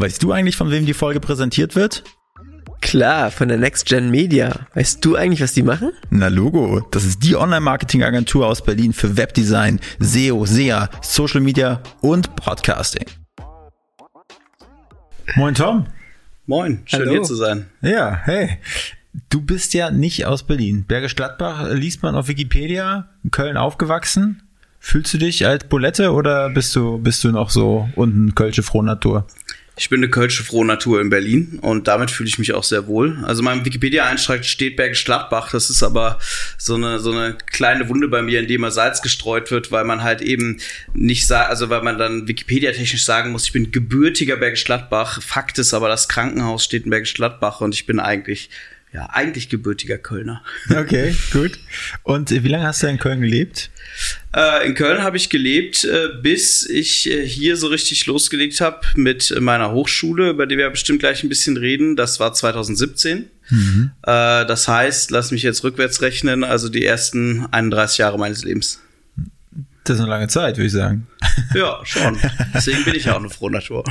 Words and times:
Weißt 0.00 0.22
du 0.22 0.32
eigentlich, 0.32 0.56
von 0.56 0.70
wem 0.70 0.86
die 0.86 0.94
Folge 0.94 1.20
präsentiert 1.20 1.76
wird? 1.76 2.04
Klar, 2.80 3.30
von 3.30 3.48
der 3.48 3.58
Next 3.58 3.84
Gen 3.84 4.10
Media. 4.10 4.66
Weißt 4.72 5.04
du 5.04 5.14
eigentlich, 5.14 5.42
was 5.42 5.52
die 5.52 5.62
machen? 5.62 5.92
Na 6.08 6.28
Logo, 6.28 6.80
das 6.90 7.04
ist 7.04 7.22
die 7.22 7.36
Online-Marketing-Agentur 7.36 8.46
aus 8.46 8.64
Berlin 8.64 8.94
für 8.94 9.18
Webdesign, 9.18 9.78
SEO, 9.98 10.46
SEA, 10.46 10.88
Social 11.02 11.42
Media 11.42 11.82
und 12.00 12.34
Podcasting. 12.34 13.04
Moin 15.36 15.54
Tom. 15.54 15.86
Moin, 16.46 16.80
schön 16.86 17.00
Hallo. 17.00 17.10
hier 17.10 17.22
zu 17.22 17.34
sein. 17.34 17.66
Ja, 17.82 18.22
hey. 18.24 18.58
Du 19.28 19.42
bist 19.42 19.74
ja 19.74 19.90
nicht 19.90 20.24
aus 20.24 20.44
Berlin. 20.46 20.86
Bergisch 20.88 21.14
Gladbach 21.14 21.68
liest 21.72 22.02
man 22.02 22.14
auf 22.14 22.26
Wikipedia, 22.26 23.10
in 23.22 23.32
Köln 23.32 23.58
aufgewachsen. 23.58 24.44
Fühlst 24.82 25.12
du 25.12 25.18
dich 25.18 25.46
als 25.46 25.64
Bulette 25.64 26.10
oder 26.12 26.48
bist 26.48 26.74
du, 26.74 26.96
bist 26.96 27.22
du 27.22 27.30
noch 27.30 27.50
so 27.50 27.90
unten 27.96 28.34
Kölsche 28.34 28.62
Frohnatur? 28.62 29.26
Ich 29.80 29.88
bin 29.88 30.00
eine 30.00 30.10
kölsche 30.10 30.44
frohe 30.44 30.66
Natur 30.66 31.00
in 31.00 31.08
Berlin 31.08 31.58
und 31.62 31.88
damit 31.88 32.10
fühle 32.10 32.28
ich 32.28 32.38
mich 32.38 32.52
auch 32.52 32.64
sehr 32.64 32.86
wohl. 32.86 33.16
Also 33.24 33.40
in 33.40 33.46
meinem 33.46 33.64
Wikipedia-Eintrag 33.64 34.44
steht 34.44 34.76
Bergisch 34.76 35.06
Gladbach. 35.06 35.52
Das 35.52 35.70
ist 35.70 35.82
aber 35.82 36.18
so 36.58 36.74
eine, 36.74 36.98
so 36.98 37.12
eine 37.12 37.38
kleine 37.46 37.88
Wunde 37.88 38.06
bei 38.08 38.20
mir, 38.20 38.40
in 38.40 38.46
dem 38.46 38.60
mal 38.60 38.72
Salz 38.72 39.00
gestreut 39.00 39.50
wird, 39.50 39.72
weil 39.72 39.84
man 39.84 40.02
halt 40.02 40.20
eben 40.20 40.60
nicht 40.92 41.26
sagt, 41.26 41.48
also 41.48 41.70
weil 41.70 41.80
man 41.80 41.96
dann 41.96 42.28
Wikipedia-technisch 42.28 43.06
sagen 43.06 43.32
muss, 43.32 43.46
ich 43.46 43.52
bin 43.52 43.72
gebürtiger 43.72 44.36
Bergisch 44.36 44.66
Gladbach. 44.66 45.22
Fakt 45.22 45.58
ist 45.58 45.72
aber, 45.72 45.88
das 45.88 46.10
Krankenhaus 46.10 46.62
steht 46.62 46.84
in 46.84 46.90
Bergisch 46.90 47.14
Gladbach 47.14 47.62
und 47.62 47.74
ich 47.74 47.86
bin 47.86 48.00
eigentlich, 48.00 48.50
ja, 48.92 49.06
eigentlich 49.12 49.48
gebürtiger 49.48 49.98
Kölner. 49.98 50.42
Okay, 50.70 51.14
gut. 51.32 51.58
Und 52.02 52.30
wie 52.30 52.48
lange 52.48 52.66
hast 52.66 52.82
du 52.82 52.86
in 52.88 52.98
Köln 52.98 53.20
gelebt? 53.20 53.70
Äh, 54.34 54.66
in 54.66 54.74
Köln 54.74 55.02
habe 55.02 55.16
ich 55.16 55.30
gelebt, 55.30 55.84
äh, 55.84 56.08
bis 56.22 56.68
ich 56.68 57.10
äh, 57.10 57.26
hier 57.26 57.56
so 57.56 57.68
richtig 57.68 58.06
losgelegt 58.06 58.60
habe 58.60 58.80
mit 58.96 59.34
meiner 59.40 59.72
Hochschule, 59.72 60.30
über 60.30 60.46
die 60.46 60.56
wir 60.58 60.68
bestimmt 60.70 61.00
gleich 61.00 61.22
ein 61.22 61.28
bisschen 61.28 61.56
reden. 61.56 61.96
Das 61.96 62.18
war 62.20 62.32
2017. 62.32 63.18
Äh, 63.22 63.26
das 64.02 64.68
heißt, 64.68 65.10
lass 65.10 65.30
mich 65.32 65.42
jetzt 65.42 65.64
rückwärts 65.64 66.02
rechnen, 66.02 66.44
also 66.44 66.68
die 66.68 66.84
ersten 66.84 67.46
31 67.50 67.98
Jahre 67.98 68.18
meines 68.18 68.44
Lebens. 68.44 68.80
Das 69.84 69.96
ist 69.96 70.02
eine 70.02 70.10
lange 70.10 70.28
Zeit, 70.28 70.56
würde 70.56 70.66
ich 70.66 70.72
sagen. 70.72 71.06
Ja, 71.54 71.80
schon. 71.84 72.16
Deswegen 72.54 72.84
bin 72.84 72.94
ich 72.94 73.06
ja 73.06 73.14
auch 73.14 73.18
eine 73.18 73.28
frohe 73.30 73.50
Natur. 73.50 73.82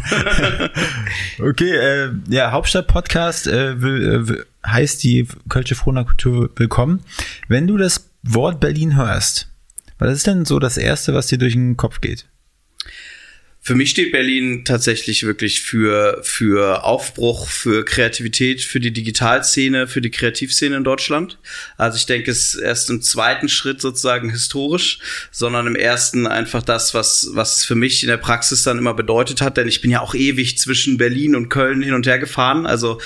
Okay, 1.39 1.75
äh, 1.75 2.09
ja, 2.29 2.51
Hauptstadt-Podcast 2.51 3.47
äh, 3.47 3.71
äh, 3.71 3.81
will- 3.81 4.45
heißt 4.65 5.03
die 5.03 5.27
Kölsche 5.49 5.75
Frohnatur 5.75 6.49
willkommen. 6.55 7.01
Wenn 7.47 7.67
du 7.67 7.77
das 7.77 8.09
Wort 8.23 8.59
Berlin 8.59 8.95
hörst, 8.95 9.49
was 9.97 10.13
ist 10.13 10.27
denn 10.27 10.45
so 10.45 10.59
das 10.59 10.77
Erste, 10.77 11.13
was 11.13 11.27
dir 11.27 11.37
durch 11.37 11.53
den 11.53 11.75
Kopf 11.75 12.01
geht? 12.01 12.28
Für 13.69 13.75
mich 13.75 13.91
steht 13.91 14.11
Berlin 14.11 14.65
tatsächlich 14.65 15.21
wirklich 15.21 15.61
für, 15.61 16.21
für 16.23 16.83
Aufbruch, 16.85 17.47
für 17.47 17.85
Kreativität, 17.85 18.63
für 18.63 18.79
die 18.79 18.89
Digitalszene, 18.89 19.87
für 19.87 20.01
die 20.01 20.09
Kreativszene 20.09 20.75
in 20.75 20.83
Deutschland. 20.83 21.37
Also 21.77 21.97
ich 21.97 22.07
denke, 22.07 22.31
es 22.31 22.55
ist 22.55 22.61
erst 22.61 22.89
im 22.89 23.03
zweiten 23.03 23.47
Schritt 23.47 23.79
sozusagen 23.79 24.31
historisch, 24.31 24.97
sondern 25.29 25.67
im 25.67 25.75
ersten 25.75 26.25
einfach 26.25 26.63
das, 26.63 26.95
was, 26.95 27.29
was 27.33 27.57
es 27.57 27.65
für 27.65 27.75
mich 27.75 28.01
in 28.01 28.09
der 28.09 28.17
Praxis 28.17 28.63
dann 28.63 28.79
immer 28.79 28.95
bedeutet 28.95 29.39
hat. 29.39 29.55
Denn 29.55 29.67
ich 29.67 29.81
bin 29.81 29.91
ja 29.91 30.01
auch 30.01 30.15
ewig 30.15 30.57
zwischen 30.57 30.97
Berlin 30.97 31.35
und 31.35 31.49
Köln 31.49 31.83
hin 31.83 31.93
und 31.93 32.07
her 32.07 32.17
gefahren. 32.17 32.65
Also 32.65 32.99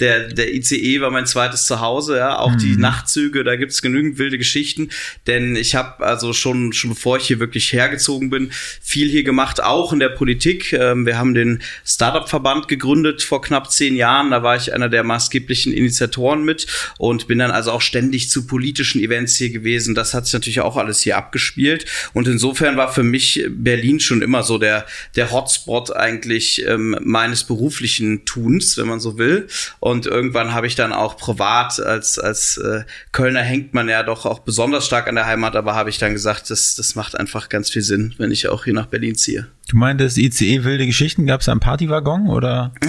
der, 0.00 0.28
der 0.28 0.52
ICE 0.52 1.00
war 1.00 1.10
mein 1.10 1.24
zweites 1.24 1.64
Zuhause, 1.64 2.18
ja. 2.18 2.38
Auch 2.38 2.56
die 2.56 2.76
Nachtzüge, 2.76 3.42
da 3.42 3.56
gibt's 3.56 3.80
genügend 3.80 4.18
wilde 4.18 4.36
Geschichten. 4.36 4.90
Denn 5.26 5.56
ich 5.56 5.74
habe 5.74 6.04
also 6.04 6.34
schon, 6.34 6.74
schon 6.74 6.90
bevor 6.90 7.16
ich 7.16 7.26
hier 7.26 7.40
wirklich 7.40 7.72
hergezogen 7.72 8.28
bin, 8.28 8.50
viel 8.82 9.08
hier 9.08 9.24
gemacht, 9.24 9.62
auch 9.62 9.94
in 9.94 9.98
der 9.98 10.09
Politik. 10.10 10.72
Ähm, 10.72 11.06
wir 11.06 11.18
haben 11.18 11.34
den 11.34 11.62
Startup-Verband 11.84 12.68
gegründet 12.68 13.22
vor 13.22 13.42
knapp 13.42 13.70
zehn 13.70 13.96
Jahren. 13.96 14.30
Da 14.30 14.42
war 14.42 14.56
ich 14.56 14.72
einer 14.72 14.88
der 14.88 15.04
maßgeblichen 15.04 15.72
Initiatoren 15.72 16.44
mit 16.44 16.66
und 16.98 17.26
bin 17.28 17.38
dann 17.38 17.50
also 17.50 17.72
auch 17.72 17.80
ständig 17.80 18.30
zu 18.30 18.46
politischen 18.46 19.00
Events 19.00 19.36
hier 19.36 19.50
gewesen. 19.50 19.94
Das 19.94 20.14
hat 20.14 20.26
sich 20.26 20.34
natürlich 20.34 20.60
auch 20.60 20.76
alles 20.76 21.00
hier 21.00 21.16
abgespielt. 21.16 21.86
Und 22.12 22.28
insofern 22.28 22.76
war 22.76 22.92
für 22.92 23.02
mich 23.02 23.46
Berlin 23.48 24.00
schon 24.00 24.22
immer 24.22 24.42
so 24.42 24.58
der, 24.58 24.86
der 25.16 25.30
Hotspot 25.30 25.94
eigentlich 25.94 26.64
ähm, 26.66 26.96
meines 27.02 27.44
beruflichen 27.44 28.24
Tuns, 28.24 28.76
wenn 28.76 28.88
man 28.88 29.00
so 29.00 29.18
will. 29.18 29.48
Und 29.78 30.06
irgendwann 30.06 30.52
habe 30.52 30.66
ich 30.66 30.74
dann 30.74 30.92
auch 30.92 31.16
privat 31.16 31.80
als, 31.80 32.18
als 32.18 32.56
äh, 32.58 32.84
Kölner 33.12 33.42
hängt 33.42 33.74
man 33.74 33.88
ja 33.88 34.02
doch 34.02 34.26
auch 34.26 34.40
besonders 34.40 34.86
stark 34.86 35.08
an 35.08 35.14
der 35.14 35.26
Heimat, 35.26 35.56
aber 35.56 35.74
habe 35.74 35.90
ich 35.90 35.98
dann 35.98 36.12
gesagt, 36.12 36.50
das, 36.50 36.74
das 36.74 36.94
macht 36.94 37.18
einfach 37.18 37.48
ganz 37.48 37.70
viel 37.70 37.82
Sinn, 37.82 38.14
wenn 38.18 38.30
ich 38.30 38.48
auch 38.48 38.64
hier 38.64 38.74
nach 38.74 38.86
Berlin 38.86 39.14
ziehe. 39.14 39.48
Du 39.70 39.76
meintest 39.76 40.18
ICE 40.18 40.64
wilde 40.64 40.84
Geschichten, 40.84 41.26
gab 41.26 41.42
es 41.42 41.48
einen 41.48 41.60
Partywaggon 41.60 42.26
oder? 42.28 42.74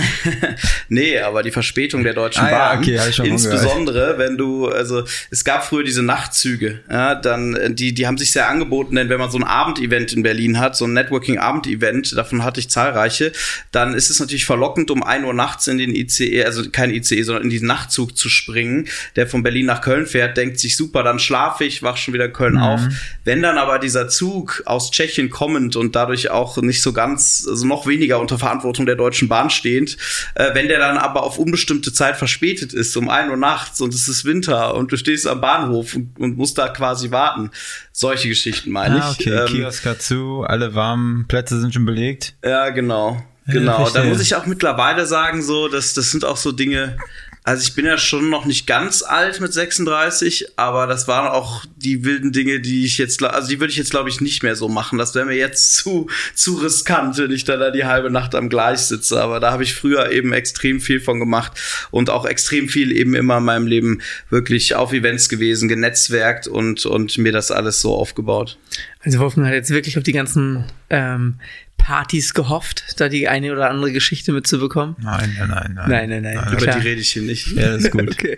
Nee, 0.89 1.19
aber 1.19 1.41
die 1.43 1.51
Verspätung 1.51 2.03
der 2.03 2.13
Deutschen 2.13 2.43
Ah 2.43 2.51
ja, 2.51 2.57
Bahn, 2.57 2.79
okay, 2.79 2.99
hab 2.99 3.07
ich 3.07 3.15
schon 3.15 3.25
insbesondere 3.25 4.17
wenn 4.17 4.37
du, 4.37 4.67
also 4.67 5.03
es 5.29 5.45
gab 5.45 5.63
früher 5.63 5.83
diese 5.83 6.03
Nachtzüge, 6.03 6.81
ja, 6.89 7.15
dann 7.15 7.55
äh, 7.55 7.73
die 7.73 7.93
die 7.93 8.07
haben 8.07 8.17
sich 8.17 8.31
sehr 8.31 8.49
angeboten, 8.49 8.95
denn 8.95 9.07
wenn 9.07 9.19
man 9.19 9.29
so 9.31 9.37
ein 9.37 9.43
Abendevent 9.43 10.11
in 10.11 10.23
Berlin 10.23 10.59
hat, 10.59 10.75
so 10.75 10.85
ein 10.85 10.93
Networking-Abendevent, 10.93 12.17
davon 12.17 12.43
hatte 12.43 12.59
ich 12.59 12.69
zahlreiche, 12.69 13.31
dann 13.71 13.93
ist 13.93 14.09
es 14.09 14.19
natürlich 14.19 14.45
verlockend, 14.45 14.91
um 14.91 15.03
1 15.03 15.23
Uhr 15.23 15.33
nachts 15.33 15.67
in 15.67 15.77
den 15.77 15.95
ICE, 15.95 16.43
also 16.43 16.69
kein 16.71 16.89
ICE, 16.89 17.21
sondern 17.21 17.43
in 17.43 17.49
diesen 17.51 17.67
Nachtzug 17.67 18.17
zu 18.17 18.27
springen, 18.27 18.87
der 19.15 19.27
von 19.27 19.43
Berlin 19.43 19.67
nach 19.67 19.81
Köln 19.81 20.07
fährt, 20.07 20.35
denkt 20.35 20.59
sich 20.59 20.75
super, 20.75 21.03
dann 21.03 21.19
schlafe 21.19 21.63
ich, 21.63 21.83
wach 21.83 21.97
schon 21.97 22.13
wieder 22.13 22.27
Köln 22.27 22.57
auf. 22.57 22.81
Wenn 23.23 23.41
dann 23.41 23.57
aber 23.57 23.79
dieser 23.79 24.09
Zug 24.09 24.63
aus 24.65 24.91
Tschechien 24.91 25.29
kommend 25.29 25.75
und 25.75 25.95
dadurch 25.95 26.31
auch 26.31 26.57
nicht 26.57 26.70
so 26.79 26.93
ganz, 26.93 27.45
also 27.49 27.65
noch 27.65 27.87
weniger 27.87 28.19
unter 28.19 28.37
Verantwortung 28.37 28.85
der 28.85 28.95
Deutschen 28.95 29.27
Bahn 29.27 29.49
stehend, 29.49 29.97
äh, 30.35 30.53
wenn 30.53 30.67
der 30.67 30.77
dann 30.77 30.97
aber 30.97 31.23
auf 31.23 31.39
unbestimmte 31.39 31.91
Zeit 31.91 32.15
verspätet 32.15 32.71
ist, 32.71 32.95
um 32.95 33.09
1 33.09 33.31
Uhr 33.31 33.35
nachts 33.37 33.81
und 33.81 33.93
es 33.93 34.07
ist 34.07 34.23
Winter 34.23 34.75
und 34.75 34.91
du 34.91 34.97
stehst 34.97 35.27
am 35.27 35.41
Bahnhof 35.41 35.95
und, 35.95 36.17
und 36.19 36.37
musst 36.37 36.57
da 36.59 36.69
quasi 36.69 37.11
warten. 37.11 37.49
Solche 37.91 38.29
Geschichten 38.29 38.71
meine 38.71 39.03
Ah, 39.03 39.13
ich. 39.19 39.27
okay, 39.27 39.35
Ähm, 39.39 39.47
Kiosk 39.47 39.85
hat 39.85 40.01
zu, 40.01 40.43
alle 40.47 40.75
warmen 40.75 41.27
Plätze 41.27 41.59
sind 41.59 41.73
schon 41.73 41.85
belegt. 41.85 42.35
ja, 42.45 42.69
genau. 42.69 43.21
Ja, 43.47 43.53
Genau. 43.53 43.89
da 43.89 44.03
muss 44.03 44.21
ich 44.21 44.35
auch 44.35 44.45
mittlerweile 44.45 45.07
sagen, 45.07 45.41
so, 45.41 45.67
dass 45.67 45.95
das 45.95 46.11
sind 46.11 46.23
auch 46.23 46.37
so 46.37 46.51
Dinge. 46.51 46.95
Also 47.43 47.63
ich 47.63 47.73
bin 47.73 47.85
ja 47.85 47.97
schon 47.97 48.29
noch 48.29 48.45
nicht 48.45 48.67
ganz 48.67 49.01
alt 49.01 49.41
mit 49.41 49.51
36, 49.51 50.59
aber 50.59 50.85
das 50.85 51.07
waren 51.07 51.27
auch 51.27 51.65
die 51.75 52.05
wilden 52.05 52.31
Dinge, 52.31 52.59
die 52.59 52.85
ich 52.85 52.99
jetzt, 52.99 53.23
also 53.23 53.49
die 53.49 53.59
würde 53.59 53.71
ich 53.71 53.77
jetzt 53.77 53.89
glaube 53.89 54.09
ich 54.09 54.21
nicht 54.21 54.43
mehr 54.43 54.55
so 54.55 54.69
machen. 54.69 54.99
Das 54.99 55.15
wäre 55.15 55.25
mir 55.25 55.35
jetzt 55.35 55.73
zu 55.77 56.07
zu 56.35 56.55
riskant, 56.57 57.17
wenn 57.17 57.31
ich 57.31 57.43
dann 57.43 57.59
da 57.59 57.71
die 57.71 57.85
halbe 57.85 58.11
Nacht 58.11 58.35
am 58.35 58.47
Gleis 58.47 58.89
sitze. 58.89 59.19
Aber 59.21 59.39
da 59.39 59.51
habe 59.51 59.63
ich 59.63 59.73
früher 59.73 60.11
eben 60.11 60.33
extrem 60.33 60.79
viel 60.79 60.99
von 60.99 61.19
gemacht 61.19 61.53
und 61.89 62.11
auch 62.11 62.25
extrem 62.25 62.69
viel 62.69 62.91
eben 62.91 63.15
immer 63.15 63.39
in 63.39 63.43
meinem 63.43 63.65
Leben 63.65 64.01
wirklich 64.29 64.75
auf 64.75 64.93
Events 64.93 65.27
gewesen, 65.27 65.67
genetzwerkt 65.67 66.47
und 66.47 66.85
und 66.85 67.17
mir 67.17 67.31
das 67.31 67.49
alles 67.49 67.81
so 67.81 67.95
aufgebaut. 67.95 68.59
Also 69.03 69.17
Wolfgang 69.17 69.47
hat 69.47 69.53
jetzt 69.53 69.71
wirklich 69.71 69.97
auf 69.97 70.03
die 70.03 70.13
ganzen 70.13 70.65
ähm, 70.91 71.39
Partys 71.81 72.33
gehofft, 72.33 72.99
da 72.99 73.09
die 73.09 73.27
eine 73.27 73.51
oder 73.51 73.69
andere 73.69 73.91
Geschichte 73.91 74.31
mitzubekommen. 74.31 74.95
Nein, 74.99 75.35
nein, 75.37 75.49
nein, 75.49 75.73
nein. 75.73 75.89
Nein, 75.89 76.09
nein, 76.09 76.21
nein. 76.21 76.53
Über 76.53 76.57
Klar. 76.57 76.79
die 76.79 76.87
rede 76.87 77.01
ich 77.01 77.11
hier 77.11 77.23
nicht. 77.23 77.47
Ja, 77.47 77.73
das 77.73 77.85
ist 77.85 77.91
gut. 77.91 78.09
Okay. 78.21 78.37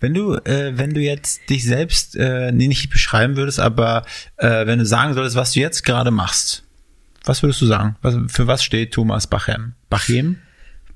Wenn 0.00 0.12
du, 0.12 0.34
äh, 0.34 0.76
wenn 0.76 0.92
du 0.92 1.00
jetzt 1.00 1.48
dich 1.48 1.64
selbst 1.64 2.14
äh, 2.14 2.52
nee, 2.52 2.68
nicht 2.68 2.90
beschreiben 2.90 3.36
würdest, 3.36 3.58
aber 3.58 4.04
äh, 4.36 4.66
wenn 4.66 4.78
du 4.78 4.84
sagen 4.84 5.14
solltest, 5.14 5.34
was 5.34 5.52
du 5.52 5.60
jetzt 5.60 5.82
gerade 5.82 6.10
machst, 6.10 6.62
was 7.24 7.42
würdest 7.42 7.62
du 7.62 7.66
sagen? 7.66 7.96
Was, 8.02 8.16
für 8.28 8.46
was 8.46 8.62
steht 8.62 8.92
Thomas 8.92 9.26
Bachem? 9.26 9.72
Bachem? 9.88 10.36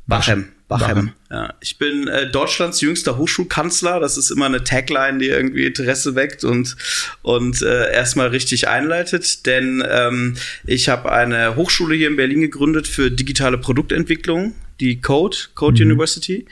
Bachem. 0.06 0.48
Bachem. 0.70 1.12
Ja, 1.31 1.53
ich 1.60 1.78
bin 1.78 2.06
äh, 2.06 2.31
Deutschlands 2.31 2.81
jüngster 2.81 3.19
Hochschulkanzler. 3.19 3.98
Das 3.98 4.16
ist 4.16 4.31
immer 4.31 4.47
eine 4.47 4.62
Tagline, 4.62 5.19
die 5.19 5.26
irgendwie 5.26 5.66
Interesse 5.66 6.14
weckt 6.14 6.44
und 6.44 6.76
und 7.22 7.60
äh, 7.60 7.92
erstmal 7.92 8.28
richtig 8.28 8.69
einleitet. 8.69 9.47
Denn 9.47 9.84
ähm, 9.88 10.36
ich 10.64 10.88
habe 10.88 11.10
eine 11.10 11.56
Hochschule 11.56 11.97
hier 11.97 12.09
in 12.09 12.16
Berlin 12.16 12.41
gegründet 12.41 12.86
für 12.86 13.10
digitale 13.10 13.59
Produktentwicklung, 13.59 14.54
die 14.78 15.00
Code 15.00 15.36
Code 15.54 15.83
University. 15.83 16.47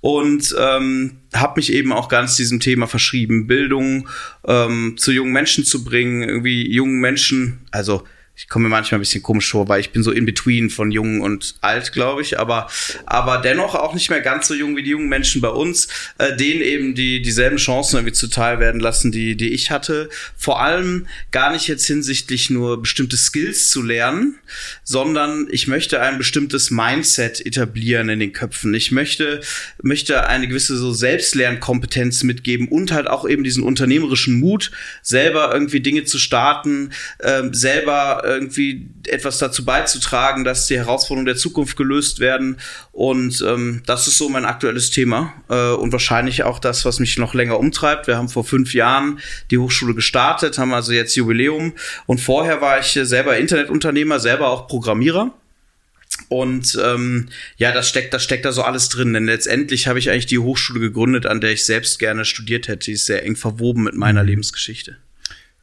Und 0.00 0.56
ähm, 0.58 1.18
habe 1.34 1.60
mich 1.60 1.70
eben 1.74 1.92
auch 1.92 2.08
ganz 2.08 2.36
diesem 2.36 2.58
Thema 2.60 2.86
verschrieben, 2.86 3.46
Bildung 3.46 4.08
ähm, 4.46 4.94
zu 4.96 5.12
jungen 5.12 5.32
Menschen 5.32 5.64
zu 5.66 5.84
bringen, 5.84 6.22
irgendwie 6.22 6.72
jungen 6.72 7.00
Menschen, 7.00 7.60
also 7.70 8.04
ich 8.40 8.48
komme 8.48 8.64
mir 8.64 8.70
manchmal 8.70 8.98
ein 8.98 9.02
bisschen 9.02 9.22
komisch 9.22 9.50
vor, 9.50 9.68
weil 9.68 9.80
ich 9.80 9.90
bin 9.90 10.02
so 10.02 10.10
in 10.10 10.24
between 10.24 10.70
von 10.70 10.90
jung 10.90 11.20
und 11.20 11.56
alt, 11.60 11.92
glaube 11.92 12.22
ich, 12.22 12.38
aber 12.38 12.70
aber 13.04 13.36
dennoch 13.36 13.74
auch 13.74 13.92
nicht 13.92 14.08
mehr 14.08 14.22
ganz 14.22 14.48
so 14.48 14.54
jung 14.54 14.76
wie 14.76 14.82
die 14.82 14.90
jungen 14.90 15.10
Menschen 15.10 15.42
bei 15.42 15.50
uns, 15.50 15.88
äh, 16.16 16.34
denen 16.34 16.62
eben 16.62 16.94
die 16.94 17.20
dieselben 17.20 17.58
Chancen 17.58 17.96
irgendwie 17.96 18.14
zuteil 18.14 18.58
werden 18.58 18.80
lassen, 18.80 19.12
die 19.12 19.36
die 19.36 19.50
ich 19.50 19.70
hatte. 19.70 20.08
Vor 20.38 20.62
allem 20.62 21.06
gar 21.32 21.52
nicht 21.52 21.68
jetzt 21.68 21.86
hinsichtlich 21.86 22.48
nur 22.48 22.80
bestimmte 22.80 23.18
Skills 23.18 23.68
zu 23.68 23.82
lernen, 23.82 24.38
sondern 24.84 25.46
ich 25.50 25.66
möchte 25.66 26.00
ein 26.00 26.16
bestimmtes 26.16 26.70
Mindset 26.70 27.44
etablieren 27.44 28.08
in 28.08 28.20
den 28.20 28.32
Köpfen. 28.32 28.72
Ich 28.72 28.90
möchte 28.90 29.42
möchte 29.82 30.26
eine 30.26 30.48
gewisse 30.48 30.78
so 30.78 30.94
Selbstlernkompetenz 30.94 32.22
mitgeben 32.22 32.68
und 32.68 32.90
halt 32.90 33.06
auch 33.06 33.28
eben 33.28 33.44
diesen 33.44 33.64
unternehmerischen 33.64 34.40
Mut, 34.40 34.70
selber 35.02 35.52
irgendwie 35.52 35.80
Dinge 35.80 36.04
zu 36.04 36.18
starten, 36.18 36.92
ähm, 37.22 37.52
selber 37.52 38.29
irgendwie 38.30 38.88
etwas 39.06 39.38
dazu 39.38 39.64
beizutragen, 39.64 40.44
dass 40.44 40.66
die 40.66 40.76
Herausforderungen 40.76 41.26
der 41.26 41.36
Zukunft 41.36 41.76
gelöst 41.76 42.20
werden. 42.20 42.56
Und 42.92 43.44
ähm, 43.46 43.82
das 43.86 44.06
ist 44.06 44.18
so 44.18 44.28
mein 44.28 44.44
aktuelles 44.44 44.90
Thema 44.90 45.32
äh, 45.48 45.72
und 45.72 45.92
wahrscheinlich 45.92 46.42
auch 46.42 46.58
das, 46.58 46.84
was 46.84 46.98
mich 46.98 47.18
noch 47.18 47.34
länger 47.34 47.58
umtreibt. 47.58 48.06
Wir 48.06 48.16
haben 48.16 48.28
vor 48.28 48.44
fünf 48.44 48.74
Jahren 48.74 49.20
die 49.50 49.58
Hochschule 49.58 49.94
gestartet, 49.94 50.58
haben 50.58 50.74
also 50.74 50.92
jetzt 50.92 51.14
Jubiläum. 51.16 51.72
Und 52.06 52.20
vorher 52.20 52.60
war 52.60 52.80
ich 52.80 52.92
selber 53.02 53.36
Internetunternehmer, 53.36 54.20
selber 54.20 54.48
auch 54.48 54.68
Programmierer. 54.68 55.32
Und 56.28 56.78
ähm, 56.82 57.28
ja, 57.56 57.72
das 57.72 57.88
steckt, 57.88 58.12
das 58.14 58.22
steckt 58.22 58.44
da 58.44 58.52
so 58.52 58.62
alles 58.62 58.88
drin. 58.88 59.12
Denn 59.12 59.26
letztendlich 59.26 59.86
habe 59.86 59.98
ich 59.98 60.10
eigentlich 60.10 60.26
die 60.26 60.38
Hochschule 60.38 60.80
gegründet, 60.80 61.26
an 61.26 61.40
der 61.40 61.52
ich 61.52 61.64
selbst 61.64 61.98
gerne 61.98 62.24
studiert 62.24 62.68
hätte. 62.68 62.86
Die 62.86 62.92
ist 62.92 63.06
sehr 63.06 63.24
eng 63.24 63.36
verwoben 63.36 63.84
mit 63.84 63.94
meiner 63.94 64.22
mhm. 64.22 64.28
Lebensgeschichte. 64.28 64.96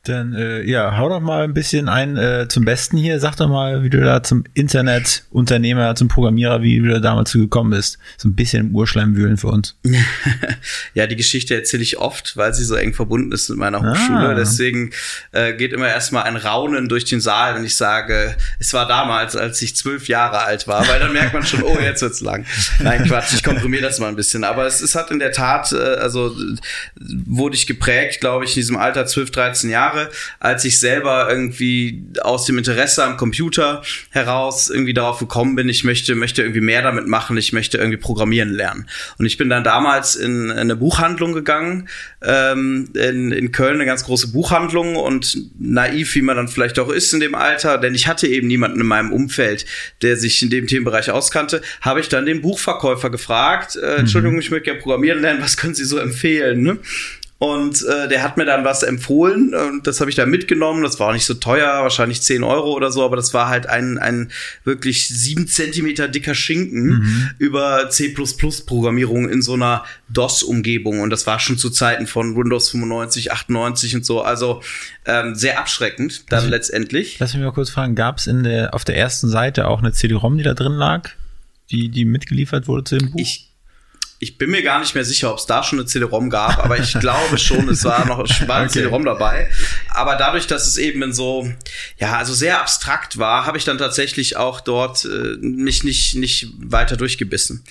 Dann 0.04 0.34
äh, 0.34 0.62
ja, 0.64 0.98
hau 0.98 1.10
doch 1.10 1.20
mal 1.20 1.44
ein 1.44 1.54
bisschen 1.54 1.90
ein 1.90 2.18
äh, 2.18 2.48
zum 2.48 2.64
Besten 2.66 2.98
hier. 2.98 3.20
Sag 3.20 3.36
doch 3.36 3.50
mal, 3.50 3.84
wie 3.84 3.90
du 3.90 4.00
da 4.02 4.24
zum 4.24 4.46
Internetunternehmer, 4.54 5.96
zum 5.96 6.08
Programmierer, 6.08 6.62
wie 6.62 6.80
du 6.80 6.90
da 6.90 7.00
damals 7.00 7.32
zu 7.32 7.40
gekommen 7.40 7.72
bist. 7.72 7.98
So 8.18 8.30
ein 8.30 8.36
bisschen 8.36 8.68
im 8.68 8.76
Urschleim 8.76 9.16
wühlen 9.16 9.38
für 9.38 9.48
uns. 9.48 9.76
ja, 10.94 11.08
die 11.08 11.16
Geschichte 11.16 11.56
erzähle 11.56 11.84
ich 11.84 11.98
oft, 11.98 12.38
weil 12.38 12.54
sie 12.54 12.64
so 12.64 12.76
eng 12.76 12.94
verbunden 12.94 13.32
ist 13.32 13.50
mit 13.50 13.60
meiner 13.60 13.80
Hochschule. 13.80 14.30
Ah. 14.30 14.34
Deswegen 14.34 14.92
äh, 15.34 15.54
geht 15.54 15.74
immer 15.74 15.88
erstmal 15.88 16.24
ein 16.24 16.38
Raunen 16.38 16.88
durch 16.88 17.06
den 17.06 17.20
Saal, 17.20 17.56
wenn 17.56 17.66
ich 17.66 17.76
sage, 17.76 18.36
es 18.60 18.74
war 18.74 18.88
damals, 18.88 19.36
als 19.36 19.62
ich 19.62 19.76
zwölf 19.76 20.08
Jahre 20.08 20.44
alt 20.44 20.68
war, 20.68 20.88
weil 20.88 21.00
dann 21.00 21.12
merkt 21.12 21.34
man 21.34 21.46
schon, 21.46 21.64
oh, 21.64 21.78
jetzt 21.82 22.02
wird's 22.02 22.22
lang. 22.22 22.46
Nein, 22.80 23.04
Quatsch, 23.06 23.34
ich 23.34 23.44
komprimiere 23.44 23.84
das 23.84 24.00
mal 24.00 24.08
ein 24.08 24.16
bisschen. 24.16 24.44
Aber 24.44 24.66
es, 24.66 24.82
es 24.82 24.96
hat 24.96 25.12
in 25.12 25.20
der 25.20 25.32
Tat, 25.32 25.74
äh, 25.74 25.76
also 25.76 26.36
wurde 26.96 27.56
ich 27.56 27.68
geprägt, 27.68 28.22
glaube 28.22 28.46
ich, 28.46 28.52
in 28.52 28.62
diesem 28.62 28.78
Alter 28.78 29.06
12, 29.06 29.32
13 29.32 29.70
Jahre 29.70 29.97
Jahre, 29.98 30.10
als 30.40 30.66
ich 30.66 30.80
selber 30.80 31.28
irgendwie 31.30 32.04
aus 32.22 32.46
dem 32.46 32.58
Interesse 32.58 33.04
am 33.04 33.18
Computer 33.18 33.82
heraus 34.12 34.70
irgendwie 34.70 34.94
darauf 34.94 35.20
gekommen 35.20 35.56
bin, 35.56 35.70
ich 35.70 35.84
möchte, 35.84 36.16
möchte 36.16 36.42
irgendwie 36.42 36.62
mehr 36.62 36.82
damit 36.82 37.08
machen, 37.08 37.38
ich 37.38 37.54
möchte 37.54 37.78
irgendwie 37.78 37.98
programmieren 37.98 38.50
lernen. 38.50 38.88
Und 39.18 39.26
ich 39.26 39.38
bin 39.38 39.50
dann 39.50 39.64
damals 39.64 40.16
in, 40.16 40.50
in 40.50 40.58
eine 40.58 40.76
Buchhandlung 40.76 41.34
gegangen, 41.34 41.90
ähm, 42.22 42.90
in, 42.94 43.32
in 43.32 43.52
Köln, 43.52 43.76
eine 43.76 43.86
ganz 43.86 44.06
große 44.06 44.32
Buchhandlung 44.32 44.96
und 44.96 45.38
naiv, 45.60 46.16
wie 46.16 46.22
man 46.22 46.38
dann 46.38 46.48
vielleicht 46.48 46.80
auch 46.80 46.90
ist 46.90 47.14
in 47.14 47.20
dem 47.20 47.36
Alter, 47.36 47.78
denn 47.78 47.96
ich 47.96 48.08
hatte 48.08 48.28
eben 48.28 48.48
niemanden 48.48 48.82
in 48.82 48.88
meinem 48.88 49.12
Umfeld, 49.12 49.66
der 50.02 50.18
sich 50.18 50.42
in 50.42 50.50
dem 50.50 50.68
Themenbereich 50.68 51.12
auskannte, 51.12 51.62
habe 51.82 52.00
ich 52.00 52.10
dann 52.10 52.26
den 52.26 52.42
Buchverkäufer 52.42 53.10
gefragt, 53.10 53.76
äh, 53.76 53.94
mhm. 53.94 54.00
Entschuldigung, 54.00 54.40
ich 54.40 54.52
möchte 54.52 54.66
gerne 54.66 54.80
programmieren 54.80 55.22
lernen, 55.22 55.42
was 55.42 55.58
können 55.58 55.76
Sie 55.76 55.86
so 55.86 55.98
empfehlen? 55.98 56.62
Ne? 56.62 56.78
Und 57.40 57.86
äh, 57.86 58.08
der 58.08 58.24
hat 58.24 58.38
mir 58.38 58.46
dann 58.46 58.66
was 58.66 58.82
empfohlen 58.82 59.54
und 59.54 59.86
das 59.86 60.00
habe 60.00 60.10
ich 60.10 60.16
da 60.16 60.26
mitgenommen. 60.26 60.82
Das 60.82 61.00
war 61.00 61.10
auch 61.10 61.14
nicht 61.14 61.26
so 61.26 61.36
teuer, 61.36 61.84
wahrscheinlich 61.84 62.24
10 62.24 62.44
Euro 62.44 62.74
oder 62.74 62.92
so, 62.92 63.06
aber 63.06 63.16
das 63.16 63.32
war 63.36 63.48
halt 63.48 63.68
ein, 63.68 64.00
ein 64.00 64.32
wirklich 64.64 65.08
sieben 65.08 65.48
Zentimeter 65.48 66.08
dicker 66.08 66.34
Schinken 66.34 66.88
mhm. 66.88 67.30
über 67.38 67.92
C++-Programmierung 67.92 69.30
in 69.30 69.44
so 69.44 69.54
einer 69.54 69.86
DOS-Umgebung. 70.10 71.02
Und 71.02 71.12
das 71.12 71.28
war 71.28 71.40
schon 71.40 71.60
zu 71.60 71.70
Zeiten 71.70 72.08
von 72.08 72.36
Windows 72.36 72.72
95, 72.72 73.32
98 73.32 73.96
und 73.98 74.06
so. 74.06 74.22
Also 74.22 74.64
ähm, 75.06 75.36
sehr 75.36 75.60
abschreckend 75.60 76.32
dann 76.32 76.40
also, 76.40 76.50
letztendlich. 76.50 77.20
Lass 77.20 77.36
mich 77.36 77.44
mal 77.44 77.52
kurz 77.52 77.70
fragen, 77.70 77.94
gab 77.94 78.18
es 78.18 78.26
in 78.26 78.44
der, 78.46 78.74
auf 78.74 78.84
der 78.84 78.98
ersten 78.98 79.30
Seite 79.30 79.68
auch 79.68 79.80
eine 79.80 79.92
CD-ROM, 79.92 80.38
die 80.40 80.44
da 80.44 80.56
drin 80.56 80.74
lag? 80.74 81.12
Die, 81.70 81.90
die 81.90 82.06
mitgeliefert 82.06 82.68
wurde 82.68 82.84
zu 82.86 82.98
dem 82.98 83.12
Buch? 83.12 83.20
Ich 83.20 83.47
ich 84.20 84.38
bin 84.38 84.50
mir 84.50 84.64
gar 84.64 84.80
nicht 84.80 84.96
mehr 84.96 85.06
sicher, 85.06 85.32
ob 85.32 85.38
es 85.38 85.46
da 85.46 85.64
schon 85.64 85.80
eine 85.80 85.86
CD-ROM 85.86 86.30
gab, 86.30 86.64
aber 86.64 86.80
ich 86.80 86.94
glaube 87.00 87.38
schon, 87.38 87.70
es 87.70 87.84
war 87.84 88.06
noch 88.06 88.18
war 88.48 88.56
eine 88.58 88.66
okay. 88.66 88.74
CD-ROM 88.74 89.06
dabei. 89.06 89.50
Aber 89.90 90.16
dadurch, 90.16 90.48
dass 90.48 90.66
es 90.68 90.78
eben 90.78 91.04
in 91.04 91.14
so, 91.14 91.52
ja, 91.98 92.18
also 92.18 92.34
sehr 92.34 92.60
abstrakt 92.60 93.18
war, 93.18 93.46
habe 93.46 93.58
ich 93.58 93.66
dann 93.66 93.78
tatsächlich 93.78 94.38
auch 94.38 94.60
dort 94.60 95.06
äh, 95.06 95.38
mich 95.40 95.84
nicht, 95.84 96.16
nicht 96.16 96.52
weiter 96.58 96.98
durchgebissen. 96.98 97.64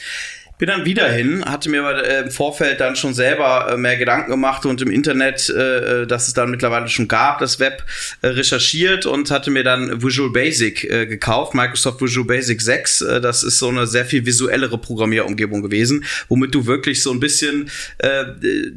Bin 0.59 0.69
dann 0.69 0.87
wieder 0.87 1.07
hin, 1.11 1.45
hatte 1.45 1.69
mir 1.69 1.83
aber 1.83 2.03
äh, 2.03 2.23
im 2.23 2.31
Vorfeld 2.31 2.81
dann 2.81 2.97
schon 2.97 3.13
selber 3.13 3.73
äh, 3.73 3.77
mehr 3.77 3.99
Gedanken 3.99 4.31
gemacht 4.31 4.65
und 4.65 4.81
im 4.81 4.91
Internet, 4.91 5.51
äh, 5.51 6.03
äh 6.03 6.07
das 6.07 6.29
es 6.29 6.33
dann 6.35 6.51
mittlerweile 6.51 6.89
schon 6.89 7.09
gab, 7.09 7.41
das 7.41 7.61
Web 7.61 7.85
recherchiert 8.23 9.05
und 9.05 9.31
hatte 9.31 9.51
mir 9.51 9.65
dann 9.65 10.03
Visual 10.03 10.31
Basic 10.31 10.81
gekauft, 10.81 11.55
Microsoft 11.55 12.01
Visual 12.01 12.27
Basic 12.27 12.63
6. 12.63 13.01
Äh, 13.03 13.21
das 13.21 13.43
ist 13.43 13.59
so 13.59 13.69
eine 13.69 13.87
sehr 13.87 14.07
viel 14.07 14.25
visuellere 14.25 14.79
Programmierumgebung 14.79 15.61
gewesen, 15.61 16.05
womit 16.29 16.55
du 16.55 16.67
wirklich 16.67 17.03
so 17.03 17.13
ein 17.13 17.21
bisschen, 17.21 17.71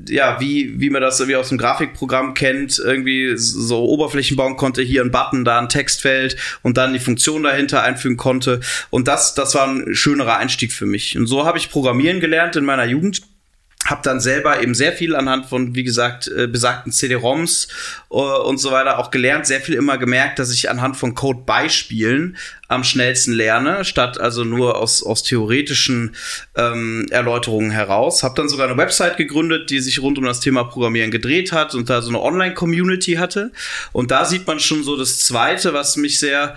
ja, 0.08 0.40
wie, 0.40 0.80
wie 0.80 0.90
man 0.90 1.02
das 1.02 1.20
irgendwie 1.20 1.36
aus 1.36 1.50
dem 1.50 1.58
Grafikprogramm 1.58 2.34
kennt, 2.34 2.80
irgendwie 2.80 3.34
so 3.36 3.86
Oberflächen 3.86 4.36
bauen 4.36 4.58
konnte, 4.58 4.82
hier 4.82 5.02
ein 5.02 5.12
Button, 5.12 5.46
da 5.46 5.60
ein 5.60 5.70
Textfeld 5.70 6.36
und 6.62 6.78
dann 6.78 6.94
die 6.94 7.00
Funktion 7.00 7.44
dahinter 7.44 7.84
einfügen 7.84 8.18
konnte. 8.18 8.60
Und 8.90 9.08
das, 9.08 9.34
das 9.34 9.56
war 9.56 9.68
ein 9.68 9.96
schönerer 9.96 10.38
Einstieg 10.38 10.74
für 10.74 10.86
mich. 10.86 11.18
Und 11.18 11.28
so 11.28 11.46
habe 11.46 11.58
ich 11.58 11.69
Programmieren 11.70 12.20
gelernt 12.20 12.56
in 12.56 12.66
meiner 12.66 12.86
Jugend 12.86 13.22
habe 13.90 14.02
dann 14.04 14.20
selber 14.20 14.62
eben 14.62 14.76
sehr 14.76 14.94
viel 14.94 15.16
anhand 15.16 15.48
von, 15.48 15.74
wie 15.74 15.84
gesagt, 15.84 16.28
äh, 16.28 16.48
besagten 16.48 16.92
CD-ROMs 16.92 17.70
äh, 18.12 18.16
und 18.16 18.60
so 18.60 18.72
weiter 18.72 19.00
auch 19.00 19.10
gelernt, 19.10 19.48
sehr 19.48 19.62
viel 19.62 19.76
immer 19.76 19.98
gemerkt, 19.98 20.38
dass 20.38 20.52
ich 20.52 20.70
anhand 20.70 20.98
von 20.98 21.16
Code-Beispielen 21.16 22.38
am 22.68 22.84
schnellsten 22.84 23.34
lerne, 23.34 23.86
statt 23.86 24.20
also 24.20 24.44
nur 24.44 24.78
aus, 24.78 25.02
aus 25.02 25.24
theoretischen 25.24 26.16
ähm, 26.56 27.08
Erläuterungen 27.10 27.72
heraus. 27.72 28.22
Habe 28.22 28.36
dann 28.36 28.50
sogar 28.50 28.68
eine 28.68 28.78
Website 28.78 29.18
gegründet, 29.18 29.70
die 29.70 29.80
sich 29.80 30.02
rund 30.02 30.18
um 30.18 30.26
das 30.26 30.40
Thema 30.40 30.66
Programmieren 30.66 31.10
gedreht 31.10 31.52
hat 31.52 31.74
und 31.74 31.90
da 31.90 32.02
so 32.02 32.10
eine 32.10 32.22
Online-Community 32.22 33.14
hatte. 33.14 33.52
Und 33.92 34.12
da 34.12 34.26
sieht 34.26 34.46
man 34.46 34.60
schon 34.60 34.84
so 34.84 34.98
das 34.98 35.20
Zweite, 35.20 35.74
was 35.74 35.98
mich 35.98 36.20
sehr, 36.20 36.56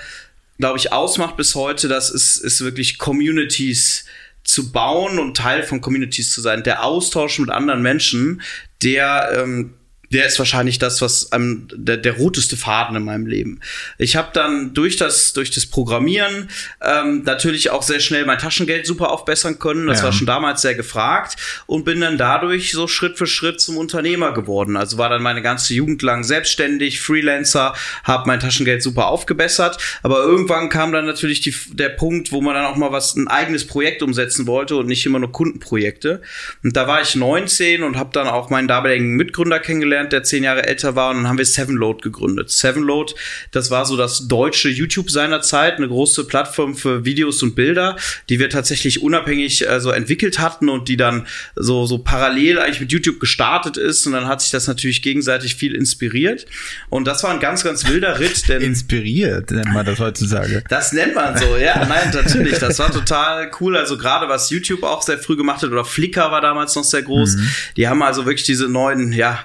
glaube 0.59 0.79
ich, 0.79 0.93
ausmacht 0.93 1.37
bis 1.37 1.55
heute, 1.55 1.89
das 1.89 2.11
ist, 2.11 2.37
ist 2.37 2.63
wirklich 2.63 2.99
Communities 2.99 4.05
zu 4.45 4.73
bauen 4.73 5.19
und 5.19 5.37
Teil 5.37 5.63
von 5.63 5.81
Communities 5.81 6.33
zu 6.33 6.41
sein. 6.41 6.63
Der 6.63 6.85
Austausch 6.85 7.39
mit 7.39 7.51
anderen 7.51 7.83
Menschen, 7.83 8.43
der 8.83 9.31
ähm, 9.37 9.75
der 10.13 10.27
ist 10.27 10.39
wahrscheinlich 10.39 10.79
das, 10.79 11.01
was 11.01 11.31
ähm, 11.33 11.67
der, 11.75 11.97
der 11.97 12.17
roteste 12.17 12.57
Faden 12.57 12.97
in 12.97 13.05
meinem 13.05 13.27
Leben. 13.27 13.61
Ich 13.99 14.17
habe 14.17 14.29
dann 14.33 14.75
durch 14.75 14.97
das, 14.97 15.33
durch 15.33 15.51
das 15.51 15.67
Programmieren 15.67 16.51
ähm, 16.83 17.23
natürlich 17.25 17.71
auch 17.71 17.83
sehr 17.83 18.01
schnell 18.01 18.27
mein 18.27 18.39
Taschengeld 18.39 18.87
super 18.87 19.11
aufbessern 19.11 19.59
können. 19.59 19.87
Das 19.87 19.99
ja. 19.99 20.05
war 20.05 20.13
schon 20.13 20.27
damals 20.27 20.63
sehr 20.63 20.75
gefragt 20.75 21.37
und 21.67 21.85
bin 21.85 22.01
dann 22.01 22.19
dadurch 22.19 22.73
so 22.73 22.87
Schritt 22.87 23.17
für 23.17 23.27
Schritt 23.27 23.61
zum 23.61 23.79
Unternehmer 23.79 24.33
geworden. 24.33 24.77
Also 24.77 24.99
war 24.99 25.09
dann 25.09 25.23
meine 25.23 25.41
ganze 25.41 25.73
Jugend 25.75 26.03
lang 26.03 26.25
selbstständig, 26.25 27.01
Freelancer, 27.01 27.75
habe 28.05 28.27
mein 28.27 28.41
Taschengeld 28.41 28.83
super 28.83 29.07
aufgebessert. 29.07 29.79
Aber 30.03 30.23
irgendwann 30.23 30.69
kam 30.69 30.93
dann 30.93 31.07
natürlich 31.07 31.41
die, 31.41 31.55
der 31.71 31.89
Punkt, 31.89 32.33
wo 32.33 32.43
man 32.43 32.55
dann 32.55 32.67
auch 32.67 32.77
mal 32.77 32.93
was, 32.93 33.17
ein 33.17 33.29
eigenes 33.29 33.67
Projekt 33.67 34.03
umsetzen 34.03 34.47
wollte 34.47 34.77
und 34.77 34.87
nicht 34.87 35.07
immer 35.07 35.19
nur 35.19 35.33
Kundenprojekte. 35.33 36.21
Und 36.63 36.77
da 36.77 36.87
war 36.87 37.01
ich 37.01 37.15
19 37.15 37.83
und 37.83 37.97
habe 37.97 38.11
dann 38.13 38.27
auch 38.27 38.51
meinen 38.51 38.69
damaligen 38.69 39.17
Mitgründer 39.17 39.59
kennengelernt 39.59 40.02
kennengelernt, 40.03 40.13
der 40.13 40.23
zehn 40.23 40.45
Jahre 40.45 40.67
älter 40.67 40.95
war, 40.97 41.11
und 41.11 41.19
dann 41.19 41.29
haben 41.29 41.39
wir 41.39 41.45
Sevenload 41.45 42.01
gegründet. 42.03 42.51
Sevenload, 42.51 43.15
das 43.51 43.71
war 43.71 43.87
so 43.87 43.97
das 43.97 44.29
deutsche 44.29 44.69
YouTube 44.69 45.11
seiner 45.11 45.41
Zeit, 45.43 45.77
eine 45.77 45.89
große 45.89 46.25
Plattform 46.25 46.75
für 46.75 47.05
Videos 47.05 47.43
und 47.43 47.55
Bilder, 47.55 47.97
die 48.29 48.39
wir 48.39 48.51
tatsächlich 48.51 49.03
unabhängig 49.03 49.69
also 49.69 49.91
entwickelt 49.91 50.39
hatten 50.39 50.69
und 50.69 50.89
die 50.89 50.97
dann 50.97 51.27
so, 51.57 51.87
so 51.87 51.99
parallel 51.99 52.59
eigentlich 52.59 52.81
mit 52.81 52.93
YouTube 52.93 53.21
gestartet 53.21 53.77
ist. 53.77 54.07
Und 54.07 54.13
dann 54.13 54.27
hat 54.27 54.41
sich 54.41 54.51
das 54.51 54.67
natürlich 54.67 55.03
gegenseitig 55.03 55.55
viel 55.55 55.75
inspiriert. 55.75 56.47
Und 56.89 57.07
das 57.07 57.23
war 57.23 57.31
ein 57.31 57.41
ganz, 57.41 57.65
ganz 57.65 57.89
wilder 57.89 58.19
Ritt. 58.19 58.33
Denn 58.49 58.63
inspiriert 58.63 59.51
nennt 59.51 59.73
man 59.73 59.87
das 59.87 59.99
heutzutage. 59.99 60.65
Das 60.69 60.93
nennt 60.93 61.15
man 61.15 61.37
so, 61.37 61.57
ja. 61.57 61.85
Nein, 61.85 62.11
natürlich. 62.13 62.59
Das 62.59 62.79
war 62.79 62.91
total 62.91 63.51
cool. 63.61 63.77
Also 63.77 63.97
gerade 63.97 64.29
was 64.29 64.51
YouTube 64.51 64.83
auch 64.83 65.03
sehr 65.03 65.19
früh 65.19 65.37
gemacht 65.37 65.63
hat 65.63 65.71
oder 65.71 65.85
Flickr 65.85 66.31
war 66.31 66.41
damals 66.41 66.75
noch 66.75 66.85
sehr 66.85 67.03
groß. 67.03 67.37
Mhm. 67.37 67.49
Die 67.77 67.89
haben 67.89 68.03
also 68.03 68.27
wirklich 68.27 68.45
diese 68.45 68.69
neuen, 68.69 69.13
ja, 69.13 69.39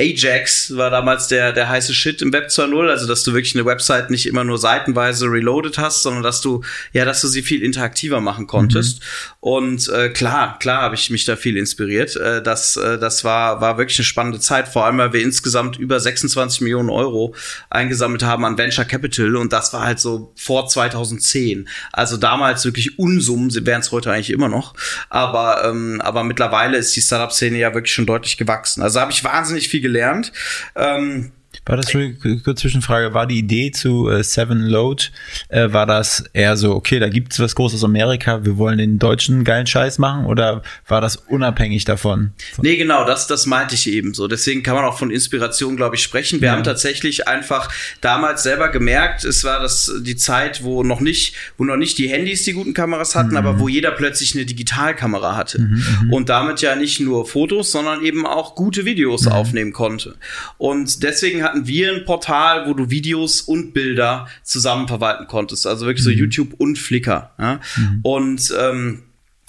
Ajax 0.00 0.76
war 0.76 0.90
damals 0.90 1.28
der, 1.28 1.52
der 1.52 1.68
heiße 1.68 1.94
Shit 1.94 2.20
im 2.20 2.32
Web 2.32 2.48
2.0, 2.48 2.88
also 2.88 3.06
dass 3.06 3.22
du 3.22 3.32
wirklich 3.32 3.54
eine 3.54 3.64
Website 3.64 4.10
nicht 4.10 4.26
immer 4.26 4.42
nur 4.42 4.58
seitenweise 4.58 5.26
reloaded 5.26 5.78
hast, 5.78 6.02
sondern 6.02 6.24
dass 6.24 6.40
du, 6.40 6.64
ja, 6.92 7.04
dass 7.04 7.20
du 7.20 7.28
sie 7.28 7.42
viel 7.42 7.62
interaktiver 7.62 8.20
machen 8.20 8.48
konntest. 8.48 9.00
Mhm. 9.00 9.04
Und 9.38 9.88
äh, 9.88 10.08
klar, 10.08 10.58
klar 10.58 10.82
habe 10.82 10.96
ich 10.96 11.10
mich 11.10 11.24
da 11.24 11.36
viel 11.36 11.56
inspiriert. 11.56 12.16
Äh, 12.16 12.42
das, 12.42 12.76
äh, 12.76 12.98
das 12.98 13.22
war, 13.22 13.60
war 13.60 13.78
wirklich 13.78 13.98
eine 13.98 14.04
spannende 14.04 14.40
Zeit, 14.40 14.66
vor 14.66 14.84
allem 14.84 14.98
weil 14.98 15.12
wir 15.12 15.22
insgesamt 15.22 15.78
über 15.78 16.00
26 16.00 16.62
Millionen 16.62 16.90
Euro 16.90 17.34
eingesammelt 17.70 18.24
haben 18.24 18.44
an 18.44 18.58
Venture 18.58 18.84
Capital 18.84 19.36
und 19.36 19.52
das 19.52 19.72
war 19.72 19.82
halt 19.82 20.00
so 20.00 20.32
vor 20.34 20.66
2010. 20.66 21.68
Also 21.92 22.16
damals 22.16 22.64
wirklich 22.64 22.98
Unsummen, 22.98 23.50
sie 23.50 23.64
wären 23.64 23.80
es 23.80 23.92
heute 23.92 24.10
eigentlich 24.10 24.30
immer 24.30 24.48
noch. 24.48 24.74
Aber, 25.08 25.64
ähm, 25.64 26.00
aber 26.00 26.24
mittlerweile 26.24 26.78
ist 26.78 26.96
die 26.96 27.00
Startup-Szene 27.00 27.58
ja 27.58 27.74
wirklich 27.74 27.94
schon 27.94 28.06
deutlich 28.06 28.36
gewachsen. 28.36 28.82
Also 28.82 28.98
habe 28.98 29.12
ich 29.12 29.22
wahnsinnig 29.22 29.68
viel 29.68 29.83
gelernt. 29.84 30.32
Ähm, 30.74 31.30
War 31.66 31.76
das 31.76 31.94
eine 31.94 32.14
kurze 32.14 32.54
Zwischenfrage? 32.56 33.14
War 33.14 33.26
die 33.26 33.38
Idee 33.38 33.70
zu 33.70 34.08
äh, 34.08 34.22
Seven 34.22 34.60
Load, 34.62 35.04
äh, 35.48 35.72
war 35.72 35.86
das 35.86 36.24
eher 36.32 36.56
so, 36.56 36.72
okay, 36.74 36.98
da 36.98 37.08
gibt's 37.08 37.38
was 37.40 37.54
Großes 37.54 37.80
aus 37.80 37.84
Amerika, 37.84 38.44
wir 38.44 38.56
wollen 38.58 38.78
den 38.78 38.98
deutschen 38.98 39.44
geilen 39.44 39.66
Scheiß 39.66 39.98
machen 39.98 40.26
oder 40.26 40.62
war 40.88 41.00
das 41.00 41.16
unabhängig 41.16 41.84
davon? 41.84 42.32
Nee, 42.60 42.76
genau, 42.76 43.04
das, 43.04 43.26
das 43.26 43.46
meinte 43.46 43.74
ich 43.74 43.88
eben 43.88 44.14
so. 44.14 44.28
Deswegen 44.28 44.62
kann 44.62 44.74
man 44.74 44.84
auch 44.84 44.98
von 44.98 45.10
Inspiration, 45.10 45.76
glaube 45.76 45.96
ich, 45.96 46.02
sprechen. 46.02 46.40
Wir 46.40 46.48
Ja. 46.48 46.52
haben 46.54 46.64
tatsächlich 46.64 47.28
einfach 47.28 47.70
damals 48.00 48.42
selber 48.42 48.68
gemerkt, 48.70 49.24
es 49.24 49.44
war 49.44 49.60
das 49.60 49.92
die 50.00 50.16
Zeit, 50.16 50.64
wo 50.64 50.82
noch 50.82 51.00
nicht, 51.00 51.34
wo 51.58 51.64
noch 51.64 51.76
nicht 51.76 51.98
die 51.98 52.08
Handys 52.08 52.44
die 52.44 52.52
guten 52.52 52.74
Kameras 52.74 53.14
hatten, 53.14 53.36
aber 53.36 53.58
wo 53.60 53.68
jeder 53.68 53.90
plötzlich 53.92 54.34
eine 54.34 54.44
Digitalkamera 54.46 55.36
hatte. 55.36 55.68
Und 56.10 56.28
damit 56.28 56.60
ja 56.60 56.76
nicht 56.76 57.00
nur 57.00 57.26
Fotos, 57.26 57.70
sondern 57.72 58.02
eben 58.04 58.26
auch 58.26 58.54
gute 58.54 58.84
Videos 58.84 59.26
aufnehmen 59.26 59.72
konnte. 59.72 60.16
Und 60.58 61.02
deswegen 61.02 61.43
hatten 61.44 61.68
wir 61.68 61.92
ein 61.92 62.04
Portal, 62.04 62.66
wo 62.66 62.74
du 62.74 62.90
Videos 62.90 63.40
und 63.40 63.72
Bilder 63.72 64.26
zusammen 64.42 64.88
verwalten 64.88 65.28
konntest. 65.28 65.66
Also 65.66 65.86
wirklich 65.86 66.04
so 66.04 66.10
YouTube 66.10 66.54
und 66.58 66.76
Flickr. 66.78 67.30
Ja? 67.38 67.60
Und 68.02 68.52
ähm, 68.58 69.03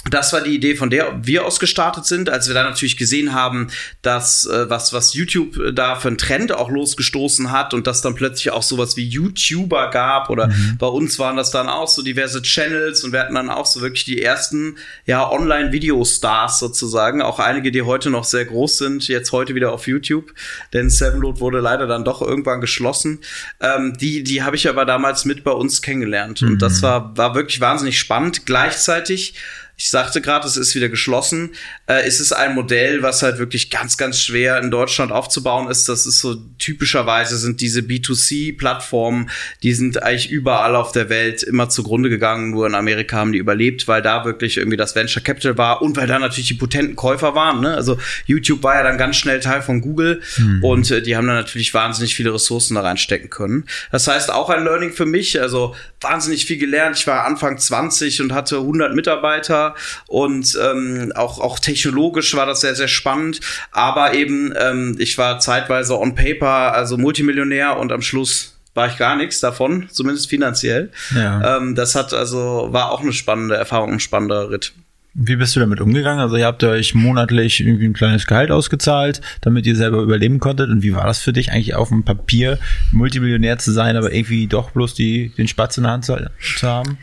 das 0.09 0.33
war 0.33 0.41
die 0.41 0.53
Idee, 0.53 0.75
von 0.75 0.89
der 0.89 1.19
wir 1.23 1.45
aus 1.45 1.59
gestartet 1.59 2.05
sind, 2.05 2.29
als 2.29 2.47
wir 2.47 2.53
dann 2.53 2.65
natürlich 2.65 2.95
gesehen 2.95 3.33
haben, 3.33 3.69
dass 4.03 4.45
äh, 4.45 4.69
was 4.69 4.93
was 4.93 5.13
YouTube 5.13 5.57
äh, 5.57 5.73
da 5.73 5.95
für 5.95 6.09
einen 6.09 6.19
Trend 6.19 6.53
auch 6.53 6.69
losgestoßen 6.69 7.51
hat 7.51 7.73
und 7.73 7.87
dass 7.87 8.01
dann 8.03 8.13
plötzlich 8.13 8.51
auch 8.51 8.61
sowas 8.61 8.97
wie 8.97 9.07
YouTuber 9.07 9.89
gab 9.89 10.29
oder 10.29 10.51
bei 10.77 10.85
uns 10.85 11.17
waren 11.17 11.37
das 11.37 11.49
dann 11.49 11.67
auch 11.67 11.87
so 11.87 12.03
diverse 12.03 12.43
Channels 12.43 13.03
und 13.03 13.13
wir 13.13 13.19
hatten 13.19 13.33
dann 13.33 13.49
auch 13.49 13.65
so 13.65 13.81
wirklich 13.81 14.05
die 14.05 14.21
ersten 14.21 14.77
ja 15.05 15.27
Online 15.29 15.71
Videostars 15.71 16.59
sozusagen, 16.59 17.23
auch 17.23 17.39
einige, 17.39 17.71
die 17.71 17.81
heute 17.81 18.11
noch 18.11 18.25
sehr 18.25 18.45
groß 18.45 18.77
sind, 18.77 19.07
jetzt 19.07 19.31
heute 19.31 19.55
wieder 19.55 19.71
auf 19.71 19.87
YouTube, 19.87 20.33
denn 20.73 20.91
Sevenload 20.91 21.39
wurde 21.39 21.59
leider 21.59 21.87
dann 21.87 22.05
doch 22.05 22.21
irgendwann 22.21 22.61
geschlossen. 22.61 23.21
Ähm, 23.59 23.97
die 23.99 24.23
die 24.23 24.43
habe 24.43 24.55
ich 24.55 24.69
aber 24.69 24.85
damals 24.85 25.25
mit 25.25 25.43
bei 25.43 25.51
uns 25.51 25.81
kennengelernt 25.81 26.43
und 26.43 26.61
das 26.61 26.83
war 26.83 27.17
war 27.17 27.33
wirklich 27.33 27.59
wahnsinnig 27.59 27.97
spannend. 27.97 28.45
Gleichzeitig 28.45 29.33
ich 29.77 29.89
sagte 29.89 30.21
gerade, 30.21 30.47
es 30.47 30.55
ist 30.55 30.73
wieder 30.73 30.87
geschlossen. 30.87 31.51
Äh, 31.85 32.03
es 32.05 32.19
ist 32.19 32.31
ein 32.31 32.55
Modell, 32.55 33.01
was 33.03 33.21
halt 33.23 33.39
wirklich 33.39 33.69
ganz, 33.69 33.97
ganz 33.97 34.21
schwer 34.21 34.57
in 34.59 34.71
Deutschland 34.71 35.11
aufzubauen 35.11 35.69
ist. 35.69 35.89
Das 35.89 36.05
ist 36.05 36.19
so 36.19 36.35
typischerweise 36.59 37.37
sind 37.37 37.59
diese 37.59 37.81
B2C-Plattformen, 37.81 39.29
die 39.63 39.73
sind 39.73 40.01
eigentlich 40.01 40.29
überall 40.29 40.75
auf 40.75 40.93
der 40.93 41.09
Welt 41.09 41.43
immer 41.43 41.67
zugrunde 41.67 42.09
gegangen. 42.09 42.51
Nur 42.51 42.67
in 42.67 42.75
Amerika 42.75 43.17
haben 43.17 43.33
die 43.33 43.39
überlebt, 43.39 43.87
weil 43.87 44.01
da 44.01 44.23
wirklich 44.23 44.57
irgendwie 44.57 44.77
das 44.77 44.95
Venture 44.95 45.21
Capital 45.21 45.57
war 45.57 45.81
und 45.81 45.97
weil 45.97 46.07
da 46.07 46.19
natürlich 46.19 46.47
die 46.47 46.53
potenten 46.53 46.95
Käufer 46.95 47.35
waren. 47.35 47.59
Ne? 47.59 47.75
Also 47.75 47.97
YouTube 48.25 48.63
war 48.63 48.75
ja 48.75 48.83
dann 48.83 48.97
ganz 48.97 49.17
schnell 49.17 49.41
Teil 49.41 49.61
von 49.61 49.81
Google 49.81 50.21
und 50.61 50.89
äh, 50.91 51.01
die 51.01 51.17
haben 51.17 51.27
dann 51.27 51.35
natürlich 51.35 51.73
wahnsinnig 51.73 52.15
viele 52.15 52.33
Ressourcen 52.33 52.75
da 52.75 52.81
reinstecken 52.81 53.29
können. 53.29 53.65
Das 53.91 54.07
heißt 54.07 54.31
auch 54.31 54.49
ein 54.49 54.63
Learning 54.63 54.93
für 54.93 55.05
mich. 55.05 55.41
Also 55.41 55.75
wahnsinnig 56.05 56.45
viel 56.45 56.57
gelernt. 56.57 56.97
Ich 56.97 57.07
war 57.07 57.25
Anfang 57.25 57.57
20 57.57 58.21
und 58.21 58.33
hatte 58.33 58.57
100 58.57 58.95
Mitarbeiter 58.95 59.75
und 60.07 60.57
ähm, 60.61 61.11
auch, 61.15 61.39
auch 61.39 61.59
technologisch 61.59 62.35
war 62.35 62.45
das 62.45 62.61
sehr, 62.61 62.75
sehr 62.75 62.87
spannend. 62.87 63.41
Aber 63.71 64.13
eben, 64.13 64.53
ähm, 64.57 64.95
ich 64.99 65.17
war 65.17 65.39
zeitweise 65.39 65.99
on 65.99 66.15
paper, 66.15 66.73
also 66.73 66.97
Multimillionär 66.97 67.77
und 67.77 67.91
am 67.91 68.01
Schluss 68.01 68.55
war 68.73 68.87
ich 68.87 68.97
gar 68.97 69.15
nichts 69.15 69.39
davon, 69.39 69.87
zumindest 69.89 70.29
finanziell. 70.29 70.91
Ja. 71.15 71.57
Ähm, 71.57 71.75
das 71.75 71.95
hat 71.95 72.13
also, 72.13 72.67
war 72.71 72.91
auch 72.91 73.01
eine 73.01 73.13
spannende 73.13 73.55
Erfahrung, 73.55 73.93
ein 73.93 73.99
spannender 73.99 74.49
Ritt. 74.49 74.73
Wie 75.17 75.37
bist 75.37 75.55
du 75.55 75.61
damit 75.61 75.79
umgegangen? 75.79 76.19
Also 76.19 76.35
ihr 76.35 76.45
habt 76.45 76.61
euch 76.65 76.93
monatlich 76.93 77.61
irgendwie 77.61 77.85
ein 77.85 77.93
kleines 77.93 78.27
Gehalt 78.27 78.51
ausgezahlt, 78.51 79.21
damit 79.39 79.65
ihr 79.65 79.77
selber 79.77 80.01
überleben 80.01 80.41
konntet. 80.41 80.69
Und 80.69 80.83
wie 80.83 80.93
war 80.93 81.05
das 81.05 81.19
für 81.19 81.31
dich 81.31 81.51
eigentlich 81.51 81.73
auf 81.73 81.87
dem 81.87 82.03
Papier, 82.03 82.59
Multimillionär 82.91 83.57
zu 83.57 83.71
sein, 83.71 83.95
aber 83.95 84.11
irgendwie 84.11 84.47
doch 84.47 84.71
bloß 84.71 84.93
die, 84.93 85.29
den 85.29 85.47
Spatz 85.47 85.77
in 85.77 85.83
der 85.83 85.93
Hand 85.93 86.03
zu, 86.03 86.17
zu 86.57 86.67
haben? 86.67 86.97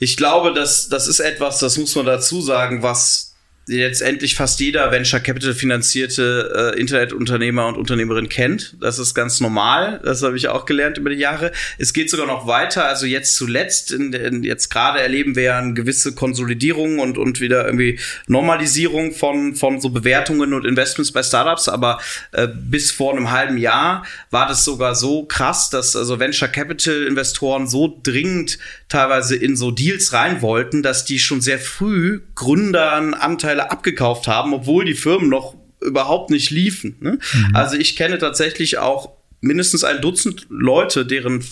Ich 0.00 0.16
glaube, 0.16 0.54
dass 0.54 0.88
das 0.88 1.08
ist 1.08 1.20
etwas, 1.20 1.58
das 1.58 1.76
muss 1.76 1.94
man 1.94 2.06
dazu 2.06 2.40
sagen, 2.40 2.82
was 2.82 3.27
letztendlich 3.68 4.34
fast 4.34 4.60
jeder 4.60 4.90
Venture 4.90 5.20
Capital 5.20 5.54
finanzierte 5.54 6.74
äh, 6.74 6.80
Internetunternehmer 6.80 7.66
und 7.66 7.76
Unternehmerin 7.76 8.28
kennt. 8.28 8.76
Das 8.80 8.98
ist 8.98 9.14
ganz 9.14 9.40
normal. 9.40 10.00
Das 10.04 10.22
habe 10.22 10.36
ich 10.36 10.48
auch 10.48 10.64
gelernt 10.64 10.98
über 10.98 11.10
die 11.10 11.16
Jahre. 11.16 11.52
Es 11.76 11.92
geht 11.92 12.10
sogar 12.10 12.26
noch 12.26 12.46
weiter. 12.46 12.86
Also 12.86 13.06
jetzt 13.06 13.36
zuletzt, 13.36 13.92
in, 13.92 14.12
in, 14.12 14.42
jetzt 14.42 14.70
gerade 14.70 15.00
erleben 15.00 15.36
wir 15.36 15.42
ja 15.42 15.58
eine 15.58 15.74
gewisse 15.74 16.14
Konsolidierung 16.14 16.98
und, 16.98 17.18
und 17.18 17.40
wieder 17.40 17.66
irgendwie 17.66 17.98
Normalisierung 18.26 19.12
von, 19.12 19.54
von 19.54 19.80
so 19.80 19.90
Bewertungen 19.90 20.54
und 20.54 20.64
Investments 20.64 21.12
bei 21.12 21.22
Startups. 21.22 21.68
Aber 21.68 22.00
äh, 22.32 22.48
bis 22.48 22.90
vor 22.90 23.12
einem 23.12 23.30
halben 23.30 23.58
Jahr 23.58 24.04
war 24.30 24.48
das 24.48 24.64
sogar 24.64 24.94
so 24.94 25.24
krass, 25.24 25.70
dass 25.70 25.94
also 25.94 26.18
Venture 26.18 26.48
Capital 26.48 27.02
Investoren 27.04 27.68
so 27.68 28.00
dringend 28.02 28.58
teilweise 28.88 29.36
in 29.36 29.56
so 29.56 29.70
Deals 29.70 30.12
rein 30.12 30.40
wollten, 30.40 30.82
dass 30.82 31.04
die 31.04 31.18
schon 31.18 31.40
sehr 31.40 31.58
früh 31.58 32.22
Gründern 32.34 33.14
Anteile 33.14 33.57
abgekauft 33.64 34.28
haben, 34.28 34.52
obwohl 34.54 34.84
die 34.84 34.94
Firmen 34.94 35.28
noch 35.28 35.54
überhaupt 35.80 36.30
nicht 36.30 36.50
liefen. 36.50 36.96
Ne? 37.00 37.18
Also 37.52 37.76
ich 37.76 37.96
kenne 37.96 38.18
tatsächlich 38.18 38.78
auch 38.78 39.10
mindestens 39.40 39.84
ein 39.84 40.00
Dutzend 40.00 40.46
Leute, 40.48 41.06
deren, 41.06 41.44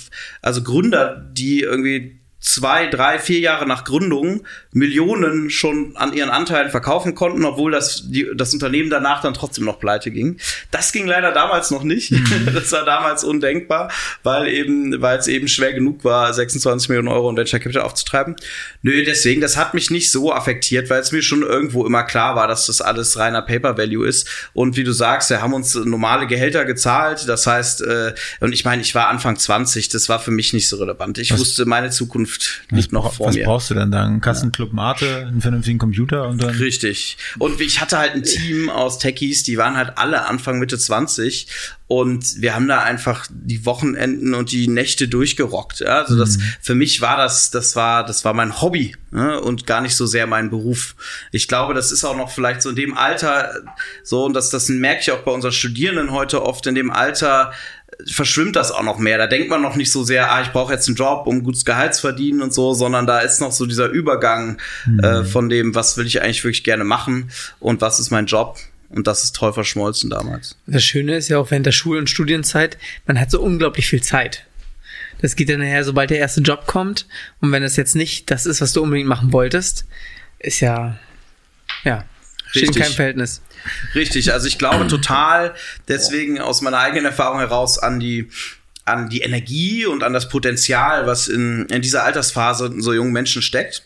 also 0.43 0.63
Gründer, 0.63 1.15
die 1.33 1.61
irgendwie 1.61 2.19
zwei, 2.47 2.87
drei, 2.87 3.19
vier 3.19 3.41
Jahre 3.41 3.67
nach 3.67 3.83
Gründung 3.85 4.45
Millionen 4.73 5.51
schon 5.51 5.97
an 5.97 6.13
ihren 6.13 6.31
Anteilen 6.31 6.71
verkaufen 6.71 7.15
konnten, 7.17 7.45
obwohl 7.45 7.73
das, 7.73 8.05
die, 8.09 8.29
das 8.37 8.55
Unternehmen 8.55 8.89
danach 8.89 9.21
dann 9.21 9.35
trotzdem 9.35 9.65
noch 9.65 9.81
pleite 9.81 10.11
ging. 10.13 10.39
Das 10.71 10.93
ging 10.93 11.07
leider 11.09 11.33
damals 11.33 11.71
noch 11.71 11.83
nicht. 11.83 12.13
Das 12.55 12.71
war 12.73 12.85
damals 12.85 13.25
undenkbar, 13.25 13.91
weil 14.23 14.49
eben, 14.49 15.01
weil 15.03 15.19
es 15.19 15.27
eben 15.27 15.49
schwer 15.49 15.73
genug 15.73 16.05
war, 16.05 16.33
26 16.33 16.89
Millionen 16.89 17.09
Euro 17.09 17.29
in 17.31 17.37
Venture 17.37 17.59
Capital 17.59 17.83
aufzutreiben. 17.83 18.37
Nö, 18.83 19.05
deswegen, 19.05 19.41
das 19.41 19.57
hat 19.57 19.75
mich 19.75 19.91
nicht 19.91 20.11
so 20.13 20.33
affektiert, 20.33 20.89
weil 20.91 21.01
es 21.01 21.13
mir 21.13 21.23
schon 21.23 21.43
irgendwo 21.43 21.85
immer 21.85 22.05
klar 22.05 22.37
war, 22.37 22.47
dass 22.47 22.67
das 22.67 22.81
alles 22.81 23.19
reiner 23.19 23.43
Paper 23.43 23.77
Value 23.77 24.07
ist. 24.07 24.29
Und 24.53 24.77
wie 24.77 24.85
du 24.85 24.93
sagst, 24.93 25.31
wir 25.31 25.43
haben 25.43 25.53
uns 25.55 25.75
normale 25.75 26.27
Gehälter 26.27 26.65
gezahlt. 26.65 27.29
Das 27.29 27.47
heißt, 27.47 27.83
äh, 27.83 28.15
und 28.41 28.53
ich 28.53 28.65
meine, 28.65 28.83
ich 28.83 28.95
war 28.95 29.09
Anfang 29.09 29.37
20, 29.39 29.89
das 29.89 30.09
war 30.09 30.21
für 30.21 30.31
mich 30.31 30.53
nicht 30.53 30.69
so 30.69 30.77
relevant. 30.77 31.19
Ich 31.19 31.33
Was- 31.33 31.41
wusste, 31.41 31.67
meine 31.67 31.91
Zukunft 31.91 32.36
liegt 32.71 32.93
noch 32.93 33.13
vor 33.13 33.29
was 33.29 33.35
mir. 33.37 33.45
brauchst 33.45 33.71
du 33.71 33.75
denn 33.75 33.91
da? 33.91 34.05
Einen 34.05 34.21
Kassenclub 34.21 34.73
Mate, 34.73 35.27
einen 35.27 35.41
vernünftigen 35.41 35.79
Computer 35.79 36.29
und 36.29 36.43
dann. 36.43 36.51
Richtig. 36.57 37.17
Und 37.39 37.61
ich 37.61 37.81
hatte 37.81 37.99
halt 37.99 38.15
ein 38.15 38.23
Team 38.23 38.69
aus 38.69 38.99
Techies, 38.99 39.43
die 39.43 39.59
waren 39.59 39.77
halt 39.77 39.99
alle 39.99 40.27
Anfang 40.27 40.59
Mitte 40.59 40.79
20 40.79 41.47
und 41.89 42.43
wir 42.43 42.55
haben 42.55 42.67
da 42.67 42.81
einfach 42.81 43.29
die 43.31 43.65
Wochenenden 43.65 44.35
und 44.35 44.51
die 44.51 44.67
Nächte 44.67 45.07
durchgerockt. 45.07 45.81
Ja? 45.81 46.01
Also 46.01 46.19
das 46.19 46.39
für 46.61 46.75
mich 46.75 47.01
war 47.01 47.17
das, 47.17 47.53
das 47.53 47.77
war, 47.77 48.05
das 48.05 48.25
war 48.25 48.35
mein 48.35 48.61
Hobby 48.61 48.97
ne? 49.13 49.41
und 49.41 49.67
gar 49.67 49.81
nicht 49.81 49.95
so 49.95 50.05
sehr 50.05 50.27
mein 50.27 50.51
Beruf. 50.51 50.97
Ich 51.31 51.47
glaube, 51.47 51.75
das 51.75 51.93
ist 51.93 52.05
auch 52.05 52.17
noch 52.17 52.31
vielleicht 52.31 52.63
so 52.63 52.71
in 52.71 52.77
dem 52.77 52.97
Alter 52.97 53.55
so 54.03 54.25
und 54.25 54.35
das, 54.35 54.51
das 54.51 54.69
merke 54.69 55.01
ich 55.03 55.13
auch 55.13 55.23
bei 55.23 55.31
unseren 55.31 55.53
Studierenden 55.53 56.11
heute 56.11 56.43
oft 56.43 56.67
in 56.67 56.75
dem 56.75 56.91
Alter 56.91 57.53
verschwimmt 58.07 58.57
das 58.57 58.73
auch 58.73 58.83
noch 58.83 58.99
mehr. 58.99 59.19
Da 59.19 59.27
denkt 59.27 59.49
man 59.49 59.63
noch 59.63 59.77
nicht 59.77 59.91
so 59.91 60.05
sehr, 60.05 60.31
ah, 60.31 60.43
ich 60.43 60.49
brauche 60.49 60.73
jetzt 60.73 60.87
einen 60.89 60.97
Job, 60.97 61.27
um 61.27 61.43
gutes 61.43 61.65
Gehalt 61.65 61.95
zu 61.95 62.03
verdienen 62.03 62.43
und 62.43 62.53
so, 62.53 62.75
sondern 62.75 63.07
da 63.07 63.21
ist 63.21 63.41
noch 63.41 63.53
so 63.53 63.67
dieser 63.67 63.89
Übergang 63.89 64.59
äh, 65.03 65.25
von 65.25 65.49
dem, 65.49 65.75
was 65.75 65.97
will 65.97 66.07
ich 66.07 66.23
eigentlich 66.23 66.45
wirklich 66.45 66.65
gerne 66.65 66.85
machen 66.85 67.31
und 67.59 67.81
was 67.81 68.01
ist 68.01 68.11
mein 68.11 68.27
Job. 68.27 68.59
Und 68.89 69.07
das 69.07 69.25
ist 69.25 69.35
toll 69.35 69.53
verschmolzen 69.53 70.11
damals. 70.11 70.57
Das 70.67 70.85
Schöne 70.85 71.17
ist 71.17 71.29
ja 71.29 71.39
auch 71.39 71.51
während 71.51 71.67
der 71.67 71.73
Schul- 71.73 71.99
und 71.99 72.09
Studienzeit, 72.09 72.79
man 73.07 73.19
hat 73.19 73.31
so 73.31 73.41
unglaublich 73.41 73.89
viel 73.89 74.03
Zeit. 74.03 74.47
Das 75.21 75.35
geht 75.35 75.49
dann 75.49 75.61
nachher, 75.61 75.83
sobald 75.83 76.11
der 76.11 76.19
erste 76.19 76.41
Job 76.41 76.67
kommt. 76.67 77.07
Und 77.41 77.51
wenn 77.51 77.63
das 77.63 77.77
jetzt 77.77 77.97
nicht 77.97 78.31
das 78.31 78.47
ist, 78.47 78.61
was 78.61 78.73
du 78.73 78.83
unbedingt 78.83 79.09
machen 79.09 79.33
wolltest, 79.33 79.87
ist 80.39 80.61
ja, 80.61 80.99
ja, 81.85 82.05
steht 82.57 82.63
in 82.63 82.69
Richtig. 82.69 82.83
keinem 82.83 82.97
Verhältnis. 82.97 83.43
Richtig, 83.95 84.33
also 84.33 84.47
ich 84.47 84.59
glaube 84.59 84.87
total, 84.87 85.55
deswegen 85.89 86.41
aus 86.41 86.63
meiner 86.63 86.79
eigenen 86.79 87.07
Erfahrung 87.07 87.39
heraus 87.39 87.79
an 87.79 88.01
die 88.01 88.29
an 88.87 89.09
die 89.09 89.21
Energie 89.21 89.85
und 89.85 90.05
an 90.05 90.13
das 90.13 90.29
Potenzial, 90.29 91.07
was 91.07 91.27
in, 91.27 91.67
in 91.67 91.83
dieser 91.83 92.05
Altersphase 92.05 92.67
in 92.67 92.81
so 92.81 92.95
jungen 92.95 93.13
Menschen 93.13 93.43
steckt. 93.43 93.83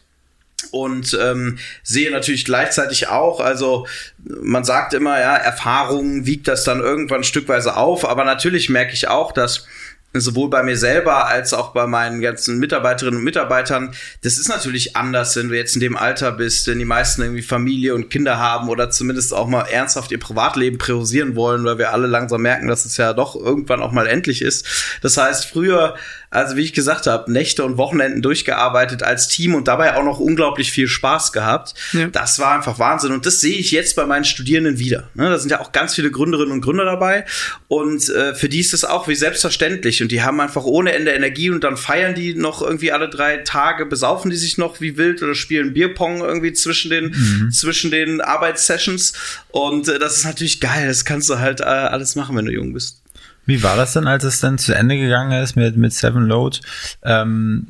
Und 0.73 1.19
ähm, 1.19 1.59
sehe 1.83 2.11
natürlich 2.11 2.45
gleichzeitig 2.45 3.09
auch, 3.09 3.41
also 3.41 3.87
man 4.19 4.63
sagt 4.63 4.93
immer, 4.93 5.19
ja, 5.19 5.35
Erfahrung 5.35 6.27
wiegt 6.27 6.49
das 6.49 6.65
dann 6.65 6.81
irgendwann 6.81 7.25
stückweise 7.25 7.79
auf, 7.79 8.07
aber 8.07 8.25
natürlich 8.25 8.69
merke 8.69 8.93
ich 8.93 9.09
auch, 9.09 9.33
dass 9.33 9.67
sowohl 10.13 10.51
bei 10.51 10.63
mir 10.63 10.77
selber 10.77 11.29
als 11.29 11.55
auch 11.55 11.73
bei 11.73 11.87
meinen 11.87 12.21
ganzen 12.21 12.59
Mitarbeiterinnen 12.59 13.19
und 13.19 13.25
Mitarbeitern, 13.25 13.95
das 14.23 14.39
ist 14.39 14.49
natürlich 14.49 14.97
anders, 14.97 15.37
wenn 15.37 15.49
du 15.49 15.57
jetzt 15.57 15.75
in 15.75 15.81
dem 15.81 15.97
Alter 15.97 16.33
bist, 16.33 16.67
wenn 16.67 16.81
die 16.81 16.85
meisten 16.85 17.23
irgendwie 17.23 17.43
Familie 17.43 17.95
und 17.95 18.11
Kinder 18.11 18.39
haben 18.39 18.69
oder 18.69 18.91
zumindest 18.91 19.33
auch 19.33 19.47
mal 19.47 19.63
ernsthaft 19.63 20.11
ihr 20.11 20.19
Privatleben 20.19 20.79
priorisieren 20.79 21.37
wollen, 21.37 21.65
weil 21.65 21.79
wir 21.79 21.93
alle 21.93 22.09
langsam 22.09 22.43
merken, 22.43 22.67
dass 22.67 22.85
es 22.85 22.97
ja 22.97 23.13
doch 23.13 23.37
irgendwann 23.37 23.83
auch 23.83 23.93
mal 23.93 24.09
endlich 24.09 24.43
ist. 24.43 24.99
Das 25.03 25.17
heißt, 25.17 25.47
früher 25.47 25.95
Also 26.31 26.57
wie 26.57 26.63
ich 26.63 26.73
gesagt 26.73 27.09
habe, 27.09 27.31
Nächte 27.31 27.65
und 27.65 27.77
Wochenenden 27.77 28.23
durchgearbeitet 28.23 29.03
als 29.03 29.27
Team 29.27 29.57
und 29.57 29.67
dabei 29.67 29.97
auch 29.97 30.05
noch 30.05 30.21
unglaublich 30.21 30.71
viel 30.71 30.87
Spaß 30.87 31.33
gehabt. 31.33 31.75
Ja. 31.93 32.07
Das 32.07 32.39
war 32.39 32.55
einfach 32.55 32.79
Wahnsinn 32.79 33.11
und 33.11 33.27
das 33.27 33.41
sehe 33.41 33.59
ich 33.59 33.73
jetzt 33.73 33.97
bei 33.97 34.07
meinen 34.07 34.25
Studierenden 34.25 34.79
wieder. 34.79 35.11
Ne, 35.15 35.29
da 35.29 35.39
sind 35.39 35.51
ja 35.51 35.61
auch 35.61 35.73
ganz 35.73 35.95
viele 35.95 36.13
Gründerinnen 36.13 36.53
und 36.53 36.61
Gründer 36.61 36.85
dabei 36.85 37.25
und 37.67 38.09
äh, 38.11 38.35
für 38.35 38.49
die 38.49 38.61
ist 38.61 38.73
es 38.73 38.85
auch 38.85 39.09
wie 39.09 39.17
selbstverständlich 39.17 40.03
und 40.03 40.13
die 40.13 40.23
haben 40.23 40.41
einfach 40.41 40.65
ohne 40.65 40.93
Ende 40.93 41.11
Energie 41.11 41.51
und 41.51 41.65
dann 41.65 41.77
feiern 41.77 42.15
die 42.15 42.35
noch 42.35 42.63
irgendwie 42.63 42.93
alle 42.93 43.09
drei 43.09 43.39
Tage, 43.39 43.85
besaufen 43.85 44.31
die 44.31 44.37
sich 44.37 44.57
noch 44.57 44.81
wie 44.81 44.97
wild 44.97 45.23
oder 45.23 45.35
spielen 45.35 45.73
Bierpong 45.73 46.21
irgendwie 46.21 46.53
zwischen 46.53 46.91
den 46.91 47.07
mhm. 47.07 47.51
zwischen 47.51 47.91
den 47.91 48.21
Arbeitssessions 48.21 49.15
und 49.49 49.89
äh, 49.89 49.99
das 49.99 50.19
ist 50.19 50.25
natürlich 50.25 50.61
geil. 50.61 50.87
Das 50.87 51.05
kannst 51.05 51.29
du 51.29 51.41
halt 51.41 51.61
äh, 51.61 51.65
alles 51.65 52.15
machen, 52.15 52.37
wenn 52.37 52.45
du 52.45 52.53
jung 52.53 52.73
bist. 52.73 53.01
Wie 53.51 53.65
war 53.65 53.77
das 53.77 53.95
denn, 53.95 54.07
als 54.07 54.23
es 54.23 54.39
dann 54.39 54.59
zu 54.59 54.73
Ende 54.73 54.97
gegangen 54.97 55.43
ist 55.43 55.57
mit, 55.57 55.77
mit 55.77 55.93
Seven 55.93 56.23
Load? 56.23 56.61
Ähm, 57.03 57.67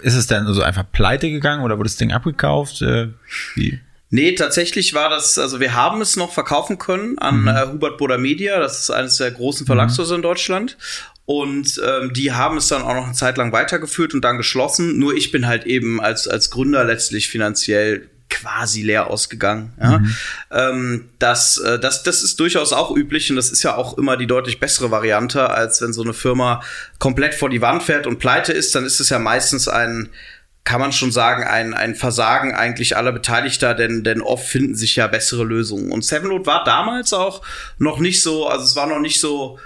ist 0.00 0.14
es 0.14 0.28
dann 0.28 0.46
so 0.54 0.62
einfach 0.62 0.84
pleite 0.92 1.28
gegangen 1.28 1.64
oder 1.64 1.76
wurde 1.76 1.88
das 1.88 1.96
Ding 1.96 2.12
abgekauft? 2.12 2.82
Äh, 2.82 3.08
wie? 3.56 3.80
Nee, 4.10 4.36
tatsächlich 4.36 4.94
war 4.94 5.10
das, 5.10 5.36
also 5.36 5.58
wir 5.58 5.74
haben 5.74 6.00
es 6.00 6.14
noch 6.14 6.32
verkaufen 6.32 6.78
können 6.78 7.18
an 7.18 7.42
mhm. 7.42 7.48
äh, 7.48 7.66
Hubert 7.66 7.98
Boda 7.98 8.16
Media, 8.16 8.60
das 8.60 8.82
ist 8.82 8.90
eines 8.90 9.16
der 9.16 9.32
großen 9.32 9.66
Verlagshäuser 9.66 10.14
mhm. 10.14 10.18
in 10.18 10.22
Deutschland. 10.22 10.78
Und 11.26 11.82
ähm, 11.84 12.12
die 12.12 12.30
haben 12.30 12.56
es 12.58 12.68
dann 12.68 12.82
auch 12.82 12.94
noch 12.94 13.06
eine 13.06 13.14
Zeit 13.14 13.36
lang 13.36 13.50
weitergeführt 13.50 14.14
und 14.14 14.24
dann 14.24 14.36
geschlossen. 14.36 15.00
Nur 15.00 15.14
ich 15.16 15.32
bin 15.32 15.48
halt 15.48 15.66
eben 15.66 16.00
als, 16.00 16.28
als 16.28 16.50
Gründer 16.50 16.84
letztlich 16.84 17.28
finanziell 17.28 18.08
quasi 18.34 18.82
leer 18.82 19.08
ausgegangen. 19.08 19.72
Ja? 19.80 19.98
Mhm. 19.98 20.16
Ähm, 20.50 21.08
das, 21.18 21.58
äh, 21.58 21.78
das, 21.78 22.02
das 22.02 22.22
ist 22.22 22.40
durchaus 22.40 22.72
auch 22.72 22.94
üblich 22.94 23.30
und 23.30 23.36
das 23.36 23.50
ist 23.50 23.62
ja 23.62 23.76
auch 23.76 23.96
immer 23.98 24.16
die 24.16 24.26
deutlich 24.26 24.60
bessere 24.60 24.90
Variante, 24.90 25.50
als 25.50 25.80
wenn 25.80 25.92
so 25.92 26.02
eine 26.02 26.14
Firma 26.14 26.62
komplett 26.98 27.34
vor 27.34 27.50
die 27.50 27.60
Wand 27.60 27.82
fährt 27.82 28.06
und 28.06 28.18
pleite 28.18 28.52
ist, 28.52 28.74
dann 28.74 28.84
ist 28.84 29.00
es 29.00 29.08
ja 29.08 29.18
meistens 29.18 29.68
ein 29.68 30.10
kann 30.66 30.80
man 30.80 30.92
schon 30.92 31.12
sagen, 31.12 31.44
ein, 31.44 31.74
ein 31.74 31.94
Versagen 31.94 32.54
eigentlich 32.54 32.96
aller 32.96 33.12
Beteiligter, 33.12 33.74
denn, 33.74 34.02
denn 34.02 34.22
oft 34.22 34.46
finden 34.46 34.74
sich 34.74 34.96
ja 34.96 35.06
bessere 35.06 35.44
Lösungen. 35.44 35.92
Und 35.92 36.06
Sevenload 36.06 36.46
war 36.46 36.64
damals 36.64 37.12
auch 37.12 37.42
noch 37.76 37.98
nicht 37.98 38.22
so, 38.22 38.48
also 38.48 38.64
es 38.64 38.74
war 38.74 38.86
noch 38.86 38.98
nicht 38.98 39.20
so, 39.20 39.58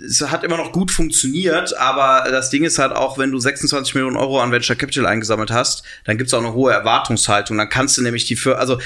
es 0.00 0.20
hat 0.22 0.44
immer 0.44 0.56
noch 0.56 0.72
gut 0.72 0.90
funktioniert, 0.90 1.76
aber 1.76 2.30
das 2.30 2.50
Ding 2.50 2.64
ist 2.64 2.78
halt 2.78 2.92
auch, 2.92 3.18
wenn 3.18 3.30
du 3.30 3.38
26 3.38 3.94
Millionen 3.94 4.16
Euro 4.16 4.40
an 4.40 4.50
Venture 4.50 4.76
Capital 4.76 5.06
eingesammelt 5.06 5.50
hast, 5.50 5.84
dann 6.04 6.18
gibt 6.18 6.28
es 6.28 6.34
auch 6.34 6.40
eine 6.40 6.52
hohe 6.52 6.72
Erwartungshaltung. 6.72 7.56
Dann 7.58 7.68
kannst 7.68 7.96
du 7.96 8.02
nämlich 8.02 8.24
die 8.24 8.36
für, 8.36 8.58
also 8.58 8.78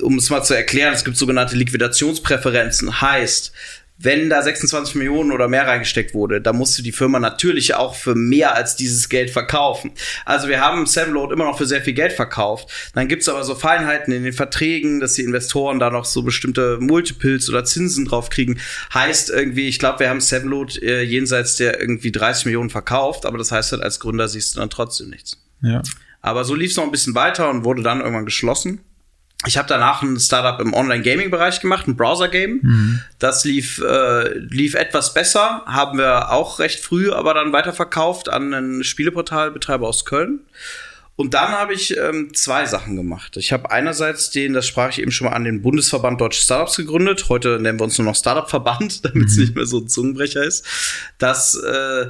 um 0.00 0.18
es 0.18 0.30
mal 0.30 0.42
zu 0.42 0.54
erklären, 0.54 0.94
es 0.94 1.04
gibt 1.04 1.16
sogenannte 1.16 1.56
Liquidationspräferenzen. 1.56 3.00
Heißt, 3.00 3.52
wenn 3.96 4.28
da 4.28 4.42
26 4.42 4.96
Millionen 4.96 5.30
oder 5.30 5.46
mehr 5.46 5.66
reingesteckt 5.66 6.14
wurde, 6.14 6.40
dann 6.40 6.56
musste 6.56 6.82
die 6.82 6.92
Firma 6.92 7.20
natürlich 7.20 7.74
auch 7.74 7.94
für 7.94 8.16
mehr 8.16 8.54
als 8.54 8.74
dieses 8.74 9.08
Geld 9.08 9.30
verkaufen. 9.30 9.92
Also 10.24 10.48
wir 10.48 10.60
haben 10.60 10.86
Sevenload 10.86 11.32
immer 11.32 11.44
noch 11.44 11.58
für 11.58 11.66
sehr 11.66 11.80
viel 11.80 11.94
Geld 11.94 12.12
verkauft. 12.12 12.68
Dann 12.94 13.06
gibt's 13.06 13.28
aber 13.28 13.44
so 13.44 13.54
Feinheiten 13.54 14.12
in 14.12 14.24
den 14.24 14.32
Verträgen, 14.32 14.98
dass 14.98 15.14
die 15.14 15.22
Investoren 15.22 15.78
da 15.78 15.90
noch 15.90 16.04
so 16.06 16.22
bestimmte 16.22 16.78
Multiples 16.80 17.48
oder 17.48 17.64
Zinsen 17.64 18.04
drauf 18.04 18.30
kriegen. 18.30 18.58
Heißt 18.92 19.30
irgendwie, 19.30 19.68
ich 19.68 19.78
glaube, 19.78 20.00
wir 20.00 20.10
haben 20.10 20.20
Sevenload 20.20 20.80
äh, 20.80 21.02
jenseits 21.02 21.56
der 21.56 21.80
irgendwie 21.80 22.10
30 22.10 22.46
Millionen 22.46 22.70
verkauft, 22.70 23.26
aber 23.26 23.38
das 23.38 23.52
heißt 23.52 23.72
halt, 23.72 23.82
als 23.82 24.00
Gründer 24.00 24.26
siehst 24.26 24.56
du 24.56 24.60
dann 24.60 24.70
trotzdem 24.70 25.10
nichts. 25.10 25.40
Ja. 25.62 25.82
Aber 26.20 26.44
so 26.44 26.54
lief's 26.54 26.76
noch 26.76 26.84
ein 26.84 26.90
bisschen 26.90 27.14
weiter 27.14 27.48
und 27.48 27.64
wurde 27.64 27.82
dann 27.82 28.00
irgendwann 28.00 28.24
geschlossen. 28.24 28.80
Ich 29.46 29.56
habe 29.56 29.68
danach 29.68 30.02
ein 30.02 30.18
Startup 30.18 30.60
im 30.60 30.72
Online-Gaming-Bereich 30.72 31.60
gemacht, 31.60 31.86
ein 31.86 31.96
Browser-Game. 31.96 32.60
Mhm. 32.62 33.00
Das 33.18 33.44
lief, 33.44 33.78
äh, 33.78 34.38
lief 34.38 34.74
etwas 34.74 35.14
besser, 35.14 35.62
haben 35.66 35.98
wir 35.98 36.30
auch 36.30 36.58
recht 36.58 36.80
früh, 36.80 37.10
aber 37.10 37.34
dann 37.34 37.52
weiterverkauft 37.52 38.28
an 38.28 38.54
einen 38.54 38.84
Spieleportalbetreiber 38.84 39.86
aus 39.86 40.04
Köln. 40.04 40.40
Und 41.16 41.34
dann 41.34 41.50
habe 41.50 41.74
ich 41.74 41.96
ähm, 41.96 42.34
zwei 42.34 42.66
Sachen 42.66 42.96
gemacht. 42.96 43.36
Ich 43.36 43.52
habe 43.52 43.70
einerseits 43.70 44.30
den, 44.30 44.52
das 44.52 44.66
sprach 44.66 44.90
ich 44.90 45.00
eben 45.00 45.12
schon 45.12 45.28
mal 45.28 45.34
an, 45.34 45.44
den 45.44 45.62
Bundesverband 45.62 46.20
Deutsche 46.20 46.40
Startups 46.40 46.76
gegründet. 46.76 47.28
Heute 47.28 47.60
nennen 47.60 47.78
wir 47.78 47.84
uns 47.84 47.98
nur 47.98 48.06
noch 48.06 48.16
Startup-Verband, 48.16 49.04
damit 49.14 49.28
es 49.28 49.36
mhm. 49.36 49.42
nicht 49.42 49.54
mehr 49.54 49.66
so 49.66 49.78
ein 49.78 49.88
Zungenbrecher 49.88 50.42
ist. 50.42 50.66
Das 51.18 51.54
äh, 51.54 52.06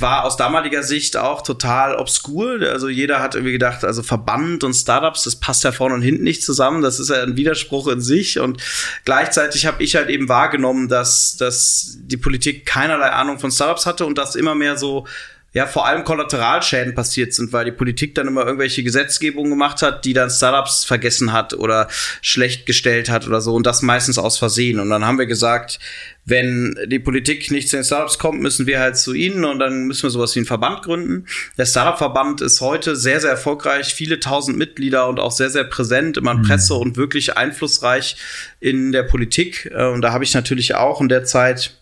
war 0.00 0.24
aus 0.24 0.36
damaliger 0.36 0.82
Sicht 0.82 1.16
auch 1.16 1.42
total 1.42 1.96
obskur. 1.96 2.60
Also 2.62 2.88
jeder 2.88 3.20
hat 3.20 3.34
irgendwie 3.34 3.52
gedacht, 3.52 3.84
also 3.84 4.02
Verband 4.02 4.64
und 4.64 4.74
Startups, 4.74 5.24
das 5.24 5.36
passt 5.36 5.64
ja 5.64 5.72
vorne 5.72 5.94
und 5.94 6.02
hinten 6.02 6.24
nicht 6.24 6.42
zusammen. 6.42 6.82
Das 6.82 7.00
ist 7.00 7.10
ja 7.10 7.22
ein 7.22 7.36
Widerspruch 7.36 7.88
in 7.88 8.00
sich. 8.00 8.38
Und 8.38 8.62
gleichzeitig 9.04 9.66
habe 9.66 9.82
ich 9.82 9.96
halt 9.96 10.08
eben 10.10 10.28
wahrgenommen, 10.28 10.88
dass, 10.88 11.36
dass 11.36 11.98
die 12.00 12.16
Politik 12.16 12.66
keinerlei 12.66 13.10
Ahnung 13.10 13.38
von 13.38 13.50
Startups 13.50 13.86
hatte 13.86 14.06
und 14.06 14.18
das 14.18 14.34
immer 14.34 14.54
mehr 14.54 14.76
so 14.76 15.06
ja 15.52 15.66
vor 15.66 15.86
allem 15.86 16.04
Kollateralschäden 16.04 16.94
passiert 16.94 17.34
sind, 17.34 17.52
weil 17.52 17.64
die 17.64 17.72
Politik 17.72 18.14
dann 18.14 18.28
immer 18.28 18.44
irgendwelche 18.44 18.82
Gesetzgebungen 18.82 19.50
gemacht 19.50 19.82
hat, 19.82 20.04
die 20.04 20.12
dann 20.12 20.30
Startups 20.30 20.84
vergessen 20.84 21.32
hat 21.32 21.54
oder 21.54 21.88
schlecht 22.22 22.66
gestellt 22.66 23.10
hat 23.10 23.26
oder 23.26 23.40
so 23.40 23.54
und 23.54 23.66
das 23.66 23.82
meistens 23.82 24.18
aus 24.18 24.38
Versehen. 24.38 24.78
Und 24.78 24.90
dann 24.90 25.04
haben 25.04 25.18
wir 25.18 25.26
gesagt, 25.26 25.80
wenn 26.24 26.78
die 26.86 27.00
Politik 27.00 27.50
nicht 27.50 27.68
zu 27.68 27.76
den 27.76 27.84
Startups 27.84 28.18
kommt, 28.18 28.40
müssen 28.40 28.66
wir 28.66 28.78
halt 28.78 28.96
zu 28.96 29.12
ihnen 29.12 29.44
und 29.44 29.58
dann 29.58 29.86
müssen 29.86 30.04
wir 30.04 30.10
sowas 30.10 30.34
wie 30.36 30.40
einen 30.40 30.46
Verband 30.46 30.82
gründen. 30.82 31.26
Der 31.58 31.66
Startup-Verband 31.66 32.40
ist 32.42 32.60
heute 32.60 32.94
sehr, 32.94 33.20
sehr 33.20 33.30
erfolgreich, 33.30 33.92
viele 33.92 34.20
tausend 34.20 34.56
Mitglieder 34.56 35.08
und 35.08 35.18
auch 35.18 35.32
sehr, 35.32 35.50
sehr 35.50 35.64
präsent 35.64 36.16
immer 36.16 36.32
in 36.32 36.38
mhm. 36.38 36.42
Presse 36.42 36.74
und 36.74 36.96
wirklich 36.96 37.36
einflussreich 37.36 38.16
in 38.60 38.92
der 38.92 39.02
Politik. 39.02 39.68
Äh, 39.74 39.86
und 39.86 40.02
da 40.02 40.12
habe 40.12 40.22
ich 40.22 40.32
natürlich 40.32 40.76
auch 40.76 41.00
in 41.00 41.08
der 41.08 41.24
Zeit 41.24 41.79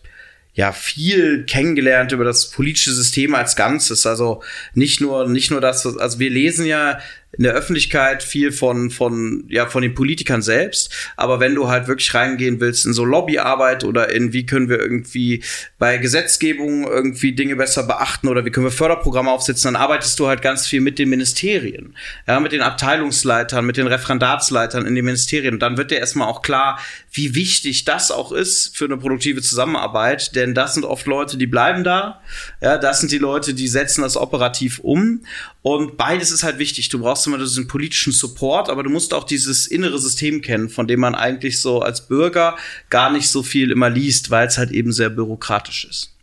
ja 0.59 0.73
viel 0.73 1.45
kennengelernt 1.45 2.11
über 2.11 2.25
das 2.25 2.51
politische 2.51 2.91
System 2.91 3.33
als 3.33 3.55
Ganzes. 3.55 4.05
Also 4.05 4.43
nicht 4.73 4.99
nur 4.99 5.25
nicht 5.29 5.51
nur 5.51 5.61
das, 5.61 5.85
also 5.85 6.19
wir 6.19 6.29
lesen 6.29 6.65
ja 6.65 6.99
in 7.37 7.43
der 7.43 7.53
Öffentlichkeit 7.53 8.23
viel 8.23 8.51
von, 8.51 8.89
von, 8.89 9.43
ja, 9.49 9.67
von 9.67 9.83
den 9.83 9.93
Politikern 9.93 10.41
selbst. 10.41 10.91
Aber 11.15 11.39
wenn 11.39 11.53
du 11.53 11.67
halt 11.67 11.87
wirklich 11.87 12.13
reingehen 12.13 12.59
willst 12.59 12.85
in 12.85 12.93
so 12.93 13.05
Lobbyarbeit 13.05 13.83
oder 13.83 14.09
in 14.09 14.33
wie 14.33 14.45
können 14.45 14.67
wir 14.67 14.79
irgendwie 14.79 15.43
bei 15.77 15.97
Gesetzgebung 15.97 16.87
irgendwie 16.87 17.33
Dinge 17.33 17.55
besser 17.55 17.83
beachten 17.83 18.27
oder 18.27 18.45
wie 18.45 18.49
können 18.49 18.65
wir 18.65 18.71
Förderprogramme 18.71 19.29
aufsetzen, 19.29 19.73
dann 19.73 19.81
arbeitest 19.81 20.19
du 20.19 20.27
halt 20.27 20.41
ganz 20.41 20.65
viel 20.65 20.81
mit 20.81 20.97
den 20.97 21.09
Ministerien, 21.09 21.95
ja, 22.27 22.39
mit 22.39 22.51
den 22.51 22.61
Abteilungsleitern, 22.61 23.65
mit 23.65 23.77
den 23.77 23.87
Referendatsleitern 23.87 24.85
in 24.85 24.95
den 24.95 25.05
Ministerien. 25.05 25.53
Und 25.53 25.59
dann 25.59 25.77
wird 25.77 25.91
dir 25.91 25.99
erstmal 25.99 26.27
auch 26.27 26.41
klar, 26.41 26.79
wie 27.11 27.35
wichtig 27.35 27.85
das 27.85 28.11
auch 28.11 28.31
ist 28.31 28.75
für 28.75 28.85
eine 28.85 28.97
produktive 28.97 29.41
Zusammenarbeit, 29.41 30.35
denn 30.35 30.53
das 30.53 30.73
sind 30.73 30.85
oft 30.85 31.05
Leute, 31.05 31.37
die 31.37 31.47
bleiben 31.47 31.83
da. 31.83 32.21
Ja, 32.61 32.77
das 32.77 32.99
sind 32.99 33.11
die 33.11 33.17
Leute, 33.17 33.53
die 33.53 33.67
setzen 33.67 34.01
das 34.01 34.17
operativ 34.17 34.79
um. 34.79 35.21
Und 35.61 35.97
beides 35.97 36.31
ist 36.31 36.43
halt 36.43 36.57
wichtig. 36.57 36.89
Du 36.89 36.99
brauchst 36.99 37.18
immer 37.27 37.37
diesen 37.37 37.67
politischen 37.67 38.13
Support, 38.13 38.69
aber 38.69 38.83
du 38.83 38.89
musst 38.89 39.13
auch 39.13 39.23
dieses 39.23 39.67
innere 39.67 39.99
System 39.99 40.41
kennen, 40.41 40.69
von 40.69 40.87
dem 40.87 40.99
man 40.99 41.15
eigentlich 41.15 41.59
so 41.61 41.81
als 41.81 42.07
Bürger 42.07 42.57
gar 42.89 43.11
nicht 43.11 43.29
so 43.29 43.43
viel 43.43 43.71
immer 43.71 43.89
liest, 43.89 44.29
weil 44.29 44.47
es 44.47 44.57
halt 44.57 44.71
eben 44.71 44.91
sehr 44.91 45.09
bürokratisch 45.09 45.85
ist. 45.85 46.15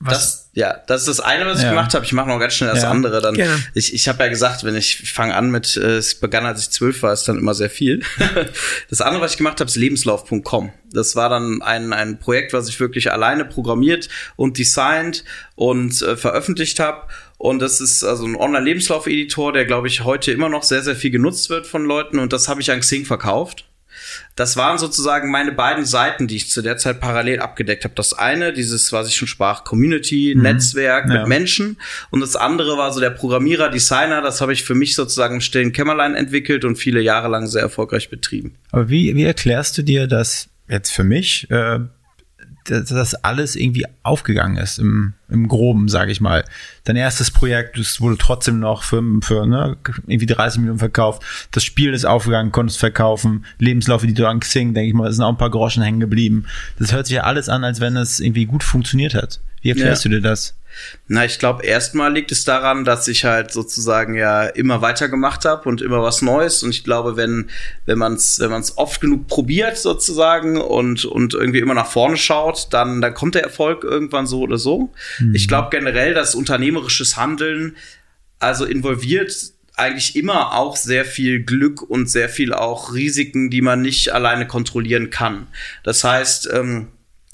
Was? 0.00 0.12
Das, 0.12 0.39
ja, 0.52 0.80
das 0.88 1.02
ist 1.02 1.08
das 1.08 1.20
eine, 1.20 1.46
was 1.46 1.58
ich 1.58 1.64
ja. 1.64 1.70
gemacht 1.70 1.94
habe. 1.94 2.04
Ich 2.04 2.12
mache 2.12 2.28
noch 2.28 2.40
ganz 2.40 2.54
schnell 2.54 2.70
das 2.70 2.82
ja. 2.82 2.90
andere. 2.90 3.20
Dann 3.20 3.34
Gerne. 3.34 3.62
ich, 3.74 3.94
ich 3.94 4.08
habe 4.08 4.24
ja 4.24 4.28
gesagt, 4.28 4.64
wenn 4.64 4.74
ich, 4.74 5.00
ich 5.02 5.12
fange 5.12 5.34
an 5.36 5.50
mit, 5.50 5.76
äh, 5.76 5.98
es 5.98 6.16
begann, 6.16 6.44
als 6.44 6.62
ich 6.62 6.70
zwölf 6.70 7.02
war, 7.02 7.12
ist 7.12 7.28
dann 7.28 7.38
immer 7.38 7.54
sehr 7.54 7.70
viel. 7.70 8.02
das 8.90 9.00
andere, 9.00 9.22
was 9.22 9.32
ich 9.32 9.36
gemacht 9.38 9.60
habe, 9.60 9.68
ist 9.68 9.76
lebenslauf.com. 9.76 10.72
Das 10.92 11.14
war 11.14 11.28
dann 11.28 11.62
ein, 11.62 11.92
ein 11.92 12.18
Projekt, 12.18 12.52
was 12.52 12.68
ich 12.68 12.80
wirklich 12.80 13.12
alleine 13.12 13.44
programmiert 13.44 14.08
und 14.34 14.58
designt 14.58 15.24
und 15.54 16.02
äh, 16.02 16.16
veröffentlicht 16.16 16.80
habe. 16.80 17.06
Und 17.38 17.60
das 17.60 17.80
ist 17.80 18.02
also 18.02 18.26
ein 18.26 18.34
Online-Lebenslauf-Editor, 18.34 19.52
der, 19.52 19.66
glaube 19.66 19.86
ich, 19.86 20.02
heute 20.02 20.32
immer 20.32 20.48
noch 20.48 20.64
sehr, 20.64 20.82
sehr 20.82 20.96
viel 20.96 21.10
genutzt 21.10 21.48
wird 21.48 21.66
von 21.66 21.84
Leuten. 21.84 22.18
Und 22.18 22.32
das 22.32 22.48
habe 22.48 22.60
ich 22.60 22.72
an 22.72 22.80
Xing 22.80 23.06
verkauft. 23.06 23.69
Das 24.36 24.56
waren 24.56 24.78
sozusagen 24.78 25.30
meine 25.30 25.52
beiden 25.52 25.84
Seiten, 25.84 26.26
die 26.26 26.36
ich 26.36 26.50
zu 26.50 26.62
der 26.62 26.76
Zeit 26.76 27.00
parallel 27.00 27.40
abgedeckt 27.40 27.84
habe. 27.84 27.94
Das 27.94 28.12
eine, 28.12 28.52
dieses, 28.52 28.92
was 28.92 29.08
ich 29.08 29.16
schon 29.16 29.28
sprach, 29.28 29.64
Community, 29.64 30.34
mhm. 30.36 30.42
Netzwerk 30.42 31.08
ja. 31.08 31.20
mit 31.20 31.28
Menschen. 31.28 31.78
Und 32.10 32.20
das 32.20 32.36
andere 32.36 32.76
war 32.76 32.92
so 32.92 33.00
der 33.00 33.10
Programmierer, 33.10 33.68
Designer. 33.68 34.22
Das 34.22 34.40
habe 34.40 34.52
ich 34.52 34.64
für 34.64 34.74
mich 34.74 34.94
sozusagen 34.94 35.36
im 35.36 35.40
stillen 35.40 35.72
Kämmerlein 35.72 36.14
entwickelt 36.14 36.64
und 36.64 36.76
viele 36.76 37.00
Jahre 37.00 37.28
lang 37.28 37.46
sehr 37.46 37.62
erfolgreich 37.62 38.10
betrieben. 38.10 38.56
Aber 38.70 38.88
wie, 38.88 39.14
wie 39.14 39.24
erklärst 39.24 39.78
du 39.78 39.82
dir 39.82 40.06
das 40.06 40.48
jetzt 40.68 40.90
für 40.90 41.04
mich? 41.04 41.50
Äh 41.50 41.80
dass 42.70 42.88
das 42.88 43.14
alles 43.14 43.56
irgendwie 43.56 43.84
aufgegangen 44.02 44.56
ist 44.56 44.78
im, 44.78 45.14
im 45.28 45.48
Groben, 45.48 45.88
sage 45.88 46.12
ich 46.12 46.20
mal. 46.20 46.44
Dein 46.84 46.96
erstes 46.96 47.30
Projekt, 47.30 47.78
das 47.78 48.00
wurde 48.00 48.16
trotzdem 48.16 48.60
noch 48.60 48.82
für, 48.82 49.02
für 49.22 49.46
ne, 49.46 49.76
irgendwie 50.06 50.26
30 50.26 50.60
Millionen 50.60 50.78
verkauft. 50.78 51.22
Das 51.50 51.64
Spiel 51.64 51.92
ist 51.92 52.04
aufgegangen, 52.04 52.52
konntest 52.52 52.78
verkaufen. 52.78 53.44
Lebenslauf, 53.58 54.02
die 54.02 54.14
du 54.14 54.26
an 54.26 54.40
Xing, 54.40 54.74
denke 54.74 54.88
ich 54.88 54.94
mal, 54.94 55.12
sind 55.12 55.24
auch 55.24 55.30
ein 55.30 55.38
paar 55.38 55.50
Groschen 55.50 55.82
hängen 55.82 56.00
geblieben. 56.00 56.46
Das 56.78 56.92
hört 56.92 57.06
sich 57.06 57.16
ja 57.16 57.24
alles 57.24 57.48
an, 57.48 57.64
als 57.64 57.80
wenn 57.80 57.96
es 57.96 58.20
irgendwie 58.20 58.46
gut 58.46 58.62
funktioniert 58.62 59.14
hat. 59.14 59.40
Wie 59.62 59.70
erklärst 59.70 60.04
ja. 60.04 60.10
du 60.10 60.16
dir 60.16 60.22
das? 60.22 60.54
Na, 61.08 61.24
ich 61.24 61.38
glaube, 61.38 61.64
erstmal 61.64 62.12
liegt 62.12 62.32
es 62.32 62.44
daran, 62.44 62.84
dass 62.84 63.08
ich 63.08 63.24
halt 63.24 63.52
sozusagen 63.52 64.14
ja 64.14 64.44
immer 64.44 64.82
weiter 64.82 65.08
gemacht 65.08 65.44
habe 65.44 65.68
und 65.68 65.82
immer 65.82 66.02
was 66.02 66.22
Neues. 66.22 66.62
Und 66.62 66.70
ich 66.70 66.84
glaube, 66.84 67.16
wenn, 67.16 67.50
wenn 67.86 67.98
man 67.98 68.14
es 68.14 68.38
wenn 68.40 68.50
man's 68.50 68.78
oft 68.78 69.00
genug 69.00 69.26
probiert 69.26 69.76
sozusagen 69.76 70.60
und, 70.60 71.04
und 71.04 71.34
irgendwie 71.34 71.58
immer 71.58 71.74
nach 71.74 71.90
vorne 71.90 72.16
schaut, 72.16 72.68
dann, 72.72 73.00
dann 73.00 73.14
kommt 73.14 73.34
der 73.34 73.42
Erfolg 73.42 73.84
irgendwann 73.84 74.26
so 74.26 74.40
oder 74.40 74.58
so. 74.58 74.92
Mhm. 75.18 75.34
Ich 75.34 75.48
glaube 75.48 75.68
generell, 75.70 76.14
dass 76.14 76.34
unternehmerisches 76.34 77.16
Handeln 77.16 77.76
also 78.38 78.64
involviert 78.64 79.34
eigentlich 79.80 80.14
immer 80.14 80.54
auch 80.54 80.76
sehr 80.76 81.04
viel 81.04 81.42
Glück 81.42 81.82
und 81.82 82.10
sehr 82.10 82.28
viel 82.28 82.52
auch 82.52 82.92
Risiken, 82.92 83.50
die 83.50 83.62
man 83.62 83.80
nicht 83.80 84.12
alleine 84.12 84.46
kontrollieren 84.46 85.10
kann. 85.10 85.46
Das 85.84 86.04
heißt, 86.04 86.50
ähm, 86.52 86.88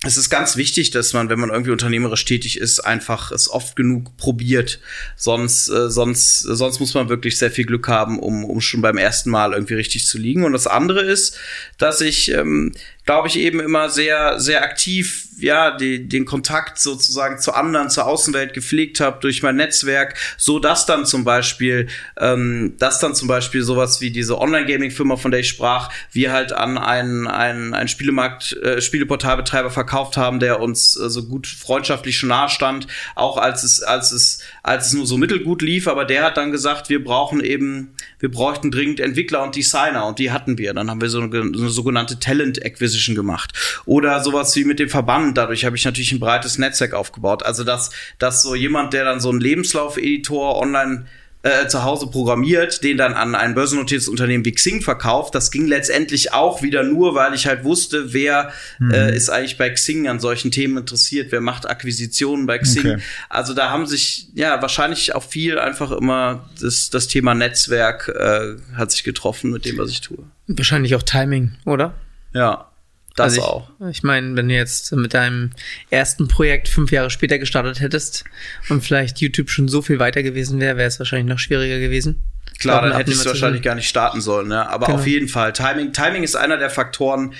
es 0.06 0.16
ist 0.16 0.30
ganz 0.30 0.56
wichtig, 0.56 0.90
dass 0.90 1.12
man, 1.12 1.28
wenn 1.28 1.38
man 1.38 1.50
irgendwie 1.50 1.70
unternehmerisch 1.70 2.24
tätig 2.24 2.58
ist, 2.58 2.80
einfach 2.80 3.32
es 3.32 3.50
oft 3.50 3.76
genug 3.76 4.16
probiert. 4.16 4.80
Sonst, 5.16 5.68
äh, 5.68 5.90
sonst, 5.90 6.40
sonst 6.40 6.80
muss 6.80 6.94
man 6.94 7.08
wirklich 7.08 7.38
sehr 7.38 7.50
viel 7.50 7.66
Glück 7.66 7.88
haben, 7.88 8.18
um, 8.18 8.44
um 8.44 8.60
schon 8.60 8.82
beim 8.82 8.98
ersten 8.98 9.30
Mal 9.30 9.52
irgendwie 9.52 9.74
richtig 9.74 10.06
zu 10.06 10.18
liegen. 10.18 10.44
Und 10.44 10.52
das 10.52 10.66
andere 10.66 11.00
ist, 11.00 11.38
dass 11.78 12.00
ich 12.00 12.30
ähm, 12.32 12.72
glaube 13.06 13.28
ich, 13.28 13.38
eben 13.38 13.60
immer 13.60 13.88
sehr, 13.88 14.40
sehr 14.40 14.62
aktiv, 14.64 15.28
ja, 15.38 15.76
die, 15.76 16.08
den 16.08 16.24
Kontakt 16.24 16.78
sozusagen 16.78 17.38
zu 17.38 17.52
anderen, 17.52 17.88
zur 17.88 18.06
Außenwelt 18.06 18.52
gepflegt 18.52 19.00
habe 19.00 19.18
durch 19.20 19.42
mein 19.42 19.56
Netzwerk, 19.56 20.14
so 20.36 20.58
dass 20.58 20.86
dann 20.86 21.06
zum 21.06 21.22
Beispiel, 21.22 21.88
ähm, 22.18 22.74
dass 22.78 22.98
dann 22.98 23.14
zum 23.14 23.28
Beispiel 23.28 23.62
sowas 23.62 24.00
wie 24.00 24.10
diese 24.10 24.38
Online-Gaming-Firma, 24.38 25.16
von 25.16 25.30
der 25.30 25.40
ich 25.40 25.48
sprach, 25.48 25.92
wir 26.10 26.32
halt 26.32 26.52
an 26.52 26.78
einen, 26.78 27.28
einen, 27.28 27.74
einen 27.74 27.88
Spielemarkt, 27.88 28.54
äh, 28.54 28.80
Spieleportalbetreiber 28.80 29.70
verkauft 29.70 30.16
haben, 30.16 30.40
der 30.40 30.60
uns 30.60 30.96
äh, 30.96 31.08
so 31.08 31.24
gut 31.24 31.46
freundschaftlich 31.46 32.18
schon 32.18 32.30
nahe 32.30 32.48
stand, 32.48 32.88
auch 33.14 33.36
als 33.36 33.62
es, 33.62 33.82
als 33.82 34.10
es, 34.10 34.40
als 34.64 34.88
es 34.88 34.92
nur 34.94 35.06
so 35.06 35.16
mittelgut 35.16 35.62
lief, 35.62 35.86
aber 35.86 36.06
der 36.06 36.24
hat 36.24 36.38
dann 36.38 36.50
gesagt, 36.50 36.88
wir 36.88 37.04
brauchen 37.04 37.40
eben, 37.40 37.94
wir 38.18 38.30
bräuchten 38.30 38.72
dringend 38.72 38.98
Entwickler 38.98 39.44
und 39.44 39.54
Designer 39.54 40.06
und 40.06 40.18
die 40.18 40.32
hatten 40.32 40.58
wir. 40.58 40.74
Dann 40.74 40.90
haben 40.90 41.00
wir 41.00 41.10
so 41.10 41.20
eine, 41.20 41.30
so 41.30 41.60
eine 41.60 41.70
sogenannte 41.70 42.18
Talent 42.18 42.64
Acquisition 42.96 43.14
gemacht. 43.14 43.52
Oder 43.84 44.22
sowas 44.22 44.54
wie 44.56 44.64
mit 44.64 44.78
dem 44.78 44.88
Verband. 44.88 45.36
Dadurch 45.36 45.64
habe 45.64 45.76
ich 45.76 45.84
natürlich 45.84 46.12
ein 46.12 46.20
breites 46.20 46.58
Netzwerk 46.58 46.94
aufgebaut. 46.94 47.44
Also, 47.44 47.64
dass, 47.64 47.90
dass 48.18 48.42
so 48.42 48.54
jemand, 48.54 48.92
der 48.92 49.04
dann 49.04 49.20
so 49.20 49.30
einen 49.30 49.40
Lebenslauf-Editor 49.40 50.58
online 50.58 51.06
äh, 51.42 51.68
zu 51.68 51.84
Hause 51.84 52.08
programmiert, 52.08 52.82
den 52.82 52.96
dann 52.96 53.14
an 53.14 53.36
ein 53.36 53.54
börsennotiertes 53.54 54.08
Unternehmen 54.08 54.44
wie 54.44 54.52
Xing 54.52 54.82
verkauft. 54.82 55.34
Das 55.34 55.52
ging 55.52 55.66
letztendlich 55.66 56.32
auch 56.32 56.62
wieder 56.62 56.82
nur, 56.82 57.14
weil 57.14 57.34
ich 57.34 57.46
halt 57.46 57.62
wusste, 57.62 58.12
wer 58.12 58.50
mhm. 58.80 58.90
äh, 58.90 59.14
ist 59.14 59.28
eigentlich 59.28 59.56
bei 59.56 59.70
Xing 59.70 60.08
an 60.08 60.18
solchen 60.18 60.50
Themen 60.50 60.78
interessiert, 60.78 61.30
wer 61.30 61.40
macht 61.40 61.68
Akquisitionen 61.68 62.46
bei 62.46 62.58
Xing. 62.58 62.86
Okay. 62.86 63.02
Also 63.28 63.54
da 63.54 63.70
haben 63.70 63.86
sich 63.86 64.28
ja 64.34 64.60
wahrscheinlich 64.60 65.14
auch 65.14 65.22
viel 65.22 65.58
einfach 65.58 65.92
immer 65.92 66.48
das, 66.60 66.90
das 66.90 67.06
Thema 67.06 67.34
Netzwerk 67.34 68.08
äh, 68.08 68.56
hat 68.74 68.90
sich 68.90 69.04
getroffen 69.04 69.52
mit 69.52 69.66
dem, 69.66 69.78
was 69.78 69.90
ich 69.90 70.00
tue. 70.00 70.24
Wahrscheinlich 70.48 70.96
auch 70.96 71.02
Timing, 71.02 71.52
oder? 71.64 71.94
Ja. 72.32 72.72
Das 73.16 73.32
also 73.32 73.40
ich, 73.40 73.46
auch. 73.46 73.70
Ich 73.90 74.02
meine, 74.02 74.36
wenn 74.36 74.48
du 74.48 74.54
jetzt 74.54 74.92
mit 74.92 75.14
deinem 75.14 75.50
ersten 75.90 76.28
Projekt 76.28 76.68
fünf 76.68 76.92
Jahre 76.92 77.10
später 77.10 77.38
gestartet 77.38 77.80
hättest 77.80 78.24
und 78.68 78.84
vielleicht 78.84 79.20
YouTube 79.20 79.50
schon 79.50 79.68
so 79.68 79.82
viel 79.82 79.98
weiter 79.98 80.22
gewesen 80.22 80.60
wäre, 80.60 80.76
wäre 80.76 80.86
es 80.86 80.98
wahrscheinlich 80.98 81.26
noch 81.26 81.38
schwieriger 81.38 81.80
gewesen. 81.80 82.22
Klar, 82.58 82.82
dann 82.82 82.96
hättest 82.96 83.24
du 83.24 83.30
wahrscheinlich 83.30 83.62
gar 83.62 83.74
nicht 83.74 83.88
starten 83.88 84.20
sollen, 84.20 84.48
ne? 84.48 84.68
Aber 84.68 84.86
genau. 84.86 84.98
auf 84.98 85.06
jeden 85.06 85.28
Fall, 85.28 85.52
Timing, 85.52 85.92
Timing 85.92 86.22
ist 86.22 86.36
einer 86.36 86.56
der 86.56 86.70
Faktoren, 86.70 87.34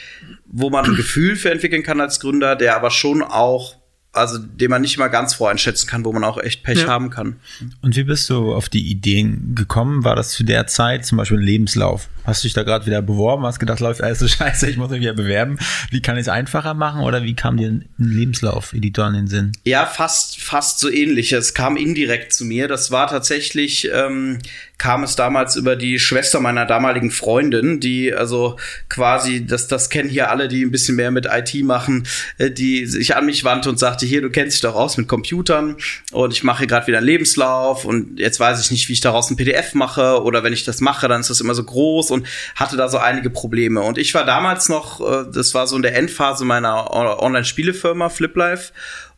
wo 0.47 0.71
man 0.71 0.85
ein 0.85 0.97
Gefühl 0.97 1.37
für 1.37 1.51
entwickeln 1.51 1.83
kann 1.83 2.01
als 2.01 2.21
Gründer, 2.21 2.57
der 2.57 2.77
aber 2.77 2.91
schon 2.91 3.23
auch 3.23 3.77
also 4.17 4.39
den 4.39 4.71
man 4.71 4.83
nicht 4.83 4.99
mal 4.99 5.09
ganz 5.09 5.35
voreinschätzen 5.35 5.89
kann, 5.89 6.05
wo 6.05 6.13
man 6.13 6.25
auch 6.25 6.39
echt 6.39 6.63
Pech 6.63 6.83
ja. 6.83 6.89
haben 6.89 7.11
kann. 7.11 7.37
Und 7.83 7.97
wie 7.97 8.05
bist 8.05 8.29
du 8.31 8.55
auf 8.55 8.69
die 8.69 8.91
Ideen 8.91 9.55
gekommen? 9.55 10.05
War 10.05 10.17
das 10.17 10.31
zu 10.31 10.45
der 10.45 10.67
Zeit 10.67 11.05
zum 11.07 11.19
Beispiel 11.19 11.39
ein 11.39 11.45
Lebenslauf? 11.45 12.09
Hast 12.25 12.43
du 12.43 12.49
dich 12.49 12.55
da 12.55 12.65
gerade 12.65 12.87
wieder 12.87 13.03
beworben? 13.03 13.45
Hast 13.45 13.61
gedacht, 13.61 13.79
läuft 13.81 14.03
alles 14.03 14.19
so 14.19 14.29
scheiße, 14.29 14.69
ich 14.69 14.77
muss 14.77 14.91
mich 14.91 15.01
wieder 15.01 15.15
bewerben. 15.15 15.59
Wie 15.91 16.03
kann 16.03 16.17
ich 16.17 16.23
es 16.23 16.29
einfacher 16.29 16.75
machen? 16.75 17.03
Oder 17.03 17.23
wie 17.23 17.35
kam 17.35 17.57
dir 17.57 17.69
ein 17.69 17.89
Lebenslauf-Editor 17.99 19.07
in 19.09 19.15
den 19.15 19.27
Sinn? 19.29 19.53
Ja, 19.65 19.87
fast, 19.87 20.41
fast 20.41 20.81
so 20.81 20.91
ähnlich. 20.91 21.33
Es 21.33 21.55
kam 21.55 21.77
indirekt 21.77 22.33
zu 22.33 22.45
mir. 22.45 22.67
Das 22.67 22.91
war 22.91 23.07
tatsächlich, 23.07 23.89
ähm, 23.93 24.39
kam 24.79 25.05
es 25.05 25.17
damals 25.17 25.57
über 25.57 25.75
die 25.75 25.99
Schwester 25.99 26.41
meiner 26.41 26.67
damaligen 26.67 27.11
Freundin, 27.11 27.81
die 27.81 28.13
also 28.13 28.57
quasi, 28.89 29.47
das, 29.47 29.69
das 29.69 29.89
kennen 29.89 30.09
hier 30.09 30.31
alle, 30.31 30.49
die 30.49 30.65
ein 30.65 30.71
bisschen 30.71 30.97
mehr 30.97 31.11
mit 31.11 31.27
IT 31.31 31.55
machen, 31.65 32.07
äh, 32.39 32.51
die 32.51 32.87
sich 32.87 33.17
an 33.17 33.27
mich 33.27 33.45
wandte 33.45 33.71
und 33.71 33.79
sagte, 33.79 34.05
hier, 34.05 34.21
du 34.21 34.31
kennst 34.31 34.55
dich 34.55 34.61
doch 34.61 34.75
aus 34.75 34.97
mit 34.97 35.09
Computern 35.09 35.77
und 36.13 36.33
ich 36.33 36.45
mache 36.45 36.67
gerade 36.67 36.87
wieder 36.87 36.99
einen 36.99 37.07
Lebenslauf 37.07 37.85
und 37.85 38.19
jetzt 38.19 38.39
weiß 38.39 38.61
ich 38.61 38.71
nicht, 38.71 38.89
wie 38.89 38.93
ich 38.93 39.01
daraus 39.01 39.31
ein 39.31 39.37
PDF 39.37 39.75
mache 39.75 40.23
oder 40.23 40.43
wenn 40.43 40.53
ich 40.53 40.65
das 40.65 40.81
mache, 40.81 41.09
dann 41.09 41.23
ist 41.23 41.31
das 41.31 41.41
immer 41.41 41.55
so 41.55 41.65
groß 41.65 42.11
und 42.11 42.27
hatte 42.55 42.77
da 42.77 42.89
so 42.89 42.99
einige 42.99 43.31
Probleme. 43.31 43.81
Und 43.81 43.97
ich 43.97 44.15
war 44.15 44.25
damals 44.25 44.69
noch, 44.69 45.01
äh, 45.01 45.25
das 45.33 45.55
war 45.55 45.67
so 45.67 45.77
in 45.77 45.83
der 45.83 45.97
Endphase 45.97 46.45
meiner 46.45 46.91
Online-Spielefirma 46.93 48.11
FlipLife 48.11 48.73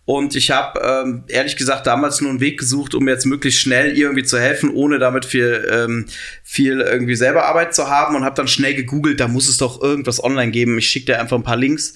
und 0.09 0.35
ich 0.37 0.51
habe 0.51 0.81
ähm, 0.83 1.25
ehrlich 1.29 1.57
gesagt 1.57 1.87
damals 1.87 2.23
nur 2.23 2.31
einen 2.31 2.41
Weg 2.41 2.59
gesucht, 2.59 2.95
um 2.95 3.07
jetzt 3.09 3.27
möglichst 3.27 3.61
schnell 3.61 3.95
irgendwie 3.95 4.23
zu 4.23 4.41
helfen, 4.41 4.71
ohne 4.71 4.99
damit 4.99 5.27
viel, 5.27 5.69
ähm, 5.71 6.07
viel 6.43 6.81
irgendwie 6.81 7.15
selber 7.15 7.45
Arbeit 7.45 7.75
zu 7.75 7.91
haben 7.91 8.17
und 8.17 8.25
habe 8.25 8.35
dann 8.35 8.49
schnell 8.49 8.73
gegoogelt, 8.73 9.21
da 9.21 9.29
muss 9.29 9.51
es 9.51 9.59
doch 9.59 9.83
irgendwas 9.83 10.25
online 10.25 10.51
geben. 10.51 10.79
Ich 10.79 10.89
schicke 10.89 11.13
dir 11.13 11.21
einfach 11.21 11.37
ein 11.37 11.43
paar 11.43 11.59
Links. 11.59 11.93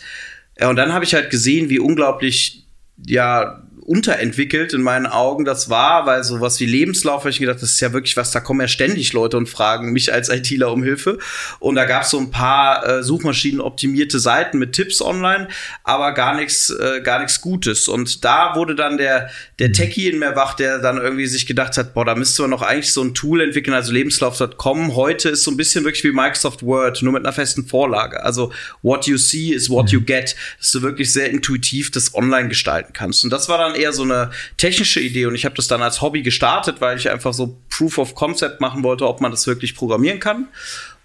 Ja, 0.60 0.68
und 0.68 0.76
dann 0.76 0.92
habe 0.92 1.06
ich 1.06 1.14
halt 1.14 1.30
gesehen, 1.30 1.70
wie 1.70 1.78
unglaublich 1.78 2.66
ja 2.98 3.62
unterentwickelt 3.80 4.72
in 4.72 4.82
meinen 4.82 5.06
Augen 5.06 5.44
das 5.44 5.68
war, 5.68 6.06
weil 6.06 6.22
sowas 6.24 6.60
wie 6.60 6.66
Lebenslauf, 6.66 7.20
habe 7.20 7.30
ich 7.30 7.38
gedacht, 7.38 7.60
das 7.62 7.70
ist 7.70 7.80
ja 7.80 7.92
wirklich 7.92 8.16
was, 8.16 8.30
da 8.30 8.40
kommen 8.40 8.60
ja 8.60 8.68
ständig 8.68 9.12
Leute 9.12 9.36
und 9.36 9.48
fragen 9.48 9.92
mich 9.92 10.12
als 10.12 10.28
ITler 10.28 10.72
um 10.72 10.82
Hilfe. 10.82 11.18
Und 11.58 11.74
da 11.74 11.84
gab 11.84 12.02
es 12.02 12.10
so 12.10 12.18
ein 12.18 12.30
paar 12.30 12.86
äh, 12.86 13.02
Suchmaschinen-optimierte 13.02 14.18
Seiten 14.18 14.58
mit 14.58 14.72
Tipps 14.72 15.02
online, 15.02 15.48
aber 15.84 16.12
gar 16.12 16.36
nichts, 16.36 16.70
äh, 16.70 17.00
gar 17.02 17.20
nichts 17.20 17.40
Gutes. 17.40 17.88
Und 17.88 18.24
da 18.24 18.54
wurde 18.54 18.74
dann 18.74 18.98
der, 18.98 19.30
der 19.58 19.68
mhm. 19.68 19.72
Techie 19.72 20.10
in 20.10 20.18
mir 20.18 20.36
wach, 20.36 20.54
der 20.54 20.78
dann 20.78 20.98
irgendwie 20.98 21.26
sich 21.26 21.46
gedacht 21.46 21.76
hat, 21.76 21.94
boah, 21.94 22.04
da 22.04 22.14
müsste 22.14 22.42
man 22.42 22.50
noch 22.50 22.62
eigentlich 22.62 22.92
so 22.92 23.02
ein 23.02 23.14
Tool 23.14 23.40
entwickeln, 23.40 23.74
also 23.74 23.92
Lebenslauf.com. 23.92 24.94
Heute 24.94 25.30
ist 25.30 25.42
so 25.42 25.50
ein 25.50 25.56
bisschen 25.56 25.84
wirklich 25.84 26.04
wie 26.04 26.12
Microsoft 26.12 26.62
Word, 26.62 27.02
nur 27.02 27.12
mit 27.12 27.24
einer 27.24 27.32
festen 27.32 27.66
Vorlage. 27.66 28.22
Also 28.22 28.52
what 28.82 29.06
you 29.06 29.16
see 29.16 29.52
is 29.52 29.68
what 29.68 29.90
you 29.90 30.00
mhm. 30.00 30.06
get, 30.06 30.36
dass 30.58 30.70
du 30.70 30.82
wirklich 30.82 31.12
sehr 31.12 31.30
intuitiv 31.30 31.90
das 31.90 32.14
online 32.14 32.48
gestalten 32.48 32.92
kannst. 32.92 33.24
Und 33.24 33.30
das 33.30 33.48
war 33.48 33.58
dann 33.62 33.74
eher 33.74 33.92
so 33.92 34.02
eine 34.02 34.30
technische 34.56 35.00
Idee 35.00 35.26
und 35.26 35.34
ich 35.34 35.44
habe 35.44 35.54
das 35.54 35.68
dann 35.68 35.82
als 35.82 36.00
Hobby 36.00 36.22
gestartet, 36.22 36.80
weil 36.80 36.96
ich 36.96 37.10
einfach 37.10 37.32
so 37.32 37.58
Proof 37.70 37.98
of 37.98 38.14
Concept 38.14 38.60
machen 38.60 38.82
wollte, 38.82 39.06
ob 39.06 39.20
man 39.20 39.30
das 39.30 39.46
wirklich 39.46 39.74
programmieren 39.74 40.20
kann. 40.20 40.48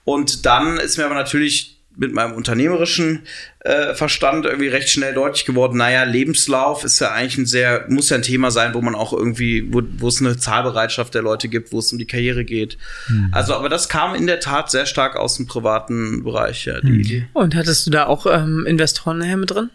Und 0.03 0.45
dann 0.45 0.77
ist 0.77 0.97
mir 0.97 1.05
aber 1.05 1.15
natürlich 1.15 1.77
mit 1.97 2.13
meinem 2.13 2.33
unternehmerischen 2.33 3.23
äh, 3.61 3.93
Verstand 3.95 4.45
irgendwie 4.45 4.67
recht 4.67 4.89
schnell 4.89 5.13
deutlich 5.13 5.45
geworden, 5.45 5.77
naja, 5.77 6.03
Lebenslauf 6.03 6.83
ist 6.83 6.99
ja 6.99 7.11
eigentlich 7.11 7.37
ein 7.37 7.45
sehr, 7.45 7.85
muss 7.89 8.09
ja 8.09 8.17
ein 8.17 8.21
Thema 8.21 8.51
sein, 8.51 8.73
wo 8.73 8.81
man 8.81 8.95
auch 8.95 9.13
irgendwie, 9.13 9.73
wo, 9.73 9.81
wo 9.97 10.07
es 10.07 10.21
eine 10.21 10.37
Zahlbereitschaft 10.37 11.13
der 11.15 11.23
Leute 11.23 11.49
gibt, 11.49 11.71
wo 11.71 11.79
es 11.79 11.91
um 11.91 11.97
die 11.97 12.05
Karriere 12.05 12.45
geht. 12.45 12.77
Mhm. 13.09 13.29
Also, 13.31 13.55
aber 13.55 13.67
das 13.67 13.89
kam 13.89 14.13
in 14.15 14.27
der 14.27 14.39
Tat 14.39 14.69
sehr 14.69 14.85
stark 14.85 15.15
aus 15.15 15.37
dem 15.37 15.47
privaten 15.47 16.23
Bereich, 16.23 16.65
ja, 16.65 16.79
die 16.81 16.91
mhm. 16.91 16.99
Idee. 16.99 17.27
Und 17.33 17.55
hattest 17.55 17.87
du 17.87 17.91
da 17.91 18.05
auch 18.05 18.27
ähm, 18.27 18.65
Investoren 18.67 19.17
nachher 19.17 19.37
mit 19.37 19.49
drin? 19.49 19.69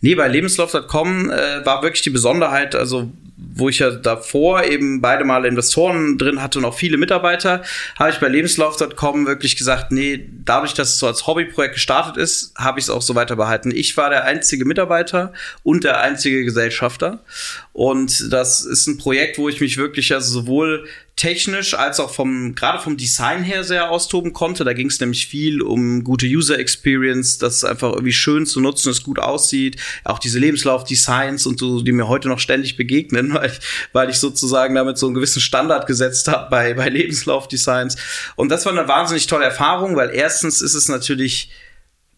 Nee, 0.00 0.14
bei 0.14 0.28
lebenslauf.com 0.28 1.30
äh, 1.30 1.64
war 1.64 1.82
wirklich 1.82 2.02
die 2.02 2.10
Besonderheit, 2.10 2.74
also 2.74 3.10
wo 3.36 3.68
ich 3.68 3.80
ja 3.80 3.90
davor 3.90 4.64
eben 4.64 5.02
beide 5.02 5.24
Male 5.24 5.46
Investoren 5.46 6.16
drin 6.16 6.40
hatte 6.40 6.58
und 6.58 6.64
auch 6.64 6.76
viele 6.76 6.96
Mitarbeiter, 6.96 7.62
habe 7.98 8.10
ich 8.10 8.18
bei 8.18 8.28
lebenslauf.com 8.28 9.26
wirklich 9.26 9.56
gesagt, 9.56 9.92
nee, 9.92 10.26
dadurch, 10.44 10.72
dass 10.72 10.90
es 10.90 10.98
so 10.98 11.06
als 11.06 11.26
Hobbyprojekt 11.26 11.74
gestartet 11.74 12.16
ist, 12.16 12.54
habe 12.56 12.78
ich 12.78 12.86
es 12.86 12.90
auch 12.90 13.02
so 13.02 13.14
weiter 13.14 13.36
behalten. 13.36 13.70
Ich 13.74 13.96
war 13.96 14.08
der 14.08 14.24
einzige 14.24 14.64
Mitarbeiter 14.64 15.32
und 15.62 15.84
der 15.84 16.00
einzige 16.00 16.44
Gesellschafter. 16.44 17.24
Und 17.72 18.32
das 18.32 18.64
ist 18.64 18.86
ein 18.86 18.96
Projekt, 18.96 19.36
wo 19.36 19.50
ich 19.50 19.60
mich 19.60 19.76
wirklich 19.76 20.14
also 20.14 20.40
sowohl 20.40 20.86
technisch 21.16 21.72
als 21.72 21.98
auch 21.98 22.12
vom, 22.12 22.54
gerade 22.54 22.78
vom 22.78 22.98
Design 22.98 23.42
her 23.42 23.64
sehr 23.64 23.90
austoben 23.90 24.34
konnte. 24.34 24.64
Da 24.64 24.74
ging 24.74 24.88
es 24.88 25.00
nämlich 25.00 25.26
viel 25.26 25.62
um 25.62 26.04
gute 26.04 26.26
User 26.26 26.58
Experience, 26.58 27.38
dass 27.38 27.56
es 27.56 27.64
einfach 27.64 27.92
irgendwie 27.92 28.12
schön 28.12 28.44
zu 28.44 28.60
nutzen, 28.60 28.90
es 28.90 29.02
gut 29.02 29.18
aussieht. 29.18 29.80
Auch 30.04 30.18
diese 30.18 30.38
Lebenslauf-Designs 30.38 31.46
und 31.46 31.58
so, 31.58 31.80
die 31.80 31.92
mir 31.92 32.06
heute 32.06 32.28
noch 32.28 32.38
ständig 32.38 32.76
begegnen, 32.76 33.25
weil 33.34 33.50
ich, 33.50 33.60
weil 33.92 34.10
ich 34.10 34.18
sozusagen 34.18 34.74
damit 34.74 34.98
so 34.98 35.06
einen 35.06 35.14
gewissen 35.14 35.40
Standard 35.40 35.86
gesetzt 35.86 36.28
habe 36.28 36.50
bei, 36.50 36.74
bei 36.74 36.88
Lebenslauf-Designs. 36.88 37.96
Und 38.36 38.50
das 38.50 38.66
war 38.66 38.72
eine 38.72 38.88
wahnsinnig 38.88 39.26
tolle 39.26 39.44
Erfahrung, 39.44 39.96
weil 39.96 40.10
erstens 40.10 40.62
ist 40.62 40.74
es 40.74 40.88
natürlich 40.88 41.50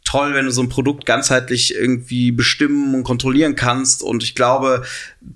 toll, 0.09 0.33
wenn 0.33 0.47
du 0.47 0.51
so 0.51 0.63
ein 0.63 0.71
Produkt 0.71 1.05
ganzheitlich 1.05 1.75
irgendwie 1.75 2.33
bestimmen 2.33 2.95
und 2.95 3.05
kontrollieren 3.05 3.57
kannst. 3.57 4.03
Und 4.03 4.23
ich 4.23 4.35
glaube, 4.35 4.83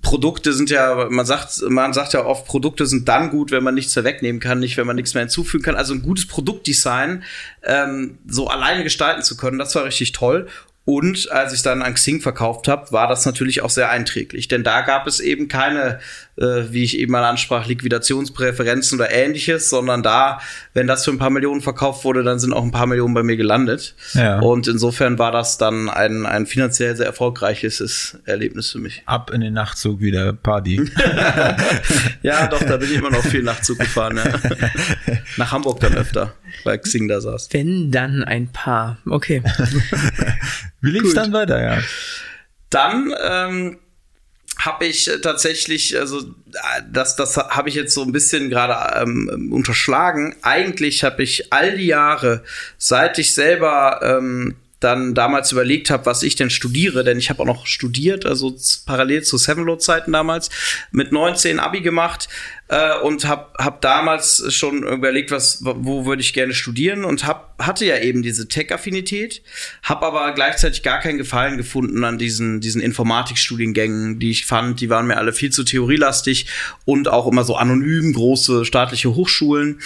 Produkte 0.01 0.51
sind 0.51 0.71
ja, 0.71 1.09
man 1.11 1.27
sagt, 1.27 1.61
man 1.69 1.93
sagt 1.93 2.13
ja 2.13 2.25
oft, 2.25 2.47
Produkte 2.47 2.87
sind 2.87 3.07
dann 3.07 3.29
gut, 3.29 3.51
wenn 3.51 3.63
man 3.63 3.75
nichts 3.75 3.95
mehr 3.95 4.03
wegnehmen 4.03 4.41
kann, 4.41 4.59
nicht 4.59 4.75
wenn 4.77 4.87
man 4.87 4.95
nichts 4.95 5.13
mehr 5.13 5.21
hinzufügen 5.21 5.63
kann. 5.63 5.75
Also 5.75 5.93
ein 5.93 6.01
gutes 6.01 6.27
Produktdesign 6.27 7.23
ähm, 7.61 8.17
so 8.27 8.47
alleine 8.47 8.83
gestalten 8.83 9.21
zu 9.21 9.37
können, 9.37 9.59
das 9.59 9.75
war 9.75 9.85
richtig 9.85 10.11
toll. 10.11 10.47
Und 10.85 11.31
als 11.31 11.53
ich 11.53 11.61
dann 11.61 11.81
an 11.81 11.93
Xing 11.93 12.19
verkauft 12.19 12.67
habe, 12.67 12.91
war 12.91 13.07
das 13.07 13.25
natürlich 13.25 13.61
auch 13.61 13.69
sehr 13.69 13.89
einträglich. 13.89 14.49
Denn 14.49 14.65
da 14.65 14.81
gab 14.81 15.07
es 15.07 15.21
eben 15.21 15.47
keine, 15.47 15.99
äh, 16.35 16.63
wie 16.71 16.83
ich 16.83 16.97
eben 16.97 17.13
mal 17.13 17.23
ansprach, 17.23 17.67
Liquidationspräferenzen 17.67 18.99
oder 18.99 19.09
ähnliches, 19.09 19.69
sondern 19.69 20.03
da, 20.03 20.41
wenn 20.73 20.85
das 20.85 21.05
für 21.05 21.11
ein 21.11 21.19
paar 21.19 21.29
Millionen 21.29 21.61
verkauft 21.61 22.03
wurde, 22.03 22.23
dann 22.23 22.37
sind 22.37 22.51
auch 22.51 22.63
ein 22.63 22.71
paar 22.71 22.85
Millionen 22.85 23.13
bei 23.13 23.23
mir 23.23 23.37
gelandet. 23.37 23.95
Ja. 24.13 24.39
Und 24.39 24.67
insofern 24.67 25.17
war 25.17 25.31
das 25.31 25.57
dann 25.57 25.89
ein, 25.89 26.25
ein 26.25 26.45
finanziell 26.47 26.97
sehr 26.97 27.05
erfolgreiches 27.05 28.19
Erlebnis 28.25 28.71
für 28.71 28.79
mich. 28.79 29.03
Ab 29.05 29.31
in 29.31 29.39
den 29.39 29.53
Nachtzug 29.53 30.01
wieder 30.01 30.33
Party. 30.33 30.81
ja, 32.23 32.47
doch, 32.47 32.61
da 32.61 32.75
bin 32.75 32.91
ich 32.91 32.97
immer 32.97 33.11
noch 33.11 33.23
viel 33.23 33.43
Nachtzug 33.43 33.79
gefahren. 33.79 34.17
Ja. 34.17 34.23
Nach 35.37 35.51
Hamburg 35.53 35.79
dann 35.79 35.95
öfter, 35.95 36.33
weil 36.63 36.79
Xing 36.79 37.07
da 37.07 37.21
saß. 37.21 37.49
Wenn 37.51 37.91
dann 37.91 38.23
ein 38.23 38.51
Paar. 38.51 38.97
Okay. 39.05 39.41
Wie 40.81 40.91
lief's 40.91 41.09
Gut. 41.09 41.17
dann 41.17 41.33
weiter, 41.33 41.61
ja? 41.61 41.81
Dann 42.69 43.13
ähm, 43.23 43.79
habe 44.59 44.85
ich 44.85 45.09
tatsächlich, 45.21 45.97
also 45.97 46.19
äh, 46.19 46.81
das, 46.91 47.15
das 47.15 47.37
habe 47.37 47.69
ich 47.69 47.75
jetzt 47.75 47.93
so 47.93 48.03
ein 48.03 48.11
bisschen 48.11 48.49
gerade 48.49 49.01
ähm, 49.01 49.51
unterschlagen. 49.51 50.35
Eigentlich 50.41 51.03
habe 51.03 51.23
ich 51.23 51.51
all 51.51 51.77
die 51.77 51.87
Jahre, 51.87 52.43
seit 52.77 53.19
ich 53.19 53.33
selber 53.33 53.99
ähm, 54.03 54.55
dann 54.83 55.13
damals 55.13 55.51
überlegt 55.51 55.89
habe, 55.89 56.05
was 56.05 56.23
ich 56.23 56.35
denn 56.35 56.49
studiere, 56.49 57.03
denn 57.03 57.17
ich 57.17 57.29
habe 57.29 57.41
auch 57.41 57.47
noch 57.47 57.65
studiert, 57.65 58.25
also 58.25 58.53
parallel 58.85 59.23
zu 59.23 59.37
Sevenload-Zeiten 59.37 60.11
damals, 60.11 60.49
mit 60.91 61.11
19 61.11 61.59
Abi 61.59 61.81
gemacht 61.81 62.27
äh, 62.73 62.97
und 63.03 63.25
habe 63.25 63.51
hab 63.59 63.81
damals 63.81 64.51
schon 64.51 64.81
überlegt, 64.83 65.29
was, 65.29 65.59
wo 65.61 66.05
würde 66.07 66.23
ich 66.23 66.33
gerne 66.33 66.55
studieren 66.55 67.05
und 67.05 67.27
hab, 67.27 67.53
hatte 67.59 67.85
ja 67.85 67.99
eben 67.99 68.23
diese 68.23 68.47
Tech-Affinität, 68.47 69.43
habe 69.83 70.07
aber 70.07 70.31
gleichzeitig 70.33 70.81
gar 70.81 70.99
keinen 70.99 71.19
Gefallen 71.19 71.57
gefunden 71.57 72.03
an 72.03 72.17
diesen, 72.17 72.61
diesen 72.61 72.81
Informatikstudiengängen, 72.81 74.17
die 74.17 74.31
ich 74.31 74.47
fand, 74.47 74.81
die 74.81 74.89
waren 74.89 75.05
mir 75.05 75.17
alle 75.17 75.33
viel 75.33 75.51
zu 75.51 75.63
theorielastig 75.63 76.47
und 76.85 77.07
auch 77.09 77.27
immer 77.27 77.43
so 77.43 77.55
anonym 77.55 78.13
große 78.13 78.65
staatliche 78.65 79.13
Hochschulen 79.13 79.79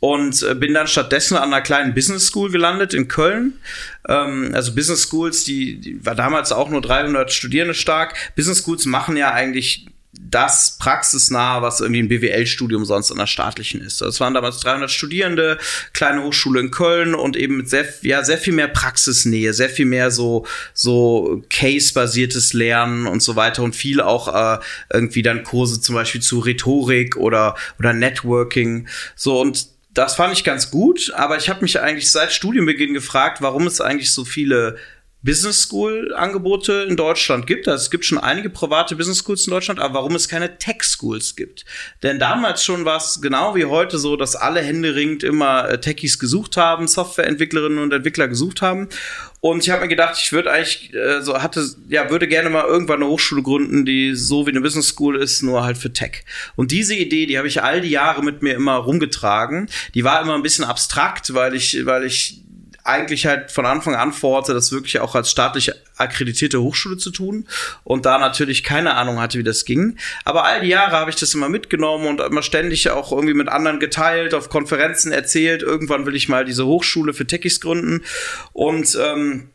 und 0.00 0.42
äh, 0.42 0.56
bin 0.56 0.74
dann 0.74 0.88
stattdessen 0.88 1.36
an 1.36 1.52
einer 1.52 1.62
kleinen 1.62 1.94
Business 1.94 2.26
School 2.26 2.50
gelandet 2.50 2.92
in 2.92 3.06
Köln. 3.06 3.52
Ähm, 4.08 4.50
also 4.52 4.74
Business 4.74 5.04
Schools, 5.04 5.44
die, 5.44 5.78
die 5.78 6.04
war 6.04 6.16
damals 6.16 6.50
auch 6.50 6.70
nur 6.70 6.80
300 6.80 7.32
Studierende 7.32 7.74
stark. 7.74 8.16
Business 8.34 8.64
Schools 8.64 8.84
machen 8.84 9.16
ja 9.16 9.30
eigentlich 9.30 9.86
das 10.14 10.76
praxisnah, 10.78 11.62
was 11.62 11.80
irgendwie 11.80 12.02
ein 12.02 12.08
BWL-Studium 12.08 12.84
sonst 12.84 13.10
an 13.10 13.18
der 13.18 13.26
staatlichen 13.26 13.80
ist. 13.80 14.02
Es 14.02 14.20
waren 14.20 14.34
damals 14.34 14.60
300 14.60 14.90
Studierende, 14.90 15.58
kleine 15.94 16.22
Hochschule 16.22 16.60
in 16.60 16.70
Köln 16.70 17.14
und 17.14 17.34
eben 17.34 17.56
mit 17.56 17.70
sehr, 17.70 17.86
ja, 18.02 18.22
sehr 18.22 18.36
viel 18.36 18.52
mehr 18.52 18.68
Praxisnähe, 18.68 19.54
sehr 19.54 19.70
viel 19.70 19.86
mehr 19.86 20.10
so, 20.10 20.46
so 20.74 21.42
Case-basiertes 21.48 22.52
Lernen 22.52 23.06
und 23.06 23.22
so 23.22 23.36
weiter 23.36 23.62
und 23.62 23.74
viel 23.74 24.02
auch 24.02 24.28
äh, 24.34 24.58
irgendwie 24.92 25.22
dann 25.22 25.44
Kurse 25.44 25.80
zum 25.80 25.94
Beispiel 25.94 26.20
zu 26.20 26.40
Rhetorik 26.40 27.16
oder, 27.16 27.56
oder 27.78 27.94
Networking. 27.94 28.88
So 29.16 29.40
und 29.40 29.68
das 29.94 30.14
fand 30.14 30.32
ich 30.34 30.44
ganz 30.44 30.70
gut, 30.70 31.12
aber 31.14 31.36
ich 31.36 31.48
habe 31.48 31.62
mich 31.62 31.80
eigentlich 31.80 32.10
seit 32.10 32.32
Studienbeginn 32.32 32.94
gefragt, 32.94 33.40
warum 33.40 33.66
es 33.66 33.80
eigentlich 33.80 34.12
so 34.12 34.24
viele 34.24 34.76
Business 35.22 35.62
School 35.62 36.12
Angebote 36.14 36.86
in 36.88 36.96
Deutschland 36.96 37.46
gibt. 37.46 37.68
Also 37.68 37.82
es 37.82 37.90
gibt 37.90 38.04
schon 38.04 38.18
einige 38.18 38.50
private 38.50 38.96
Business 38.96 39.18
Schools 39.18 39.46
in 39.46 39.52
Deutschland, 39.52 39.78
aber 39.78 39.94
warum 39.94 40.14
es 40.14 40.28
keine 40.28 40.58
Tech 40.58 40.82
Schools 40.82 41.36
gibt. 41.36 41.64
Denn 42.02 42.18
damals 42.18 42.64
schon 42.64 42.84
war 42.84 42.96
es 42.96 43.20
genau 43.20 43.54
wie 43.54 43.64
heute 43.64 43.98
so, 43.98 44.16
dass 44.16 44.34
alle 44.34 44.60
händeringend 44.60 45.22
immer 45.22 45.68
äh, 45.68 45.80
Techies 45.80 46.18
gesucht 46.18 46.56
haben, 46.56 46.88
Softwareentwicklerinnen 46.88 47.78
und 47.78 47.92
Entwickler 47.92 48.26
gesucht 48.26 48.62
haben. 48.62 48.88
Und 49.40 49.62
ich 49.64 49.70
habe 49.70 49.82
mir 49.82 49.88
gedacht, 49.88 50.16
ich 50.20 50.32
würde 50.32 50.50
eigentlich 50.50 50.94
äh, 50.94 51.20
so 51.22 51.40
hatte 51.40 51.68
ja 51.88 52.10
würde 52.10 52.28
gerne 52.28 52.50
mal 52.50 52.64
irgendwann 52.64 53.02
eine 53.02 53.10
Hochschule 53.10 53.42
gründen, 53.42 53.84
die 53.84 54.14
so 54.14 54.46
wie 54.46 54.50
eine 54.50 54.60
Business 54.60 54.88
School 54.88 55.16
ist, 55.16 55.42
nur 55.42 55.64
halt 55.64 55.78
für 55.78 55.92
Tech. 55.92 56.24
Und 56.56 56.70
diese 56.70 56.94
Idee, 56.94 57.26
die 57.26 57.38
habe 57.38 57.48
ich 57.48 57.62
all 57.62 57.80
die 57.80 57.90
Jahre 57.90 58.22
mit 58.24 58.42
mir 58.42 58.54
immer 58.54 58.76
rumgetragen. 58.76 59.68
Die 59.94 60.04
war 60.04 60.20
immer 60.22 60.34
ein 60.34 60.42
bisschen 60.42 60.64
abstrakt, 60.64 61.34
weil 61.34 61.54
ich 61.54 61.86
weil 61.86 62.04
ich 62.04 62.42
eigentlich 62.84 63.26
halt 63.26 63.50
von 63.50 63.66
Anfang 63.66 63.94
an 63.94 64.12
vorhatte, 64.12 64.54
das 64.54 64.72
wirklich 64.72 65.00
auch 65.00 65.14
als 65.14 65.30
staatlich 65.30 65.70
akkreditierte 65.96 66.60
Hochschule 66.60 66.96
zu 66.96 67.10
tun 67.10 67.46
und 67.84 68.06
da 68.06 68.18
natürlich 68.18 68.64
keine 68.64 68.94
Ahnung 68.94 69.20
hatte, 69.20 69.38
wie 69.38 69.44
das 69.44 69.64
ging. 69.64 69.98
Aber 70.24 70.44
all 70.44 70.62
die 70.62 70.68
Jahre 70.68 70.96
habe 70.96 71.10
ich 71.10 71.16
das 71.16 71.34
immer 71.34 71.48
mitgenommen 71.48 72.06
und 72.06 72.20
immer 72.20 72.42
ständig 72.42 72.90
auch 72.90 73.12
irgendwie 73.12 73.34
mit 73.34 73.48
anderen 73.48 73.78
geteilt, 73.78 74.34
auf 74.34 74.48
Konferenzen 74.48 75.12
erzählt. 75.12 75.62
Irgendwann 75.62 76.06
will 76.06 76.16
ich 76.16 76.28
mal 76.28 76.44
diese 76.44 76.66
Hochschule 76.66 77.14
für 77.14 77.26
Techies 77.26 77.60
gründen 77.60 78.02
und 78.52 78.98
ähm, 79.00 79.50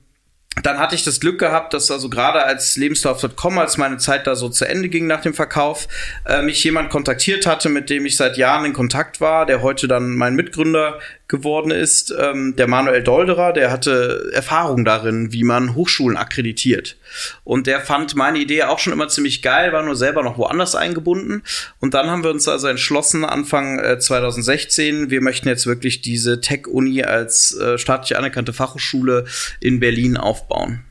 dann 0.64 0.80
hatte 0.80 0.96
ich 0.96 1.04
das 1.04 1.20
Glück 1.20 1.40
gehabt, 1.40 1.74
dass 1.74 1.92
also 1.92 2.10
gerade 2.10 2.44
als 2.44 2.78
Lebenslauf.com, 2.78 3.60
als 3.60 3.78
meine 3.78 3.98
Zeit 3.98 4.28
da 4.28 4.36
so 4.36 4.50
zu 4.50 4.68
Ende 4.68 4.90
ging 4.90 5.08
nach 5.08 5.22
dem 5.22 5.34
Verkauf, 5.34 5.88
äh, 6.26 6.42
mich 6.42 6.64
jemand 6.64 6.90
kontaktiert 6.90 7.46
hatte, 7.46 7.70
mit 7.70 7.90
dem 7.90 8.06
ich 8.06 8.18
seit 8.18 8.38
Jahren 8.38 8.66
in 8.66 8.74
Kontakt 8.74 9.22
war, 9.22 9.46
der 9.46 9.62
heute 9.62 9.88
dann 9.88 10.16
mein 10.16 10.36
Mitgründer 10.36 11.00
geworden 11.28 11.72
ist, 11.72 12.14
ähm, 12.18 12.56
der 12.56 12.68
Manuel 12.68 13.04
Dolderer, 13.04 13.52
der 13.52 13.70
hatte 13.70 14.30
Erfahrung 14.34 14.86
darin, 14.86 15.34
wie 15.34 15.44
man 15.44 15.76
Hochschulen 15.76 16.16
akkreditiert. 16.16 16.96
Und 17.44 17.68
der 17.68 17.82
fand 17.82 18.16
meine 18.16 18.40
Idee 18.40 18.64
auch 18.64 18.80
schon 18.80 18.94
immer 18.94 19.10
ziemlich 19.10 19.42
geil, 19.42 19.74
war 19.74 19.84
nur 19.84 19.98
selber 19.98 20.24
noch 20.24 20.38
woanders 20.38 20.76
eingebunden. 20.76 21.44
Und 21.80 21.94
dann 21.94 22.10
haben 22.10 22.24
wir 22.24 22.32
uns 22.32 22.48
also 22.48 22.68
entschlossen, 22.68 23.26
Anfang 23.26 23.80
äh, 23.80 24.00
2016, 24.00 25.10
wir 25.10 25.22
möchten 25.22 25.50
jetzt 25.50 25.68
wirklich 25.68 26.02
diese 26.02 26.40
Tech-Uni 26.40 27.04
als 27.04 27.54
äh, 27.58 27.78
staatlich 27.78 28.18
anerkannte 28.18 28.54
Fachhochschule 28.54 29.26
in 29.60 29.82
Berlin 29.82 30.16
aufbauen. 30.16 30.86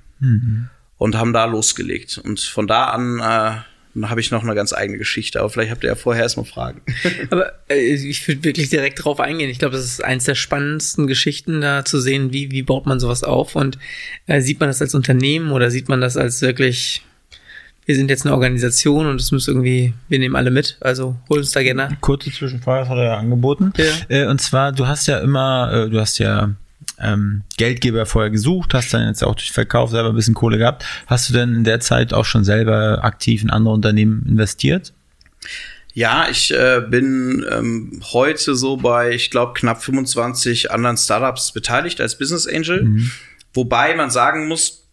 Und 0.99 1.17
haben 1.17 1.33
da 1.33 1.47
losgelegt. 1.47 2.19
Und 2.19 2.41
von 2.41 2.67
da 2.67 2.87
an 2.87 3.21
äh, 3.21 3.61
dann 3.97 4.11
habe 4.11 4.21
ich 4.21 4.31
noch 4.31 4.43
eine 4.43 4.55
ganz 4.55 4.73
eigene 4.73 4.99
Geschichte, 4.99 5.41
aber 5.41 5.49
vielleicht 5.49 5.71
habt 5.71 5.83
ihr 5.83 5.89
ja 5.89 5.95
vorher 5.95 6.23
erstmal 6.23 6.45
Fragen. 6.45 6.83
Aber 7.31 7.53
äh, 7.69 7.79
ich 7.79 8.27
würde 8.29 8.45
wirklich 8.45 8.69
direkt 8.69 9.03
drauf 9.03 9.21
eingehen. 9.21 9.49
Ich 9.49 9.59
glaube, 9.59 9.77
das 9.77 9.85
ist 9.85 10.05
eins 10.05 10.25
der 10.25 10.35
spannendsten 10.35 11.07
Geschichten, 11.07 11.63
da 11.63 11.85
zu 11.85 11.99
sehen, 11.99 12.33
wie, 12.33 12.51
wie 12.51 12.63
baut 12.63 12.87
man 12.87 13.01
sowas 13.01 13.25
auf 13.25 13.57
und 13.57 13.79
äh, 14.27 14.41
sieht 14.41 14.61
man 14.61 14.69
das 14.69 14.83
als 14.83 14.95
Unternehmen 14.95 15.51
oder 15.51 15.71
sieht 15.71 15.89
man 15.89 16.01
das 16.01 16.17
als 16.17 16.43
wirklich, 16.43 17.03
wir 17.87 17.97
sind 17.97 18.11
jetzt 18.11 18.27
eine 18.27 18.35
Organisation 18.35 19.07
und 19.07 19.21
es 19.21 19.33
muss 19.33 19.49
irgendwie, 19.49 19.95
wir 20.09 20.19
nehmen 20.19 20.37
alle 20.37 20.51
mit, 20.51 20.77
also 20.81 21.17
hol 21.31 21.39
uns 21.39 21.53
da 21.53 21.63
gerne. 21.63 21.97
Kurze 22.03 22.31
Zwischenfrage, 22.31 22.81
das 22.81 22.89
hat 22.91 22.99
er 22.99 23.05
ja 23.05 23.17
angeboten. 23.17 23.73
Ja. 23.79 23.85
Äh, 24.09 24.27
und 24.27 24.43
zwar, 24.43 24.73
du 24.73 24.87
hast 24.87 25.07
ja 25.07 25.21
immer, 25.21 25.73
äh, 25.73 25.91
du 25.91 25.99
hast 25.99 26.19
ja 26.19 26.55
ähm, 27.01 27.43
Geldgeber 27.57 28.07
vorher 28.07 28.31
gesucht, 28.31 28.75
hast 28.75 28.93
dann 28.95 29.07
jetzt 29.07 29.23
auch 29.23 29.35
durch 29.35 29.53
Verkauf 29.53 29.91
selber 29.91 30.11
ein 30.11 30.15
bisschen 30.15 30.35
Kohle 30.35 30.59
gehabt. 30.59 30.85
Hast 31.07 31.29
du 31.29 31.33
denn 31.33 31.55
in 31.55 31.65
der 31.65 31.81
Zeit 31.81 32.13
auch 32.13 32.25
schon 32.25 32.45
selber 32.45 33.05
aktiv 33.05 33.43
in 33.43 33.51
andere 33.51 33.75
Unternehmen 33.75 34.25
investiert? 34.27 34.93
Ja, 35.93 36.29
ich 36.31 36.53
äh, 36.53 36.83
bin 36.87 37.47
ähm, 37.51 38.03
heute 38.13 38.55
so 38.55 38.77
bei, 38.77 39.13
ich 39.13 39.31
glaube, 39.31 39.55
knapp 39.55 39.83
25 39.83 40.71
anderen 40.71 40.99
Startups 40.99 41.53
beteiligt 41.53 42.01
als 42.01 42.19
Business 42.19 42.47
Angel. 42.47 43.01
Wobei 43.55 43.95
man 43.95 44.11
sagen 44.11 44.49
muss, 44.49 44.87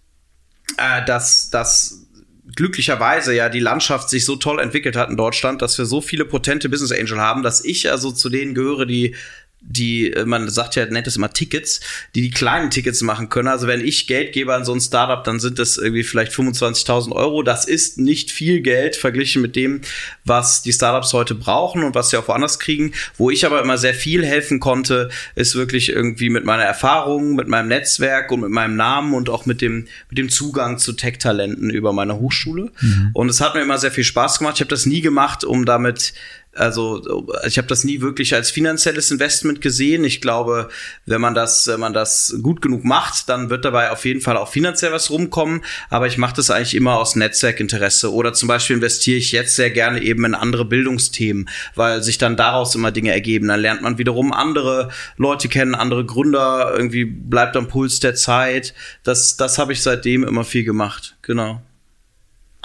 äh, 0.77 1.03
dass 1.05 1.49
das 1.49 2.07
glücklicherweise 2.55 3.35
ja 3.35 3.49
die 3.49 3.59
Landschaft 3.59 4.09
sich 4.09 4.25
so 4.25 4.35
toll 4.35 4.59
entwickelt 4.59 4.95
hat 4.95 5.09
in 5.09 5.17
Deutschland, 5.17 5.61
dass 5.61 5.77
wir 5.77 5.85
so 5.85 6.01
viele 6.01 6.25
potente 6.25 6.69
Business 6.69 6.91
Angel 6.91 7.19
haben, 7.19 7.43
dass 7.43 7.65
ich 7.65 7.89
also 7.91 8.11
zu 8.11 8.29
denen 8.29 8.53
gehöre, 8.53 8.85
die 8.85 9.15
die, 9.65 10.11
äh, 10.11 10.25
man 10.25 10.49
sagt 10.49 10.75
ja, 10.75 10.85
nennt 10.85 11.07
es 11.07 11.15
immer 11.15 11.31
Tickets, 11.31 11.79
die 12.15 12.21
die 12.21 12.31
kleinen 12.31 12.69
Tickets 12.69 13.01
machen 13.01 13.29
können. 13.29 13.47
Also 13.47 13.67
wenn 13.67 13.81
ich 13.81 14.07
Geld 14.07 14.33
gebe 14.33 14.53
an 14.53 14.65
so 14.65 14.73
ein 14.73 14.81
Startup, 14.81 15.23
dann 15.23 15.39
sind 15.39 15.59
das 15.59 15.77
irgendwie 15.77 16.03
vielleicht 16.03 16.31
25.000 16.33 17.11
Euro. 17.13 17.43
Das 17.43 17.65
ist 17.65 17.97
nicht 17.97 18.31
viel 18.31 18.61
Geld 18.61 18.95
verglichen 18.95 19.41
mit 19.41 19.55
dem, 19.55 19.81
was 20.25 20.61
die 20.61 20.73
Startups 20.73 21.13
heute 21.13 21.35
brauchen 21.35 21.83
und 21.83 21.95
was 21.95 22.09
sie 22.09 22.17
auch 22.17 22.27
woanders 22.27 22.59
kriegen. 22.59 22.93
Wo 23.17 23.29
ich 23.29 23.45
aber 23.45 23.61
immer 23.61 23.77
sehr 23.77 23.93
viel 23.93 24.25
helfen 24.25 24.59
konnte, 24.59 25.09
ist 25.35 25.55
wirklich 25.55 25.89
irgendwie 25.89 26.29
mit 26.29 26.45
meiner 26.45 26.63
Erfahrung, 26.63 27.35
mit 27.35 27.47
meinem 27.47 27.69
Netzwerk 27.69 28.31
und 28.31 28.41
mit 28.41 28.49
meinem 28.51 28.75
Namen 28.75 29.13
und 29.13 29.29
auch 29.29 29.45
mit 29.45 29.61
dem, 29.61 29.87
mit 30.09 30.17
dem 30.17 30.29
Zugang 30.29 30.77
zu 30.77 30.93
Tech-Talenten 30.93 31.69
über 31.69 31.93
meine 31.93 32.19
Hochschule. 32.19 32.71
Und 33.13 33.29
es 33.29 33.41
hat 33.41 33.55
mir 33.55 33.61
immer 33.61 33.77
sehr 33.77 33.91
viel 33.91 34.03
Spaß 34.03 34.39
gemacht. 34.39 34.55
Ich 34.55 34.61
habe 34.61 34.69
das 34.69 34.85
nie 34.85 35.01
gemacht, 35.01 35.43
um 35.43 35.65
damit 35.65 36.13
also 36.55 37.25
ich 37.47 37.57
habe 37.57 37.67
das 37.67 37.83
nie 37.83 38.01
wirklich 38.01 38.35
als 38.35 38.51
finanzielles 38.51 39.09
Investment 39.09 39.61
gesehen. 39.61 40.03
Ich 40.03 40.21
glaube, 40.21 40.69
wenn 41.05 41.19
man 41.19 41.33
das, 41.33 41.67
wenn 41.67 41.79
man 41.79 41.93
das 41.93 42.35
gut 42.41 42.61
genug 42.61 42.83
macht, 42.83 43.27
dann 43.29 43.49
wird 43.49 43.65
dabei 43.65 43.91
auf 43.91 44.05
jeden 44.05 44.21
Fall 44.21 44.37
auch 44.37 44.49
finanziell 44.49 44.91
was 44.91 45.09
rumkommen. 45.09 45.63
Aber 45.89 46.07
ich 46.07 46.17
mache 46.17 46.35
das 46.35 46.51
eigentlich 46.51 46.75
immer 46.75 46.97
aus 46.97 47.15
Netzwerkinteresse. 47.15 48.13
Oder 48.13 48.33
zum 48.33 48.47
Beispiel 48.47 48.75
investiere 48.75 49.17
ich 49.17 49.31
jetzt 49.31 49.55
sehr 49.55 49.71
gerne 49.71 50.01
eben 50.01 50.25
in 50.25 50.35
andere 50.35 50.65
Bildungsthemen, 50.65 51.49
weil 51.75 52.03
sich 52.03 52.19
dann 52.19 52.37
daraus 52.37 52.75
immer 52.75 52.91
Dinge 52.91 53.11
ergeben. 53.11 53.47
Dann 53.47 53.59
lernt 53.59 53.81
man 53.81 53.97
wiederum 53.97 54.31
andere 54.31 54.89
Leute 55.17 55.47
kennen, 55.47 55.73
andere 55.73 56.05
Gründer, 56.05 56.73
irgendwie 56.75 57.05
bleibt 57.05 57.57
am 57.57 57.67
Puls 57.67 57.99
der 57.99 58.13
Zeit. 58.13 58.73
Das, 59.03 59.37
das 59.37 59.57
habe 59.57 59.73
ich 59.73 59.81
seitdem 59.81 60.23
immer 60.23 60.43
viel 60.43 60.63
gemacht. 60.63 61.15
Genau. 61.23 61.61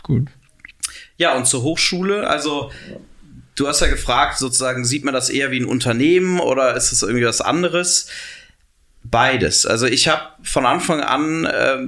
Gut. 0.02 0.28
Ja, 1.16 1.36
und 1.36 1.46
zur 1.46 1.62
Hochschule, 1.62 2.28
also 2.28 2.70
du 3.58 3.68
hast 3.68 3.80
ja 3.80 3.88
gefragt, 3.88 4.38
sozusagen, 4.38 4.84
sieht 4.84 5.04
man 5.04 5.14
das 5.14 5.30
eher 5.30 5.50
wie 5.50 5.60
ein 5.60 5.66
Unternehmen 5.66 6.40
oder 6.40 6.76
ist 6.76 6.92
es 6.92 7.02
irgendwie 7.02 7.26
was 7.26 7.40
anderes? 7.40 8.08
Beides. 9.04 9.66
Also 9.66 9.86
ich 9.86 10.08
habe 10.08 10.22
von 10.42 10.66
Anfang 10.66 11.00
an 11.00 11.44
äh, 11.44 11.78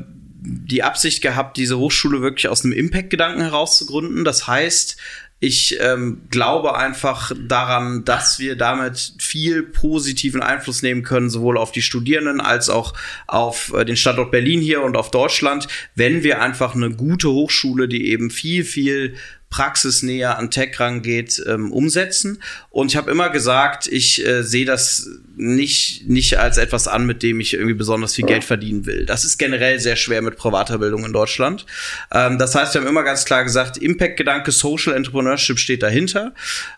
die 0.42 0.82
Absicht 0.82 1.22
gehabt, 1.22 1.56
diese 1.56 1.78
Hochschule 1.78 2.22
wirklich 2.22 2.48
aus 2.48 2.64
einem 2.64 2.72
Impact-Gedanken 2.72 3.42
heraus 3.42 3.76
zu 3.76 3.86
gründen. 3.86 4.24
Das 4.24 4.46
heißt, 4.46 4.96
ich 5.42 5.78
ähm, 5.80 6.22
glaube 6.30 6.76
einfach 6.76 7.32
daran, 7.34 8.04
dass 8.04 8.38
wir 8.38 8.56
damit 8.56 9.14
viel 9.18 9.62
positiven 9.62 10.42
Einfluss 10.42 10.82
nehmen 10.82 11.02
können, 11.02 11.30
sowohl 11.30 11.56
auf 11.56 11.72
die 11.72 11.80
Studierenden 11.80 12.42
als 12.42 12.68
auch 12.68 12.92
auf 13.26 13.72
äh, 13.72 13.86
den 13.86 13.96
Standort 13.96 14.30
Berlin 14.30 14.60
hier 14.60 14.82
und 14.82 14.98
auf 14.98 15.10
Deutschland, 15.10 15.66
wenn 15.94 16.22
wir 16.22 16.42
einfach 16.42 16.74
eine 16.74 16.90
gute 16.90 17.30
Hochschule, 17.30 17.88
die 17.88 18.08
eben 18.08 18.30
viel, 18.30 18.64
viel 18.64 19.16
praxisnäher 19.50 20.38
an 20.38 20.50
Tech 20.50 20.78
rangeht, 20.78 21.42
ähm, 21.46 21.72
umsetzen. 21.72 22.40
Und 22.70 22.92
ich 22.92 22.96
habe 22.96 23.10
immer 23.10 23.30
gesagt, 23.30 23.88
ich 23.88 24.24
äh, 24.24 24.42
sehe 24.42 24.64
das 24.64 25.08
nicht, 25.36 26.08
nicht 26.08 26.38
als 26.38 26.56
etwas 26.56 26.86
an, 26.86 27.04
mit 27.04 27.22
dem 27.22 27.40
ich 27.40 27.54
irgendwie 27.54 27.74
besonders 27.74 28.14
viel 28.14 28.26
Geld 28.26 28.44
verdienen 28.44 28.86
will. 28.86 29.06
Das 29.06 29.24
ist 29.24 29.38
generell 29.38 29.80
sehr 29.80 29.96
schwer 29.96 30.22
mit 30.22 30.36
privater 30.36 30.78
Bildung 30.78 31.04
in 31.04 31.12
Deutschland. 31.12 31.66
Ähm, 32.12 32.38
das 32.38 32.54
heißt, 32.54 32.74
wir 32.74 32.80
haben 32.80 32.88
immer 32.88 33.02
ganz 33.02 33.24
klar 33.24 33.42
gesagt, 33.42 33.76
Impact-Gedanke, 33.76 34.52
Social 34.52 34.94
Entrepreneurship 34.94 35.58
steht 35.58 35.82
dahinter. 35.82 36.32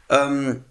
Ähm, 0.08 0.64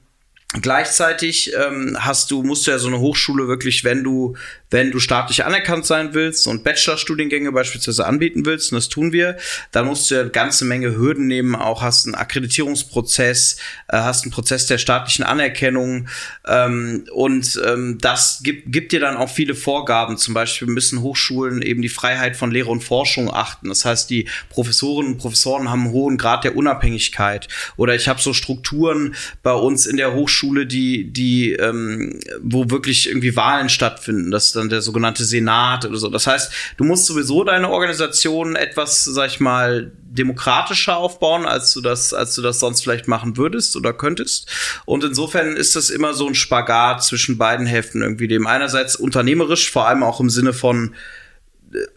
Gleichzeitig 0.60 1.54
ähm, 1.56 1.96
hast 1.98 2.30
du, 2.30 2.44
musst 2.44 2.68
du 2.68 2.72
ja 2.72 2.78
so 2.78 2.90
eine 2.90 3.00
Hochschule 3.00 3.48
wirklich, 3.48 3.86
wenn 3.86 4.04
du, 4.04 4.36
wenn 4.70 4.92
du 4.92 5.00
staatlich 5.00 5.46
anerkannt 5.46 5.86
sein 5.86 6.14
willst 6.14 6.46
und 6.46 6.66
Bachelorstudiengänge 6.66 7.54
beispielsweise 7.54 8.06
anbieten 8.06 8.46
willst, 8.46 8.74
und 8.74 8.76
das 8.76 8.90
tun 8.90 9.14
wir, 9.14 9.38
dann 9.72 9.86
musst 9.86 10.12
du 10.12 10.16
ja 10.16 10.22
eine 10.22 10.30
ganze 10.30 10.66
Menge 10.66 10.94
Hürden 10.98 11.28
nehmen, 11.28 11.56
auch 11.56 11.82
hast 11.82 12.06
einen 12.06 12.16
Akkreditierungsprozess, 12.16 13.58
äh, 13.88 13.98
hast 13.98 14.24
einen 14.24 14.34
Prozess 14.34 14.66
der 14.68 14.78
staatlichen 14.78 15.24
Anerkennung 15.24 16.10
ähm, 16.46 17.06
und 17.14 17.62
ähm, 17.66 17.98
das 18.02 18.42
gibt, 18.44 18.74
gibt 18.74 18.92
dir 18.92 19.00
dann 19.00 19.16
auch 19.16 19.30
viele 19.30 19.56
Vorgaben. 19.56 20.18
Zum 20.18 20.34
Beispiel 20.34 20.68
müssen 20.68 21.02
Hochschulen 21.02 21.62
eben 21.62 21.82
die 21.82 21.88
Freiheit 21.88 22.36
von 22.36 22.52
Lehre 22.52 22.72
und 22.72 22.84
Forschung 22.84 23.34
achten. 23.34 23.70
Das 23.70 23.86
heißt, 23.86 24.10
die 24.10 24.28
Professorinnen 24.50 25.14
und 25.14 25.18
Professoren 25.18 25.70
haben 25.70 25.86
einen 25.86 25.94
hohen 25.94 26.18
Grad 26.18 26.44
der 26.44 26.58
Unabhängigkeit. 26.58 27.48
Oder 27.78 27.96
ich 27.96 28.10
habe 28.10 28.22
so 28.22 28.34
Strukturen 28.34 29.16
bei 29.44 29.54
uns 29.54 29.86
in 29.86 29.96
der 29.96 30.14
Hochschule, 30.14 30.41
Hochschule, 30.42 30.66
die, 30.66 31.12
die, 31.12 31.54
ähm, 31.54 32.20
wo 32.42 32.70
wirklich 32.70 33.08
irgendwie 33.08 33.36
Wahlen 33.36 33.70
stattfinden. 33.70 34.32
Das 34.32 34.48
ist 34.48 34.56
dann 34.56 34.70
der 34.70 34.82
sogenannte 34.82 35.24
Senat 35.24 35.86
oder 35.86 35.98
so. 35.98 36.10
Das 36.10 36.28
heißt, 36.28 36.52
du 36.78 36.84
musst 36.84 37.06
sowieso 37.06 37.44
deine 37.44 37.70
Organisation 37.70 38.56
etwas, 38.56 39.04
sag 39.06 39.30
ich 39.30 39.40
mal, 39.40 39.92
demokratischer 40.04 40.98
aufbauen, 40.98 41.46
als 41.46 41.74
du 41.74 41.82
das, 41.82 42.14
als 42.14 42.36
du 42.36 42.42
das 42.42 42.60
sonst 42.60 42.82
vielleicht 42.82 43.08
machen 43.08 43.38
würdest 43.38 43.76
oder 43.76 43.94
könntest. 43.94 44.50
Und 44.86 45.04
insofern 45.04 45.56
ist 45.56 45.76
das 45.76 45.90
immer 45.90 46.14
so 46.14 46.28
ein 46.28 46.36
Spagat 46.36 47.04
zwischen 47.04 47.38
beiden 47.38 47.66
Hälften 47.66 48.02
irgendwie 48.02 48.28
dem 48.28 48.48
einerseits 48.48 48.96
unternehmerisch, 48.96 49.72
vor 49.72 49.88
allem 49.88 50.04
auch 50.04 50.20
im 50.20 50.30
Sinne 50.30 50.54
von 50.54 50.94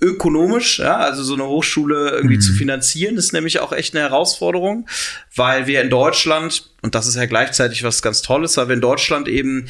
ökonomisch, 0.00 0.78
ja, 0.78 0.96
also 0.96 1.22
so 1.22 1.34
eine 1.34 1.46
Hochschule 1.46 2.10
irgendwie 2.10 2.36
mhm. 2.36 2.40
zu 2.40 2.52
finanzieren, 2.52 3.16
ist 3.16 3.32
nämlich 3.32 3.60
auch 3.60 3.72
echt 3.72 3.94
eine 3.94 4.04
Herausforderung, 4.04 4.86
weil 5.34 5.66
wir 5.66 5.80
in 5.82 5.90
Deutschland, 5.90 6.70
und 6.82 6.94
das 6.94 7.06
ist 7.06 7.16
ja 7.16 7.26
gleichzeitig 7.26 7.82
was 7.82 8.02
ganz 8.02 8.22
Tolles, 8.22 8.56
weil 8.56 8.68
wir 8.68 8.74
in 8.74 8.80
Deutschland 8.80 9.28
eben 9.28 9.68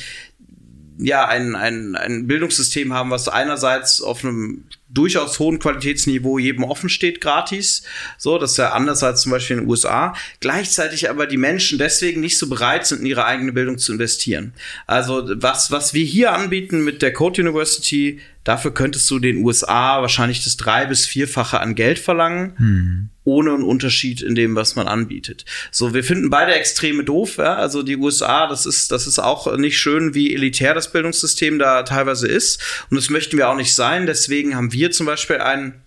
ja 0.99 1.27
ein, 1.27 1.55
ein, 1.57 1.97
ein 1.97 2.27
Bildungssystem 2.27 2.93
haben, 2.93 3.11
was 3.11 3.29
einerseits 3.29 4.01
auf 4.01 4.25
einem 4.25 4.65
durchaus 4.89 5.39
hohen 5.39 5.59
Qualitätsniveau 5.59 6.39
jedem 6.39 6.65
offen 6.65 6.89
steht, 6.89 7.21
gratis. 7.21 7.83
So, 8.17 8.39
das 8.39 8.53
ist 8.53 8.57
ja 8.59 8.73
anders 8.73 9.03
als 9.03 9.23
zum 9.23 9.33
Beispiel 9.33 9.57
in 9.57 9.65
den 9.65 9.69
USA. 9.71 10.15
Gleichzeitig 10.41 11.11
aber 11.11 11.27
die 11.27 11.37
Menschen 11.37 11.79
deswegen 11.79 12.21
nicht 12.21 12.39
so 12.39 12.49
bereit 12.49 12.87
sind, 12.87 13.01
in 13.01 13.07
ihre 13.07 13.25
eigene 13.25 13.53
Bildung 13.53 13.79
zu 13.79 13.93
investieren. 13.93 14.55
Also 14.87 15.29
was, 15.35 15.71
was 15.71 15.95
wir 15.95 16.05
hier 16.05 16.33
anbieten 16.33 16.85
mit 16.85 17.03
der 17.03 17.13
Code 17.13 17.43
University, 17.43 18.21
Dafür 18.45 18.75
könntest 18.75 19.11
du 19.11 19.19
den 19.19 19.43
USA 19.43 20.03
wahrscheinlich 20.03 20.45
das 20.45 20.59
drei- 20.59 20.85
bis 20.85 21.07
vierfache 21.07 21.61
an 21.61 21.75
Geld 21.75 21.99
verlangen, 21.99 22.53
hm. 22.59 23.09
Ohne 23.25 23.55
einen 23.55 23.63
Unterschied 23.63 24.23
in 24.23 24.35
dem, 24.35 24.55
was 24.55 24.77
man 24.77 24.87
anbietet. 24.87 25.45
So, 25.71 25.95
wir 25.95 26.05
finden 26.05 26.31
beide 26.31 26.55
Extreme 26.55 27.05
doof. 27.05 27.39
Ja? 27.39 27.57
Also 27.57 27.83
die 27.83 27.97
USA, 27.97 28.47
das 28.47 28.67
ist, 28.67 28.93
das 28.93 29.07
ist 29.07 29.19
auch 29.19 29.57
nicht 29.57 29.79
schön, 29.79 30.15
wie 30.15 30.35
elitär 30.35 30.75
das 30.75 30.93
Bildungssystem 30.93 31.59
da 31.59 31.83
teilweise 31.83 32.29
ist. 32.29 32.87
Und 32.91 32.97
das 32.97 33.11
möchten 33.11 33.37
wir 33.37 33.49
auch 33.49 33.57
nicht 33.57 33.75
sein. 33.75 34.07
Deswegen 34.07 34.55
haben 34.55 34.73
wir 34.73 34.91
zum 34.91 35.07
Beispiel 35.07 35.39
einen 35.39 35.85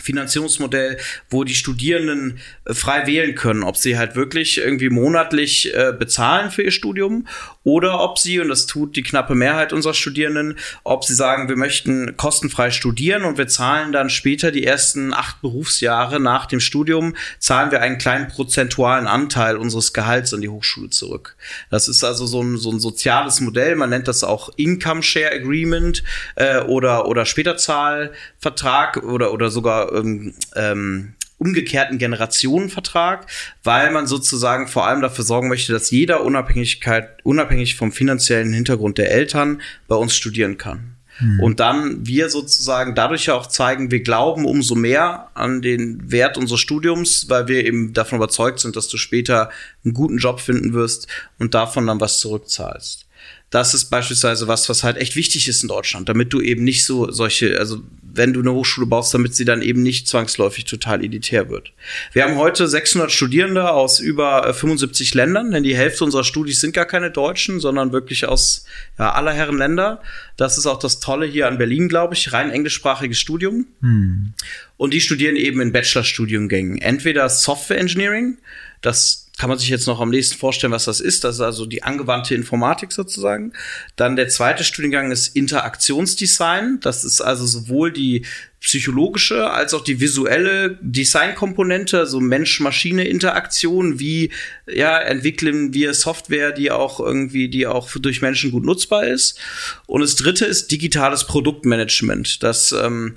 Finanzierungsmodell, 0.00 0.98
wo 1.28 1.44
die 1.44 1.54
Studierenden 1.54 2.38
äh, 2.64 2.74
frei 2.74 3.06
wählen 3.06 3.34
können, 3.34 3.62
ob 3.62 3.76
sie 3.76 3.98
halt 3.98 4.16
wirklich 4.16 4.58
irgendwie 4.58 4.90
monatlich 4.90 5.74
äh, 5.74 5.92
bezahlen 5.96 6.50
für 6.50 6.62
ihr 6.62 6.70
Studium 6.70 7.26
oder 7.62 8.00
ob 8.00 8.18
sie, 8.18 8.40
und 8.40 8.48
das 8.48 8.66
tut 8.66 8.96
die 8.96 9.02
knappe 9.02 9.34
Mehrheit 9.34 9.72
unserer 9.72 9.92
Studierenden, 9.92 10.58
ob 10.82 11.04
sie 11.04 11.14
sagen, 11.14 11.48
wir 11.48 11.56
möchten 11.56 12.16
kostenfrei 12.16 12.70
studieren 12.70 13.24
und 13.24 13.36
wir 13.36 13.48
zahlen 13.48 13.92
dann 13.92 14.08
später 14.08 14.50
die 14.50 14.64
ersten 14.64 15.12
acht 15.12 15.42
Berufsjahre 15.42 16.20
nach 16.20 16.46
dem 16.46 16.60
Studium, 16.60 17.14
zahlen 17.38 17.70
wir 17.70 17.82
einen 17.82 17.98
kleinen 17.98 18.28
prozentualen 18.28 19.06
Anteil 19.06 19.56
unseres 19.56 19.92
Gehalts 19.92 20.32
an 20.32 20.40
die 20.40 20.48
Hochschule 20.48 20.88
zurück. 20.88 21.36
Das 21.70 21.88
ist 21.88 22.02
also 22.02 22.24
so 22.26 22.42
ein, 22.42 22.56
so 22.56 22.70
ein 22.70 22.80
soziales 22.80 23.40
Modell, 23.40 23.76
man 23.76 23.90
nennt 23.90 24.08
das 24.08 24.24
auch 24.24 24.50
Income 24.56 25.02
Share 25.02 25.32
Agreement 25.32 26.02
äh, 26.36 26.60
oder, 26.60 27.06
oder 27.08 27.26
Späterzahlvertrag 27.26 29.02
oder, 29.02 29.32
oder 29.32 29.50
sogar 29.50 29.92
ähm, 29.92 30.34
ähm, 30.56 31.14
umgekehrten 31.40 31.98
Generationenvertrag, 31.98 33.26
weil 33.64 33.90
man 33.90 34.06
sozusagen 34.06 34.68
vor 34.68 34.86
allem 34.86 35.00
dafür 35.00 35.24
sorgen 35.24 35.48
möchte, 35.48 35.72
dass 35.72 35.90
jeder 35.90 36.22
Unabhängigkeit, 36.22 37.24
unabhängig 37.24 37.76
vom 37.76 37.90
finanziellen 37.90 38.52
Hintergrund 38.52 38.98
der 38.98 39.10
Eltern 39.10 39.60
bei 39.88 39.96
uns 39.96 40.14
studieren 40.14 40.58
kann. 40.58 40.96
Hm. 41.16 41.40
Und 41.40 41.60
dann 41.60 42.06
wir 42.06 42.28
sozusagen 42.28 42.94
dadurch 42.94 43.26
ja 43.26 43.34
auch 43.34 43.46
zeigen, 43.46 43.90
wir 43.90 44.02
glauben 44.02 44.44
umso 44.44 44.74
mehr 44.74 45.28
an 45.34 45.62
den 45.62 46.10
Wert 46.10 46.36
unseres 46.36 46.60
Studiums, 46.60 47.28
weil 47.28 47.48
wir 47.48 47.64
eben 47.64 47.94
davon 47.94 48.16
überzeugt 48.18 48.60
sind, 48.60 48.76
dass 48.76 48.88
du 48.88 48.98
später 48.98 49.50
einen 49.84 49.94
guten 49.94 50.18
Job 50.18 50.40
finden 50.40 50.74
wirst 50.74 51.08
und 51.38 51.54
davon 51.54 51.86
dann 51.86 52.00
was 52.00 52.20
zurückzahlst 52.20 53.06
das 53.50 53.74
ist 53.74 53.86
beispielsweise 53.86 54.46
was, 54.46 54.68
was 54.68 54.84
halt 54.84 54.96
echt 54.96 55.16
wichtig 55.16 55.48
ist 55.48 55.62
in 55.62 55.68
Deutschland, 55.68 56.08
damit 56.08 56.32
du 56.32 56.40
eben 56.40 56.62
nicht 56.62 56.84
so 56.84 57.10
solche, 57.10 57.58
also 57.58 57.82
wenn 58.12 58.32
du 58.32 58.40
eine 58.40 58.52
Hochschule 58.52 58.86
baust, 58.86 59.12
damit 59.12 59.34
sie 59.34 59.44
dann 59.44 59.62
eben 59.62 59.82
nicht 59.82 60.08
zwangsläufig 60.08 60.64
total 60.64 61.04
elitär 61.04 61.48
wird. 61.48 61.72
Wir 62.12 62.24
haben 62.24 62.36
heute 62.36 62.68
600 62.68 63.10
Studierende 63.10 63.70
aus 63.70 63.98
über 64.00 64.52
75 64.52 65.12
äh, 65.14 65.16
Ländern, 65.16 65.50
denn 65.50 65.62
die 65.62 65.76
Hälfte 65.76 66.04
unserer 66.04 66.24
Studis 66.24 66.60
sind 66.60 66.74
gar 66.74 66.86
keine 66.86 67.10
Deutschen, 67.10 67.60
sondern 67.60 67.92
wirklich 67.92 68.26
aus 68.26 68.64
ja, 68.98 69.12
aller 69.12 69.32
Herren 69.32 69.58
Länder. 69.58 70.00
Das 70.36 70.56
ist 70.56 70.66
auch 70.66 70.78
das 70.78 71.00
Tolle 71.00 71.26
hier 71.26 71.48
an 71.48 71.58
Berlin, 71.58 71.88
glaube 71.88 72.14
ich, 72.14 72.32
rein 72.32 72.50
englischsprachiges 72.50 73.18
Studium. 73.18 73.66
Hm. 73.80 74.32
Und 74.76 74.94
die 74.94 75.00
studieren 75.00 75.36
eben 75.36 75.60
in 75.60 75.72
Bachelorstudiengängen. 75.72 76.80
Entweder 76.80 77.28
Software 77.28 77.78
Engineering, 77.78 78.38
das 78.80 79.30
kann 79.40 79.48
man 79.48 79.58
sich 79.58 79.70
jetzt 79.70 79.86
noch 79.86 80.00
am 80.00 80.10
nächsten 80.10 80.36
vorstellen, 80.36 80.72
was 80.72 80.84
das 80.84 81.00
ist. 81.00 81.24
Das 81.24 81.36
ist 81.36 81.40
also 81.40 81.64
die 81.64 81.82
angewandte 81.82 82.34
Informatik 82.34 82.92
sozusagen. 82.92 83.54
Dann 83.96 84.14
der 84.14 84.28
zweite 84.28 84.64
Studiengang 84.64 85.10
ist 85.10 85.34
Interaktionsdesign. 85.34 86.78
Das 86.82 87.04
ist 87.04 87.22
also 87.22 87.46
sowohl 87.46 87.90
die 87.90 88.26
psychologische 88.60 89.50
als 89.50 89.72
auch 89.72 89.82
die 89.82 90.00
visuelle 90.00 90.78
Designkomponente, 90.82 91.98
also 91.98 92.20
Mensch-Maschine-Interaktion, 92.20 93.98
wie 93.98 94.30
ja, 94.66 94.98
entwickeln 94.98 95.72
wir 95.72 95.94
Software, 95.94 96.52
die 96.52 96.70
auch 96.70 97.00
irgendwie, 97.00 97.48
die 97.48 97.66
auch 97.66 97.88
durch 97.98 98.20
Menschen 98.20 98.50
gut 98.50 98.66
nutzbar 98.66 99.06
ist. 99.06 99.38
Und 99.86 100.02
das 100.02 100.16
dritte 100.16 100.44
ist 100.44 100.70
digitales 100.70 101.24
Produktmanagement. 101.24 102.42
Das 102.42 102.72
ähm, 102.72 103.14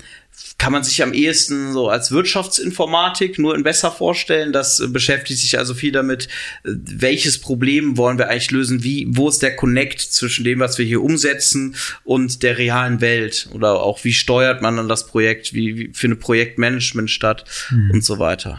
kann 0.64 0.72
man 0.72 0.82
sich 0.82 1.02
am 1.02 1.12
ehesten 1.12 1.74
so 1.74 1.90
als 1.90 2.10
Wirtschaftsinformatik 2.10 3.38
nur 3.38 3.54
in 3.54 3.64
besser 3.64 3.90
vorstellen. 3.90 4.50
Das 4.50 4.82
beschäftigt 4.88 5.38
sich 5.38 5.58
also 5.58 5.74
viel 5.74 5.92
damit, 5.92 6.26
welches 6.62 7.38
Problem 7.38 7.98
wollen 7.98 8.16
wir 8.16 8.30
eigentlich 8.30 8.50
lösen, 8.50 8.82
wie, 8.82 9.06
wo 9.10 9.28
ist 9.28 9.42
der 9.42 9.56
Connect 9.56 10.00
zwischen 10.00 10.42
dem, 10.42 10.60
was 10.60 10.78
wir 10.78 10.86
hier 10.86 11.02
umsetzen 11.02 11.76
und 12.02 12.42
der 12.42 12.56
realen 12.56 13.02
Welt 13.02 13.50
oder 13.52 13.82
auch 13.82 14.04
wie 14.04 14.14
steuert 14.14 14.62
man 14.62 14.78
dann 14.78 14.88
das 14.88 15.06
Projekt, 15.06 15.52
wie, 15.52 15.76
wie 15.76 15.90
findet 15.92 16.20
Projektmanagement 16.20 17.10
statt 17.10 17.44
hm. 17.68 17.90
und 17.92 18.02
so 18.02 18.18
weiter. 18.18 18.58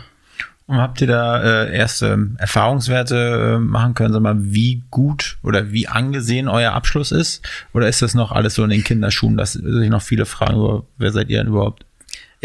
Und 0.68 0.78
habt 0.78 1.02
ihr 1.02 1.08
da 1.08 1.42
äh, 1.64 1.76
erste 1.76 2.30
Erfahrungswerte 2.38 3.56
äh, 3.56 3.60
machen 3.60 3.96
können, 3.96 4.14
sag 4.14 4.22
mal, 4.22 4.38
wie 4.38 4.84
gut 4.92 5.38
oder 5.42 5.72
wie 5.72 5.88
angesehen 5.88 6.48
euer 6.48 6.74
Abschluss 6.74 7.12
ist? 7.12 7.44
Oder 7.74 7.88
ist 7.88 8.04
das 8.04 8.14
noch 8.14 8.32
alles 8.32 8.54
so 8.54 8.64
in 8.64 8.70
den 8.70 8.84
Kinderschuhen, 8.84 9.38
dass 9.38 9.54
sich 9.54 9.90
noch 9.90 10.04
viele 10.04 10.28
fragen, 10.28 10.84
wer 11.00 11.12
seid 11.12 11.30
ihr 11.30 11.40
denn 11.40 11.48
überhaupt? 11.48 11.85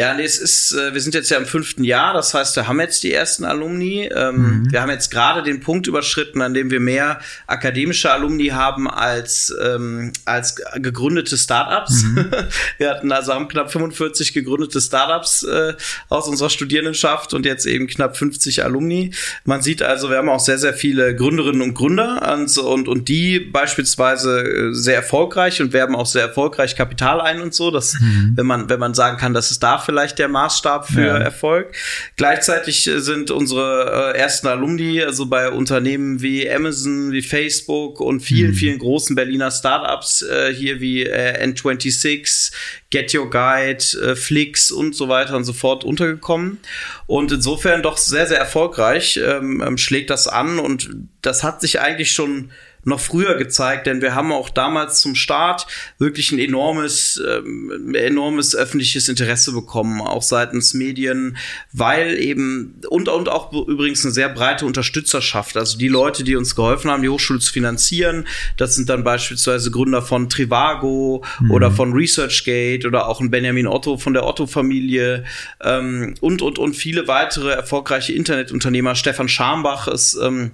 Ja, 0.00 0.14
nee, 0.14 0.24
es 0.24 0.38
ist, 0.38 0.72
äh, 0.72 0.94
wir 0.94 1.00
sind 1.02 1.14
jetzt 1.14 1.30
ja 1.30 1.36
im 1.36 1.44
fünften 1.44 1.84
Jahr, 1.84 2.14
das 2.14 2.32
heißt, 2.32 2.56
wir 2.56 2.66
haben 2.66 2.80
jetzt 2.80 3.02
die 3.02 3.12
ersten 3.12 3.44
Alumni. 3.44 4.08
Ähm, 4.10 4.62
mhm. 4.62 4.72
Wir 4.72 4.80
haben 4.80 4.88
jetzt 4.88 5.10
gerade 5.10 5.42
den 5.42 5.60
Punkt 5.60 5.86
überschritten, 5.88 6.40
an 6.40 6.54
dem 6.54 6.70
wir 6.70 6.80
mehr 6.80 7.20
akademische 7.46 8.10
Alumni 8.10 8.46
haben 8.46 8.88
als, 8.88 9.54
ähm, 9.62 10.14
als 10.24 10.56
gegründete 10.76 11.36
Startups. 11.36 12.04
Mhm. 12.04 12.30
Wir 12.78 12.88
hatten 12.88 13.12
also 13.12 13.34
haben 13.34 13.48
knapp 13.48 13.70
45 13.70 14.32
gegründete 14.32 14.80
Startups 14.80 15.42
äh, 15.42 15.74
aus 16.08 16.28
unserer 16.28 16.48
Studierendenschaft 16.48 17.34
und 17.34 17.44
jetzt 17.44 17.66
eben 17.66 17.86
knapp 17.86 18.16
50 18.16 18.64
Alumni. 18.64 19.12
Man 19.44 19.60
sieht 19.60 19.82
also, 19.82 20.08
wir 20.08 20.16
haben 20.16 20.30
auch 20.30 20.40
sehr, 20.40 20.56
sehr 20.56 20.72
viele 20.72 21.14
Gründerinnen 21.14 21.60
und 21.60 21.74
Gründer 21.74 22.38
und, 22.38 22.56
und, 22.56 22.88
und 22.88 23.08
die 23.08 23.38
beispielsweise 23.38 24.40
äh, 24.40 24.72
sehr 24.72 24.96
erfolgreich 24.96 25.60
und 25.60 25.74
werben 25.74 25.94
auch 25.94 26.06
sehr 26.06 26.22
erfolgreich 26.22 26.74
Kapital 26.74 27.20
ein 27.20 27.42
und 27.42 27.52
so. 27.52 27.70
dass, 27.70 28.00
mhm. 28.00 28.32
wenn 28.36 28.46
man, 28.46 28.70
wenn 28.70 28.80
man 28.80 28.94
sagen 28.94 29.18
kann, 29.18 29.34
dass 29.34 29.50
es 29.50 29.58
dafür 29.58 29.89
vielleicht 29.90 30.20
der 30.20 30.28
Maßstab 30.28 30.86
für 30.86 31.04
Ja. 31.04 31.18
Erfolg. 31.18 31.72
Gleichzeitig 32.16 32.86
äh, 32.86 33.00
sind 33.00 33.32
unsere 33.32 34.12
äh, 34.14 34.18
ersten 34.18 34.46
Alumni, 34.46 35.02
also 35.02 35.26
bei 35.26 35.50
Unternehmen 35.50 36.22
wie 36.22 36.48
Amazon, 36.48 37.10
wie 37.10 37.22
Facebook 37.22 38.00
und 38.00 38.20
vielen, 38.20 38.54
vielen 38.54 38.78
großen 38.78 39.16
Berliner 39.16 39.50
Startups 39.50 40.22
äh, 40.22 40.54
hier 40.54 40.80
wie 40.80 41.02
äh, 41.02 41.44
N26, 41.44 42.52
Get 42.90 43.12
Your 43.14 43.30
Guide, 43.30 44.16
Flix 44.16 44.70
und 44.70 44.94
so 44.94 45.08
weiter 45.08 45.36
und 45.36 45.44
so 45.44 45.52
fort 45.52 45.84
untergekommen. 45.84 46.58
Und 47.06 47.32
insofern 47.32 47.82
doch 47.82 47.96
sehr, 47.96 48.26
sehr 48.26 48.38
erfolgreich 48.38 49.20
ähm, 49.24 49.62
ähm, 49.64 49.76
schlägt 49.78 50.10
das 50.10 50.28
an 50.28 50.58
und 50.58 50.90
das 51.22 51.42
hat 51.42 51.60
sich 51.60 51.80
eigentlich 51.80 52.12
schon 52.12 52.50
noch 52.84 53.00
früher 53.00 53.36
gezeigt, 53.36 53.86
denn 53.86 54.00
wir 54.00 54.14
haben 54.14 54.32
auch 54.32 54.50
damals 54.50 55.00
zum 55.00 55.14
Start 55.14 55.66
wirklich 55.98 56.32
ein 56.32 56.38
enormes, 56.38 57.20
ähm, 57.26 57.94
enormes 57.94 58.54
öffentliches 58.54 59.08
Interesse 59.08 59.52
bekommen, 59.52 60.00
auch 60.00 60.22
seitens 60.22 60.74
Medien, 60.74 61.36
weil 61.72 62.18
eben 62.18 62.80
und 62.88 63.08
und 63.08 63.28
auch 63.28 63.52
übrigens 63.52 64.04
eine 64.04 64.12
sehr 64.12 64.28
breite 64.28 64.66
Unterstützerschaft, 64.66 65.56
also 65.56 65.78
die 65.78 65.88
Leute, 65.88 66.24
die 66.24 66.36
uns 66.36 66.54
geholfen 66.54 66.90
haben, 66.90 67.02
die 67.02 67.08
Hochschule 67.08 67.40
zu 67.40 67.52
finanzieren, 67.52 68.26
das 68.56 68.76
sind 68.76 68.88
dann 68.88 69.04
beispielsweise 69.04 69.70
Gründer 69.70 70.02
von 70.02 70.28
Trivago 70.28 71.24
oder 71.50 71.70
von 71.70 71.92
ResearchGate 71.92 72.86
oder 72.86 73.08
auch 73.08 73.20
ein 73.20 73.30
Benjamin 73.30 73.66
Otto 73.66 73.98
von 73.98 74.14
der 74.14 74.24
Otto-Familie 74.24 75.24
ähm, 75.62 76.14
und 76.20 76.42
und 76.42 76.58
und 76.58 76.74
viele 76.74 77.08
weitere 77.08 77.50
erfolgreiche 77.50 78.12
Internetunternehmer. 78.12 78.94
Stefan 78.94 79.28
Schambach 79.28 79.88
ist 79.88 80.18
ähm, 80.20 80.52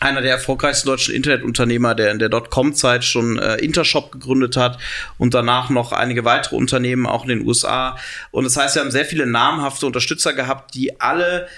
einer 0.00 0.20
der 0.20 0.32
erfolgreichsten 0.32 0.88
deutschen 0.88 1.14
Internetunternehmer, 1.14 1.94
der 1.94 2.10
in 2.10 2.18
der 2.18 2.28
Dotcom-Zeit 2.28 3.04
schon 3.04 3.38
äh, 3.38 3.56
Intershop 3.56 4.12
gegründet 4.12 4.56
hat 4.56 4.78
und 5.18 5.34
danach 5.34 5.70
noch 5.70 5.92
einige 5.92 6.24
weitere 6.24 6.56
Unternehmen 6.56 7.06
auch 7.06 7.22
in 7.22 7.30
den 7.30 7.46
USA. 7.46 7.96
Und 8.30 8.44
das 8.44 8.56
heißt, 8.56 8.74
wir 8.74 8.82
haben 8.82 8.90
sehr 8.90 9.06
viele 9.06 9.26
namhafte 9.26 9.86
Unterstützer 9.86 10.32
gehabt, 10.32 10.74
die 10.74 11.00
alle 11.00 11.48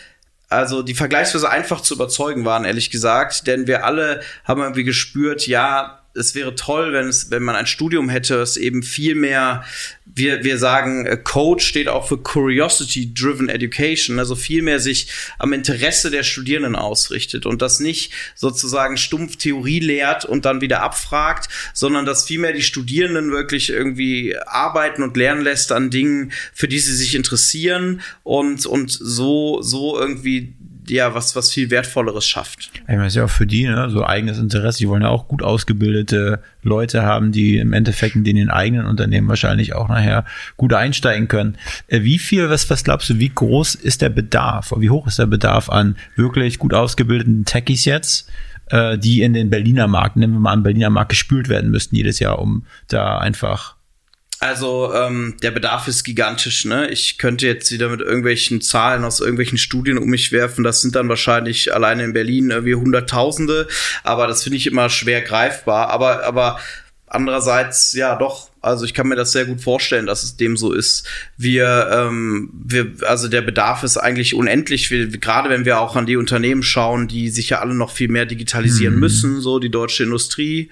also 0.48 0.82
die 0.82 0.94
vergleichsweise 0.94 1.50
einfach 1.50 1.80
zu 1.80 1.94
überzeugen 1.94 2.44
waren, 2.44 2.64
ehrlich 2.64 2.90
gesagt, 2.90 3.48
denn 3.48 3.66
wir 3.66 3.84
alle 3.84 4.20
haben 4.44 4.60
irgendwie 4.60 4.84
gespürt, 4.84 5.46
ja, 5.48 6.05
es 6.16 6.34
wäre 6.34 6.54
toll, 6.54 6.92
wenn 6.92 7.08
es, 7.08 7.30
wenn 7.30 7.42
man 7.42 7.54
ein 7.54 7.66
Studium 7.66 8.08
hätte, 8.08 8.36
es 8.36 8.56
eben 8.56 8.82
viel 8.82 9.14
mehr, 9.14 9.64
wir, 10.04 10.44
wir 10.44 10.58
sagen, 10.58 11.06
äh, 11.06 11.16
Code 11.16 11.62
steht 11.62 11.88
auch 11.88 12.08
für 12.08 12.18
Curiosity 12.18 13.12
Driven 13.12 13.48
Education, 13.48 14.18
also 14.18 14.34
viel 14.34 14.62
mehr 14.62 14.80
sich 14.80 15.08
am 15.38 15.52
Interesse 15.52 16.10
der 16.10 16.22
Studierenden 16.22 16.74
ausrichtet 16.74 17.46
und 17.46 17.62
das 17.62 17.80
nicht 17.80 18.12
sozusagen 18.34 18.96
stumpf 18.96 19.36
Theorie 19.36 19.80
lehrt 19.80 20.24
und 20.24 20.44
dann 20.44 20.60
wieder 20.60 20.82
abfragt, 20.82 21.48
sondern 21.74 22.06
dass 22.06 22.24
vielmehr 22.24 22.52
die 22.52 22.62
Studierenden 22.62 23.30
wirklich 23.30 23.70
irgendwie 23.70 24.36
arbeiten 24.38 25.02
und 25.02 25.16
lernen 25.16 25.42
lässt 25.42 25.72
an 25.72 25.90
Dingen, 25.90 26.32
für 26.52 26.68
die 26.68 26.78
sie 26.78 26.94
sich 26.94 27.14
interessieren 27.14 28.00
und, 28.22 28.66
und 28.66 28.90
so, 28.90 29.60
so 29.62 29.98
irgendwie 29.98 30.54
ja, 30.88 31.14
was, 31.14 31.36
was 31.36 31.52
viel 31.52 31.70
Wertvolleres 31.70 32.26
schafft. 32.26 32.70
Ich 32.74 32.88
meine, 32.88 33.04
das 33.04 33.12
ist 33.12 33.16
ja 33.16 33.24
auch 33.24 33.30
für 33.30 33.46
die, 33.46 33.64
ne, 33.64 33.90
so 33.90 34.04
eigenes 34.04 34.38
Interesse. 34.38 34.78
Die 34.78 34.88
wollen 34.88 35.02
ja 35.02 35.08
auch 35.08 35.28
gut 35.28 35.42
ausgebildete 35.42 36.40
Leute 36.62 37.02
haben, 37.02 37.32
die 37.32 37.58
im 37.58 37.72
Endeffekt 37.72 38.16
in 38.16 38.24
den 38.24 38.50
eigenen 38.50 38.86
Unternehmen 38.86 39.28
wahrscheinlich 39.28 39.74
auch 39.74 39.88
nachher 39.88 40.24
gut 40.56 40.72
einsteigen 40.72 41.28
können. 41.28 41.56
Äh, 41.88 42.02
Wie 42.02 42.18
viel, 42.18 42.50
was, 42.50 42.68
was 42.70 42.84
glaubst 42.84 43.10
du, 43.10 43.18
wie 43.18 43.30
groß 43.30 43.74
ist 43.74 44.02
der 44.02 44.10
Bedarf? 44.10 44.72
Wie 44.76 44.90
hoch 44.90 45.06
ist 45.06 45.18
der 45.18 45.26
Bedarf 45.26 45.68
an 45.68 45.96
wirklich 46.16 46.58
gut 46.58 46.74
ausgebildeten 46.74 47.44
Techies 47.44 47.84
jetzt, 47.84 48.30
äh, 48.70 48.98
die 48.98 49.22
in 49.22 49.32
den 49.32 49.50
Berliner 49.50 49.86
Markt, 49.86 50.16
nehmen 50.16 50.34
wir 50.34 50.40
mal 50.40 50.52
an, 50.52 50.62
Berliner 50.62 50.90
Markt 50.90 51.10
gespült 51.10 51.48
werden 51.48 51.70
müssten 51.70 51.94
jedes 51.96 52.18
Jahr, 52.18 52.38
um 52.38 52.64
da 52.88 53.18
einfach 53.18 53.75
Also 54.38 54.92
ähm, 54.92 55.36
der 55.42 55.50
Bedarf 55.50 55.88
ist 55.88 56.04
gigantisch. 56.04 56.66
Ne? 56.66 56.90
Ich 56.90 57.16
könnte 57.16 57.46
jetzt 57.46 57.72
wieder 57.72 57.88
mit 57.88 58.00
irgendwelchen 58.00 58.60
Zahlen 58.60 59.04
aus 59.04 59.20
irgendwelchen 59.20 59.56
Studien 59.56 59.96
um 59.96 60.08
mich 60.08 60.30
werfen. 60.30 60.62
Das 60.62 60.82
sind 60.82 60.94
dann 60.94 61.08
wahrscheinlich 61.08 61.74
alleine 61.74 62.04
in 62.04 62.12
Berlin 62.12 62.50
irgendwie 62.50 62.74
Hunderttausende. 62.74 63.66
Aber 64.04 64.26
das 64.26 64.42
finde 64.42 64.58
ich 64.58 64.66
immer 64.66 64.90
schwer 64.90 65.22
greifbar. 65.22 65.88
Aber 65.88 66.24
aber 66.24 66.58
andererseits 67.06 67.92
ja 67.94 68.16
doch. 68.16 68.50
Also 68.60 68.84
ich 68.84 68.94
kann 68.94 69.08
mir 69.08 69.16
das 69.16 69.32
sehr 69.32 69.46
gut 69.46 69.60
vorstellen, 69.60 70.06
dass 70.06 70.22
es 70.24 70.36
dem 70.36 70.56
so 70.56 70.72
ist. 70.72 71.06
Wir, 71.36 71.88
ähm, 71.92 72.50
wir, 72.52 72.92
also 73.02 73.28
der 73.28 73.42
Bedarf 73.42 73.84
ist 73.84 73.96
eigentlich 73.96 74.34
unendlich. 74.34 74.90
Wir, 74.90 75.06
gerade 75.06 75.48
wenn 75.48 75.64
wir 75.64 75.80
auch 75.80 75.94
an 75.96 76.06
die 76.06 76.16
Unternehmen 76.16 76.64
schauen, 76.64 77.06
die 77.06 77.30
sich 77.30 77.50
ja 77.50 77.60
alle 77.60 77.74
noch 77.74 77.90
viel 77.90 78.08
mehr 78.08 78.26
digitalisieren 78.26 78.98
müssen, 78.98 79.40
so 79.40 79.60
die 79.60 79.70
deutsche 79.70 80.02
Industrie 80.02 80.70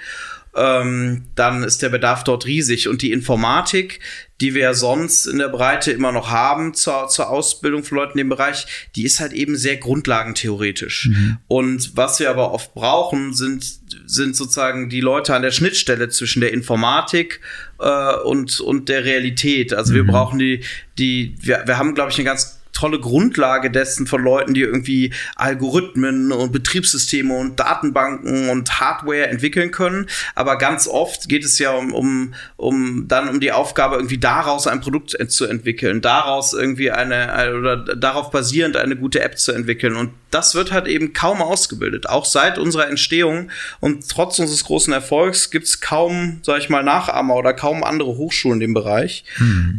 ähm, 0.57 1.25
dann 1.35 1.63
ist 1.63 1.83
der 1.83 1.89
Bedarf 1.89 2.25
dort 2.25 2.47
riesig. 2.47 2.89
Und 2.89 3.03
die 3.03 3.13
Informatik, 3.13 4.01
die 4.41 4.55
wir 4.55 4.63
ja 4.63 4.75
sonst 4.75 5.27
in 5.27 5.39
der 5.39 5.49
Breite 5.49 5.93
immer 5.93 6.13
noch 6.13 6.31
haben 6.31 6.75
zur, 6.75 7.09
zur 7.09 7.31
Ausbildung 7.31 7.85
von 7.85 7.97
Leuten 7.97 8.13
in 8.13 8.25
dem 8.25 8.29
Bereich, 8.29 8.67
die 8.95 9.05
ist 9.05 9.21
halt 9.21 9.33
eben 9.33 9.57
sehr 9.57 9.77
grundlagentheoretisch. 9.77 11.11
Und 11.49 11.97
was 11.97 12.21
wir 12.21 12.31
aber 12.31 12.53
oft 12.53 12.75
brauchen, 12.75 13.35
sind, 13.35 13.65
sind 14.07 14.37
sozusagen 14.37 14.89
die 14.89 15.01
Leute 15.01 15.35
an 15.35 15.43
der 15.43 15.51
Schnittstelle 15.51 16.09
zwischen 16.09 16.41
der 16.41 16.53
Informatik 16.53 17.41
äh, 17.79 18.17
und, 18.25 18.61
und 18.61 18.89
der 18.89 19.05
Realität. 19.05 19.73
Also 19.73 19.95
wir 19.95 20.05
brauchen 20.07 20.39
die, 20.39 20.63
die, 20.99 21.37
wir, 21.41 21.63
wir 21.67 21.79
haben, 21.79 21.95
glaube 21.95 22.11
ich, 22.11 22.19
eine 22.19 22.25
ganz 22.25 22.61
tolle 22.85 23.01
Grundlage 23.01 23.71
dessen 23.71 24.07
von 24.07 24.23
Leuten, 24.23 24.53
die 24.53 24.61
irgendwie 24.61 25.11
Algorithmen 25.37 26.33
und 26.33 26.53
Betriebssysteme 26.53 27.35
und 27.35 27.59
Datenbanken 27.59 28.51
und 28.51 28.79
Hardware 28.79 29.27
entwickeln 29.29 29.71
können. 29.71 30.07
Aber 30.35 30.59
ganz 30.59 30.87
oft 30.87 31.31
geht 31.31 31.47
es 31.47 31.59
ja 31.59 31.71
um, 31.71 31.95
um, 31.95 32.35
um 32.59 33.09
dann 33.09 33.31
um 33.31 33.41
die 33.41 33.53
Aufgabe, 33.53 33.97
irgendwie 33.97 34.19
daraus 34.19 34.67
ein 34.67 34.83
Produkt 34.83 35.17
zu 35.29 35.47
entwickeln, 35.47 36.03
daraus 36.03 36.53
irgendwie 36.53 36.91
eine, 36.91 37.55
oder 37.59 37.77
darauf 37.79 38.31
basierend 38.31 38.77
eine 38.77 38.97
gute 38.97 39.23
App 39.23 39.39
zu 39.39 39.53
entwickeln. 39.53 39.97
Und 39.97 40.11
das 40.31 40.55
wird 40.55 40.71
halt 40.71 40.87
eben 40.87 41.15
kaum 41.15 41.41
ausgebildet. 41.41 42.09
Auch 42.09 42.27
seit 42.27 42.59
unserer 42.59 42.89
Entstehung 42.89 43.51
und 43.81 44.11
trotz 44.11 44.39
unseres 44.39 44.65
großen 44.65 44.93
Erfolgs 44.93 45.51
gibt 45.51 45.67
es 45.67 45.81
kaum, 45.81 46.41
sag 46.43 46.59
ich 46.59 46.69
mal, 46.69 46.83
Nachahmer 46.83 47.37
oder 47.37 47.55
kaum 47.55 47.83
andere 47.83 48.17
Hochschulen 48.17 48.57
in 48.57 48.61
dem 48.61 48.75
Bereich. 48.75 49.25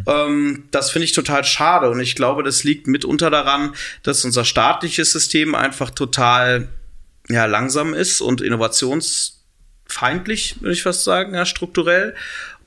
Ähm, 0.08 0.64
das 0.72 0.90
finde 0.90 1.06
ich 1.06 1.12
total 1.12 1.44
schade 1.44 1.90
und 1.90 2.00
ich 2.00 2.16
glaube, 2.16 2.42
das 2.42 2.64
liegt 2.64 2.88
mitunter 2.96 3.30
daran, 3.30 3.76
dass 4.04 4.26
unser 4.26 4.46
staatliches 4.46 5.12
System 5.12 5.54
einfach 5.54 5.90
total 5.90 6.70
ja, 7.30 7.46
langsam 7.46 7.94
ist 7.94 8.22
und 8.22 8.42
innovationsfeindlich, 8.42 10.62
würde 10.62 10.74
ich 10.74 10.84
fast 10.84 11.04
sagen, 11.04 11.36
ja, 11.36 11.46
strukturell. 11.46 12.16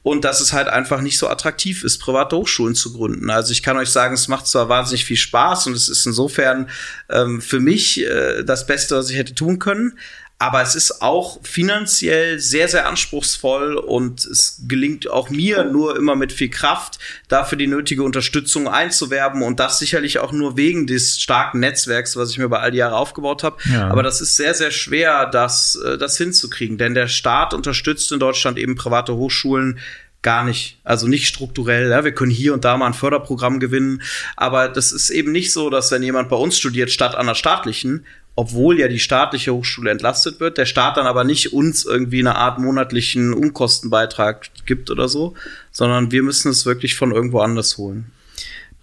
Und 0.02 0.24
dass 0.24 0.40
es 0.40 0.52
halt 0.52 0.68
einfach 0.68 1.00
nicht 1.00 1.18
so 1.18 1.28
attraktiv 1.28 1.84
ist, 1.84 1.98
private 1.98 2.36
Hochschulen 2.36 2.74
zu 2.74 2.92
gründen. 2.92 3.30
Also 3.30 3.52
ich 3.52 3.62
kann 3.62 3.76
euch 3.76 3.90
sagen, 3.90 4.14
es 4.14 4.28
macht 4.28 4.46
zwar 4.46 4.68
wahnsinnig 4.68 5.04
viel 5.04 5.16
Spaß 5.16 5.66
und 5.66 5.74
es 5.74 5.88
ist 5.88 6.06
insofern 6.06 6.70
ähm, 7.10 7.42
für 7.42 7.60
mich 7.60 8.00
äh, 8.00 8.44
das 8.44 8.66
Beste, 8.66 8.96
was 8.96 9.10
ich 9.10 9.16
hätte 9.16 9.34
tun 9.34 9.58
können. 9.58 9.98
Aber 10.40 10.62
es 10.62 10.76
ist 10.76 11.02
auch 11.02 11.40
finanziell 11.42 12.38
sehr, 12.38 12.68
sehr 12.68 12.88
anspruchsvoll 12.88 13.74
und 13.74 14.24
es 14.24 14.62
gelingt 14.68 15.10
auch 15.10 15.30
mir 15.30 15.64
nur 15.64 15.96
immer 15.96 16.14
mit 16.14 16.32
viel 16.32 16.48
Kraft, 16.48 17.00
dafür 17.26 17.58
die 17.58 17.66
nötige 17.66 18.04
Unterstützung 18.04 18.68
einzuwerben 18.68 19.42
und 19.42 19.58
das 19.58 19.80
sicherlich 19.80 20.20
auch 20.20 20.30
nur 20.30 20.56
wegen 20.56 20.86
des 20.86 21.20
starken 21.20 21.58
Netzwerks, 21.58 22.16
was 22.16 22.30
ich 22.30 22.38
mir 22.38 22.44
über 22.44 22.60
all 22.60 22.70
die 22.70 22.78
Jahre 22.78 22.96
aufgebaut 22.96 23.42
habe. 23.42 23.56
Ja. 23.64 23.88
Aber 23.88 24.04
das 24.04 24.20
ist 24.20 24.36
sehr, 24.36 24.54
sehr 24.54 24.70
schwer, 24.70 25.26
das, 25.26 25.74
äh, 25.74 25.98
das 25.98 26.16
hinzukriegen, 26.16 26.78
denn 26.78 26.94
der 26.94 27.08
Staat 27.08 27.52
unterstützt 27.52 28.12
in 28.12 28.20
Deutschland 28.20 28.58
eben 28.58 28.76
private 28.76 29.16
Hochschulen 29.16 29.80
gar 30.22 30.44
nicht, 30.44 30.78
also 30.84 31.08
nicht 31.08 31.26
strukturell. 31.26 31.90
Ja, 31.90 32.04
wir 32.04 32.12
können 32.12 32.30
hier 32.30 32.54
und 32.54 32.64
da 32.64 32.76
mal 32.76 32.86
ein 32.86 32.94
Förderprogramm 32.94 33.60
gewinnen, 33.60 34.02
aber 34.36 34.68
das 34.68 34.92
ist 34.92 35.10
eben 35.10 35.32
nicht 35.32 35.52
so, 35.52 35.70
dass 35.70 35.90
wenn 35.90 36.02
jemand 36.02 36.28
bei 36.28 36.36
uns 36.36 36.58
studiert 36.58 36.90
statt 36.90 37.14
an 37.14 37.26
der 37.26 37.34
staatlichen, 37.34 38.04
obwohl 38.40 38.78
ja 38.78 38.86
die 38.86 39.00
staatliche 39.00 39.52
Hochschule 39.52 39.90
entlastet 39.90 40.38
wird, 40.38 40.58
der 40.58 40.64
Staat 40.66 40.96
dann 40.96 41.06
aber 41.08 41.24
nicht 41.24 41.52
uns 41.52 41.84
irgendwie 41.84 42.20
eine 42.20 42.36
Art 42.36 42.60
monatlichen 42.60 43.34
Unkostenbeitrag 43.34 44.48
gibt 44.64 44.92
oder 44.92 45.08
so, 45.08 45.34
sondern 45.72 46.12
wir 46.12 46.22
müssen 46.22 46.52
es 46.52 46.64
wirklich 46.64 46.94
von 46.94 47.10
irgendwo 47.10 47.40
anders 47.40 47.78
holen. 47.78 48.12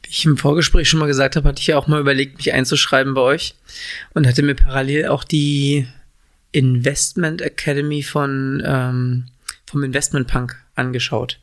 Wie 0.03 0.09
ich 0.09 0.25
im 0.25 0.35
Vorgespräch 0.35 0.89
schon 0.89 0.99
mal 0.99 1.05
gesagt 1.07 1.37
habe, 1.37 1.47
hatte 1.47 1.61
ich 1.61 1.67
ja 1.67 1.77
auch 1.77 1.87
mal 1.87 2.01
überlegt, 2.01 2.35
mich 2.35 2.51
einzuschreiben 2.51 3.13
bei 3.13 3.21
euch 3.21 3.55
und 4.13 4.27
hatte 4.27 4.43
mir 4.43 4.55
parallel 4.55 5.07
auch 5.07 5.23
die 5.23 5.87
Investment 6.51 7.41
Academy 7.41 8.03
von 8.03 8.61
ähm, 8.65 9.25
vom 9.67 9.83
Investment 9.85 10.27
Punk 10.27 10.61
angeschaut. 10.75 11.39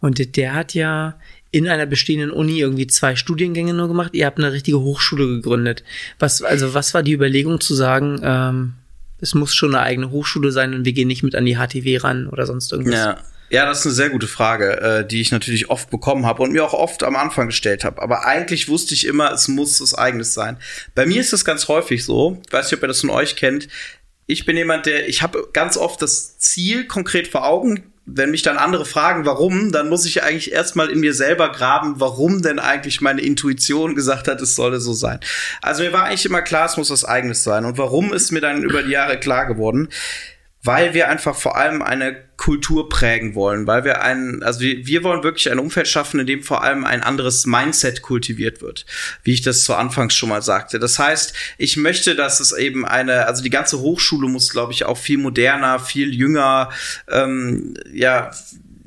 Und 0.00 0.18
der- 0.18 0.26
der 0.26 0.54
hat 0.54 0.74
ja 0.74 1.14
in 1.52 1.68
einer 1.68 1.86
bestehenden 1.86 2.30
Uni 2.30 2.58
irgendwie 2.58 2.86
zwei 2.86 3.14
Studiengänge 3.14 3.74
nur 3.74 3.86
gemacht. 3.86 4.14
Ihr 4.14 4.26
habt 4.26 4.38
eine 4.38 4.52
richtige 4.52 4.80
Hochschule 4.80 5.28
gegründet. 5.28 5.84
Was, 6.18 6.42
also 6.42 6.74
was 6.74 6.94
war 6.94 7.02
die 7.02 7.12
Überlegung 7.12 7.60
zu 7.60 7.74
sagen, 7.74 8.20
ähm, 8.24 8.72
es 9.20 9.34
muss 9.34 9.54
schon 9.54 9.74
eine 9.74 9.84
eigene 9.84 10.10
Hochschule 10.10 10.50
sein 10.50 10.74
und 10.74 10.84
wir 10.84 10.94
gehen 10.94 11.08
nicht 11.08 11.22
mit 11.22 11.36
an 11.36 11.44
die 11.44 11.56
HTW 11.56 11.98
ran 11.98 12.26
oder 12.26 12.46
sonst 12.46 12.72
irgendwas? 12.72 12.98
Ja. 12.98 13.18
Ja, 13.50 13.66
das 13.66 13.80
ist 13.80 13.86
eine 13.86 13.94
sehr 13.94 14.08
gute 14.08 14.28
Frage, 14.28 14.80
äh, 14.80 15.06
die 15.06 15.20
ich 15.20 15.30
natürlich 15.30 15.68
oft 15.68 15.90
bekommen 15.90 16.24
habe 16.24 16.42
und 16.42 16.52
mir 16.52 16.64
auch 16.64 16.72
oft 16.72 17.02
am 17.02 17.16
Anfang 17.16 17.48
gestellt 17.48 17.84
habe. 17.84 18.00
Aber 18.00 18.24
eigentlich 18.24 18.70
wusste 18.70 18.94
ich 18.94 19.06
immer, 19.06 19.30
es 19.30 19.46
muss 19.46 19.78
was 19.82 19.92
eigenes 19.92 20.32
sein. 20.32 20.56
Bei 20.94 21.04
mir 21.04 21.20
ist 21.20 21.34
es 21.34 21.44
ganz 21.44 21.68
häufig 21.68 22.02
so, 22.02 22.40
ich 22.46 22.50
weiß 22.50 22.70
nicht, 22.70 22.78
ob 22.78 22.84
ihr 22.84 22.88
das 22.88 23.02
von 23.02 23.10
euch 23.10 23.36
kennt, 23.36 23.68
ich 24.24 24.46
bin 24.46 24.56
jemand, 24.56 24.86
der, 24.86 25.06
ich 25.06 25.20
habe 25.20 25.50
ganz 25.52 25.76
oft 25.76 26.00
das 26.00 26.38
Ziel 26.38 26.86
konkret 26.86 27.28
vor 27.28 27.46
Augen, 27.46 27.91
wenn 28.04 28.30
mich 28.30 28.42
dann 28.42 28.56
andere 28.56 28.84
fragen, 28.84 29.24
warum, 29.26 29.70
dann 29.70 29.88
muss 29.88 30.06
ich 30.06 30.22
eigentlich 30.22 30.52
erstmal 30.52 30.90
in 30.90 31.00
mir 31.00 31.14
selber 31.14 31.52
graben, 31.52 32.00
warum 32.00 32.42
denn 32.42 32.58
eigentlich 32.58 33.00
meine 33.00 33.20
Intuition 33.20 33.94
gesagt 33.94 34.26
hat, 34.26 34.40
es 34.40 34.56
solle 34.56 34.80
so 34.80 34.92
sein. 34.92 35.20
Also 35.60 35.82
mir 35.82 35.92
war 35.92 36.04
eigentlich 36.04 36.26
immer 36.26 36.42
klar, 36.42 36.66
es 36.66 36.76
muss 36.76 36.90
was 36.90 37.04
eigenes 37.04 37.44
sein. 37.44 37.64
Und 37.64 37.78
warum 37.78 38.12
ist 38.12 38.32
mir 38.32 38.40
dann 38.40 38.64
über 38.64 38.82
die 38.82 38.90
Jahre 38.90 39.18
klar 39.20 39.46
geworden? 39.46 39.88
Weil 40.64 40.94
wir 40.94 41.08
einfach 41.08 41.34
vor 41.34 41.56
allem 41.56 41.82
eine 41.82 42.16
Kultur 42.36 42.88
prägen 42.88 43.34
wollen, 43.34 43.66
weil 43.66 43.84
wir 43.84 44.02
einen, 44.02 44.42
also 44.42 44.60
wir, 44.60 44.86
wir 44.86 45.02
wollen 45.02 45.22
wirklich 45.22 45.50
ein 45.50 45.58
Umfeld 45.58 45.88
schaffen, 45.88 46.20
in 46.20 46.26
dem 46.26 46.42
vor 46.42 46.62
allem 46.62 46.84
ein 46.84 47.02
anderes 47.02 47.46
Mindset 47.46 48.02
kultiviert 48.02 48.62
wird, 48.62 48.86
wie 49.24 49.32
ich 49.32 49.42
das 49.42 49.64
zu 49.64 49.74
Anfangs 49.74 50.14
schon 50.14 50.28
mal 50.28 50.42
sagte. 50.42 50.78
Das 50.78 50.98
heißt, 50.98 51.34
ich 51.58 51.76
möchte, 51.76 52.14
dass 52.14 52.40
es 52.40 52.52
eben 52.52 52.86
eine, 52.86 53.26
also 53.26 53.42
die 53.42 53.50
ganze 53.50 53.80
Hochschule 53.80 54.28
muss, 54.28 54.50
glaube 54.50 54.72
ich, 54.72 54.84
auch 54.84 54.98
viel 54.98 55.18
moderner, 55.18 55.80
viel 55.80 56.14
jünger, 56.14 56.70
ähm, 57.08 57.74
ja, 57.92 58.30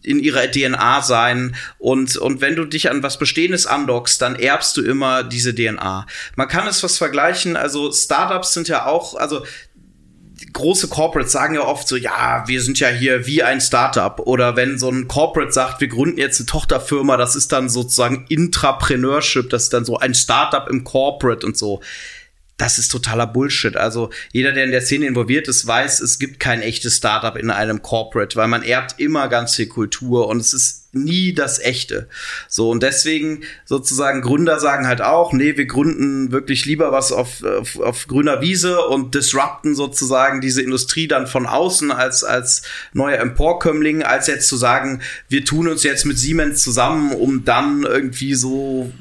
in 0.06 0.20
ihrer 0.20 0.50
DNA 0.50 1.02
sein 1.02 1.56
und 1.80 2.16
und 2.18 2.40
wenn 2.42 2.56
du 2.56 2.66
dich 2.66 2.90
an 2.90 3.04
was 3.04 3.18
Bestehendes 3.18 3.66
andockst, 3.66 4.22
dann 4.22 4.36
erbst 4.36 4.78
du 4.78 4.84
immer 4.84 5.24
diese 5.24 5.54
DNA. 5.54 6.06
Man 6.36 6.48
kann 6.48 6.68
es 6.68 6.84
was 6.84 6.98
vergleichen, 6.98 7.58
also 7.58 7.92
Startups 7.92 8.54
sind 8.54 8.68
ja 8.68 8.86
auch, 8.86 9.16
also 9.16 9.44
große 10.54 10.88
Corporates 10.88 11.32
sagen 11.32 11.56
ja 11.56 11.62
oft 11.62 11.88
so, 11.88 11.96
ja, 11.96 12.44
wir 12.48 12.62
sind 12.62 12.80
ja 12.80 12.90
hier 12.90 13.26
wie 13.28 13.44
ein 13.44 13.62
Startup. 13.62 14.20
Oder 14.20 14.56
wenn 14.56 14.78
so 14.78 14.90
ein 14.90 15.08
Corporate 15.08 15.52
sagt, 15.52 15.82
wir 15.82 15.88
gründen 15.88 16.18
jetzt 16.18 16.40
eine 16.40 16.48
Tochterfirma, 16.48 17.18
das 17.18 17.36
ist 17.36 17.52
dann 17.52 17.70
sozusagen 17.70 18.26
Intrapreneurship, 18.30 19.50
das 19.50 19.64
ist 19.64 19.74
dann 19.74 19.86
so 19.86 19.98
ein 19.98 20.14
Startup 20.14 20.68
im 20.70 20.84
Corporate 20.84 21.46
und 21.46 21.58
so. 21.58 21.82
Das 22.58 22.78
ist 22.78 22.90
totaler 22.90 23.28
Bullshit. 23.28 23.76
Also 23.76 24.12
jeder, 24.32 24.54
der 24.54 24.64
in 24.64 24.72
der 24.72 24.82
Szene 24.82 25.08
involviert 25.08 25.50
ist, 25.50 25.68
weiß, 25.68 26.00
es 26.00 26.20
gibt 26.20 26.40
kein 26.40 26.62
echtes 26.62 26.96
Startup 26.96 27.36
in 27.36 27.50
einem 27.50 27.82
Corporate, 27.82 28.38
weil 28.38 28.48
man 28.48 28.64
erbt 28.64 29.00
immer 29.00 29.28
ganz 29.28 29.56
viel 29.56 29.68
Kultur 29.68 30.28
und 30.30 30.40
es 30.40 30.54
ist 30.54 30.86
nie 30.96 31.34
das 31.34 31.60
echte. 31.60 32.08
So 32.48 32.70
und 32.70 32.82
deswegen 32.82 33.44
sozusagen 33.66 34.22
Gründer 34.22 34.60
sagen 34.60 34.88
halt 34.88 35.02
auch, 35.02 35.34
nee, 35.34 35.58
wir 35.58 35.66
gründen 35.66 36.32
wirklich 36.32 36.66
lieber 36.66 36.94
was 36.94 37.12
auf, 37.12 37.44
auf, 37.44 37.78
auf 37.80 38.08
grüner 38.08 38.42
Wiese 38.42 38.80
und 38.86 39.14
disrupten 39.14 39.76
sozusagen 39.76 40.40
diese 40.40 40.62
Industrie 40.62 41.08
dann 41.10 41.28
von 41.28 41.46
außen 41.46 41.92
als 41.92 42.24
als 42.24 42.62
neuer 42.94 43.20
Emporkömmling, 43.20 44.04
als 44.04 44.28
jetzt 44.28 44.48
zu 44.48 44.56
sagen, 44.56 45.02
wir 45.28 45.44
tun 45.44 45.68
uns 45.68 45.84
jetzt 45.84 46.06
mit 46.06 46.18
Siemens 46.18 46.64
zusammen, 46.64 47.12
um 47.12 47.44
dann 47.44 47.84
irgendwie 47.84 48.34
so 48.34 48.92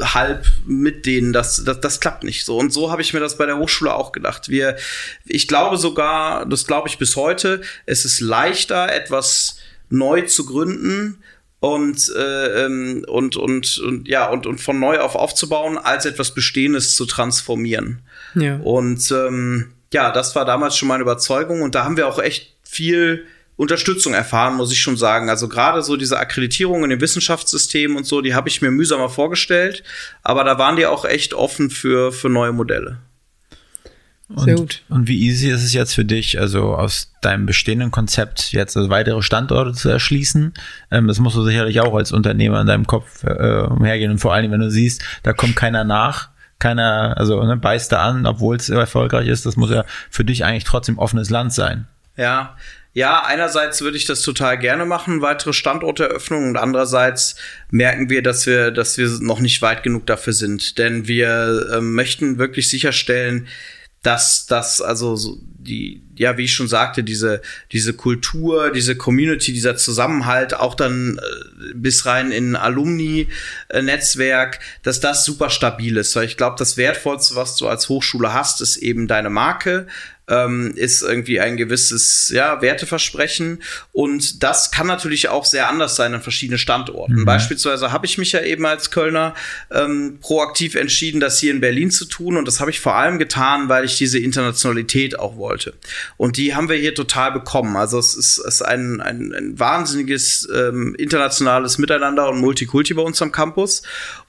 halb 0.00 0.46
mit 0.66 1.06
denen, 1.06 1.32
das, 1.32 1.62
das, 1.64 1.80
das 1.80 2.00
klappt 2.00 2.24
nicht 2.24 2.44
so. 2.44 2.58
Und 2.58 2.72
so 2.72 2.90
habe 2.90 3.02
ich 3.02 3.14
mir 3.14 3.20
das 3.20 3.38
bei 3.38 3.46
der 3.46 3.58
Hochschule 3.58 3.94
auch 3.94 4.12
gedacht. 4.12 4.48
Wir, 4.48 4.76
ich 5.24 5.48
glaube 5.48 5.76
sogar, 5.76 6.46
das 6.46 6.66
glaube 6.66 6.88
ich 6.88 6.98
bis 6.98 7.16
heute, 7.16 7.60
es 7.86 8.04
ist 8.04 8.20
leichter, 8.20 8.92
etwas 8.92 9.58
neu 9.90 10.22
zu 10.22 10.46
gründen, 10.46 11.22
und, 11.60 12.12
äh, 12.14 12.64
ähm, 12.66 13.06
und, 13.08 13.36
und, 13.36 13.78
und, 13.78 14.06
ja, 14.06 14.28
und, 14.28 14.46
und 14.46 14.60
von 14.60 14.78
neu 14.78 14.98
auf 14.98 15.14
aufzubauen, 15.14 15.78
als 15.78 16.04
etwas 16.04 16.34
Bestehendes 16.34 16.94
zu 16.94 17.06
transformieren. 17.06 18.02
Ja. 18.34 18.56
Und 18.56 19.10
ähm, 19.10 19.72
ja, 19.90 20.10
das 20.10 20.36
war 20.36 20.44
damals 20.44 20.76
schon 20.76 20.88
meine 20.88 21.00
Überzeugung 21.00 21.62
und 21.62 21.74
da 21.74 21.84
haben 21.84 21.96
wir 21.96 22.06
auch 22.06 22.18
echt 22.18 22.54
viel 22.64 23.24
Unterstützung 23.56 24.14
erfahren, 24.14 24.56
muss 24.56 24.72
ich 24.72 24.80
schon 24.80 24.96
sagen. 24.96 25.30
Also 25.30 25.48
gerade 25.48 25.82
so 25.82 25.96
diese 25.96 26.18
Akkreditierung 26.18 26.82
in 26.84 26.90
den 26.90 27.00
Wissenschaftssystemen 27.00 27.96
und 27.96 28.04
so, 28.04 28.20
die 28.20 28.34
habe 28.34 28.48
ich 28.48 28.62
mir 28.62 28.70
mühsamer 28.70 29.08
vorgestellt, 29.08 29.84
aber 30.22 30.44
da 30.44 30.58
waren 30.58 30.76
die 30.76 30.86
auch 30.86 31.04
echt 31.04 31.34
offen 31.34 31.70
für, 31.70 32.12
für 32.12 32.28
neue 32.28 32.52
Modelle. 32.52 32.98
Sehr 34.36 34.56
gut. 34.56 34.82
Und 34.88 35.06
wie 35.06 35.20
easy 35.20 35.50
ist 35.50 35.62
es 35.62 35.74
jetzt 35.74 35.94
für 35.94 36.04
dich, 36.04 36.40
also 36.40 36.74
aus 36.74 37.12
deinem 37.20 37.44
bestehenden 37.44 37.90
Konzept 37.90 38.52
jetzt 38.52 38.76
also 38.76 38.88
weitere 38.88 39.22
Standorte 39.22 39.72
zu 39.72 39.90
erschließen? 39.90 40.54
Ähm, 40.90 41.06
das 41.06 41.18
musst 41.18 41.36
du 41.36 41.44
sicherlich 41.44 41.80
auch 41.80 41.94
als 41.94 42.10
Unternehmer 42.10 42.60
in 42.60 42.66
deinem 42.66 42.86
Kopf 42.86 43.22
äh, 43.24 43.60
umhergehen. 43.60 44.10
Und 44.10 44.18
vor 44.18 44.32
allem, 44.32 44.50
wenn 44.50 44.60
du 44.60 44.70
siehst, 44.70 45.02
da 45.22 45.34
kommt 45.34 45.56
keiner 45.56 45.84
nach, 45.84 46.30
keiner, 46.58 47.14
also 47.18 47.42
ne, 47.44 47.56
beißt 47.56 47.92
da 47.92 48.02
an, 48.02 48.24
obwohl 48.24 48.56
es 48.56 48.70
erfolgreich 48.70 49.28
ist, 49.28 49.44
das 49.44 49.56
muss 49.56 49.70
ja 49.70 49.84
für 50.10 50.24
dich 50.24 50.44
eigentlich 50.44 50.64
trotzdem 50.64 50.98
offenes 50.98 51.28
Land 51.28 51.52
sein. 51.52 51.86
Ja, 52.16 52.56
ja, 52.94 53.24
einerseits 53.24 53.82
würde 53.82 53.96
ich 53.96 54.06
das 54.06 54.22
total 54.22 54.56
gerne 54.56 54.86
machen, 54.86 55.20
weitere 55.20 55.52
Standorteröffnungen, 55.52 56.50
und 56.50 56.56
andererseits 56.56 57.34
merken 57.70 58.08
wir, 58.08 58.22
dass 58.22 58.46
wir, 58.46 58.70
dass 58.70 58.96
wir 58.96 59.08
noch 59.20 59.40
nicht 59.40 59.60
weit 59.62 59.82
genug 59.82 60.06
dafür 60.06 60.32
sind, 60.32 60.78
denn 60.78 61.08
wir 61.08 61.70
äh, 61.72 61.80
möchten 61.80 62.38
wirklich 62.38 62.70
sicherstellen, 62.70 63.48
dass 64.04 64.46
das 64.46 64.80
also 64.82 65.16
so 65.16 65.38
die 65.42 66.02
ja 66.16 66.36
wie 66.36 66.44
ich 66.44 66.52
schon 66.52 66.68
sagte 66.68 67.02
diese 67.02 67.40
diese 67.72 67.94
Kultur 67.94 68.70
diese 68.70 68.96
Community 68.96 69.54
dieser 69.54 69.76
Zusammenhalt 69.76 70.52
auch 70.52 70.74
dann 70.74 71.18
äh, 71.18 71.72
bis 71.74 72.04
rein 72.04 72.30
in 72.30 72.54
Alumni 72.54 73.28
Netzwerk 73.72 74.60
dass 74.82 75.00
das 75.00 75.24
super 75.24 75.48
stabil 75.48 75.96
ist. 75.96 76.14
Weil 76.16 76.26
ich 76.26 76.36
glaube 76.36 76.56
das 76.58 76.76
wertvollste 76.76 77.34
was 77.34 77.56
du 77.56 77.66
als 77.66 77.88
Hochschule 77.88 78.34
hast 78.34 78.60
ist 78.60 78.76
eben 78.76 79.08
deine 79.08 79.30
Marke 79.30 79.86
ähm, 80.28 80.72
ist 80.76 81.02
irgendwie 81.02 81.40
ein 81.40 81.56
gewisses 81.56 82.30
ja, 82.32 82.62
Werteversprechen. 82.62 83.62
Und 83.92 84.42
das 84.42 84.70
kann 84.70 84.86
natürlich 84.86 85.28
auch 85.28 85.44
sehr 85.44 85.68
anders 85.68 85.96
sein 85.96 86.14
an 86.14 86.22
verschiedenen 86.22 86.58
Standorten. 86.58 87.16
Mhm. 87.16 87.24
Beispielsweise 87.24 87.92
habe 87.92 88.06
ich 88.06 88.18
mich 88.18 88.32
ja 88.32 88.40
eben 88.40 88.64
als 88.66 88.90
Kölner 88.90 89.34
ähm, 89.70 90.18
proaktiv 90.20 90.74
entschieden, 90.74 91.20
das 91.20 91.38
hier 91.38 91.52
in 91.52 91.60
Berlin 91.60 91.90
zu 91.90 92.06
tun. 92.06 92.36
Und 92.36 92.48
das 92.48 92.60
habe 92.60 92.70
ich 92.70 92.80
vor 92.80 92.94
allem 92.94 93.18
getan, 93.18 93.68
weil 93.68 93.84
ich 93.84 93.98
diese 93.98 94.18
Internationalität 94.18 95.18
auch 95.18 95.36
wollte. 95.36 95.74
Und 96.16 96.36
die 96.36 96.54
haben 96.54 96.68
wir 96.68 96.76
hier 96.76 96.94
total 96.94 97.32
bekommen. 97.32 97.76
Also 97.76 97.98
es 97.98 98.14
ist, 98.14 98.38
es 98.38 98.54
ist 98.56 98.62
ein, 98.62 99.00
ein, 99.00 99.34
ein 99.34 99.58
wahnsinniges 99.58 100.48
ähm, 100.54 100.94
internationales 100.96 101.78
Miteinander 101.78 102.28
und 102.30 102.40
Multikulti 102.40 102.94
bei 102.94 103.02
uns 103.02 103.20
am 103.20 103.32
Campus. 103.32 103.82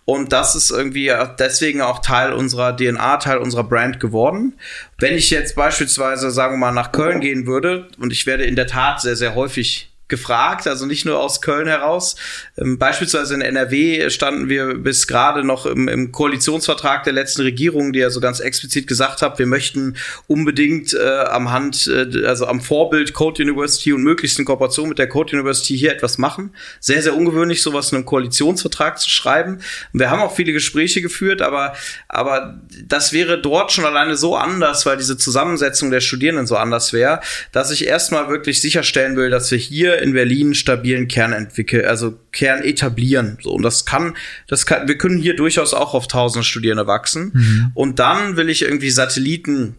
Und 0.05 0.31
das 0.31 0.55
ist 0.55 0.69
irgendwie 0.69 1.11
deswegen 1.39 1.81
auch 1.81 1.99
Teil 1.99 2.31
unserer 2.31 2.75
DNA, 2.75 3.17
Teil 3.17 3.39
unserer 3.39 3.63
Brand 3.63 3.99
geworden. 3.99 4.53
Wenn 4.99 5.15
ich 5.15 5.31
jetzt 5.31 5.55
beispielsweise, 5.55 6.29
sagen 6.29 6.53
wir 6.53 6.59
mal, 6.59 6.71
nach 6.71 6.91
Köln 6.91 7.21
gehen 7.21 7.47
würde, 7.47 7.87
und 7.99 8.13
ich 8.13 8.27
werde 8.27 8.45
in 8.45 8.55
der 8.55 8.67
Tat 8.67 9.01
sehr, 9.01 9.15
sehr 9.15 9.33
häufig 9.33 9.91
gefragt, 10.07 10.67
also 10.67 10.85
nicht 10.85 11.05
nur 11.05 11.19
aus 11.19 11.41
Köln 11.41 11.67
heraus. 11.67 12.15
Ähm, 12.57 12.77
beispielsweise 12.77 13.33
in 13.33 13.41
NRW 13.41 14.09
standen 14.11 14.49
wir 14.49 14.75
bis 14.75 15.07
gerade 15.07 15.43
noch 15.43 15.65
im, 15.65 15.87
im, 15.87 16.11
Koalitionsvertrag 16.11 17.03
der 17.03 17.13
letzten 17.13 17.41
Regierung, 17.41 17.91
die 17.91 17.99
ja 17.99 18.11
so 18.11 18.19
ganz 18.19 18.39
explizit 18.39 18.85
gesagt 18.85 19.23
hat, 19.23 19.39
wir 19.39 19.47
möchten 19.47 19.95
unbedingt 20.27 20.93
äh, 20.93 21.25
am 21.25 21.51
Hand, 21.51 21.87
äh, 21.87 22.25
also 22.25 22.45
am 22.45 22.61
Vorbild 22.61 23.13
Code 23.13 23.41
University 23.41 23.93
und 23.93 24.03
möglichst 24.03 24.37
in 24.37 24.45
Kooperation 24.45 24.89
mit 24.89 24.99
der 24.99 25.09
Code 25.09 25.35
University 25.35 25.75
hier 25.75 25.91
etwas 25.91 26.19
machen. 26.19 26.51
Sehr, 26.79 27.01
sehr 27.01 27.15
ungewöhnlich, 27.15 27.63
sowas 27.63 27.91
in 27.91 27.97
einem 27.97 28.05
Koalitionsvertrag 28.05 28.99
zu 28.99 29.09
schreiben. 29.09 29.59
Wir 29.91 30.11
haben 30.11 30.21
auch 30.21 30.35
viele 30.35 30.53
Gespräche 30.53 31.01
geführt, 31.01 31.41
aber, 31.41 31.73
aber 32.07 32.59
das 32.85 33.11
wäre 33.11 33.41
dort 33.41 33.71
schon 33.71 33.85
alleine 33.85 34.15
so 34.15 34.35
anders, 34.35 34.85
weil 34.85 34.97
diese 34.97 35.17
Zusammensetzung 35.17 35.89
der 35.89 36.01
Studierenden 36.01 36.45
so 36.45 36.57
anders 36.57 36.93
wäre, 36.93 37.21
dass 37.51 37.71
ich 37.71 37.87
erstmal 37.87 38.29
wirklich 38.29 38.61
sicherstellen 38.61 39.15
will, 39.15 39.31
dass 39.31 39.49
wir 39.49 39.57
hier 39.57 39.94
in 40.01 40.13
Berlin 40.13 40.53
stabilen 40.53 41.07
Kern 41.07 41.33
entwickeln, 41.33 41.85
also 41.85 42.17
Kern 42.31 42.63
etablieren. 42.63 43.37
So, 43.41 43.51
und 43.51 43.63
das 43.63 43.85
kann, 43.85 44.15
das 44.47 44.65
kann, 44.65 44.87
wir 44.87 44.97
können 44.97 45.19
hier 45.19 45.35
durchaus 45.35 45.73
auch 45.73 45.93
auf 45.93 46.07
tausend 46.07 46.45
Studierende 46.45 46.87
wachsen. 46.87 47.31
Mhm. 47.33 47.71
Und 47.73 47.99
dann 47.99 48.37
will 48.37 48.49
ich 48.49 48.63
irgendwie 48.63 48.89
Satelliten 48.89 49.75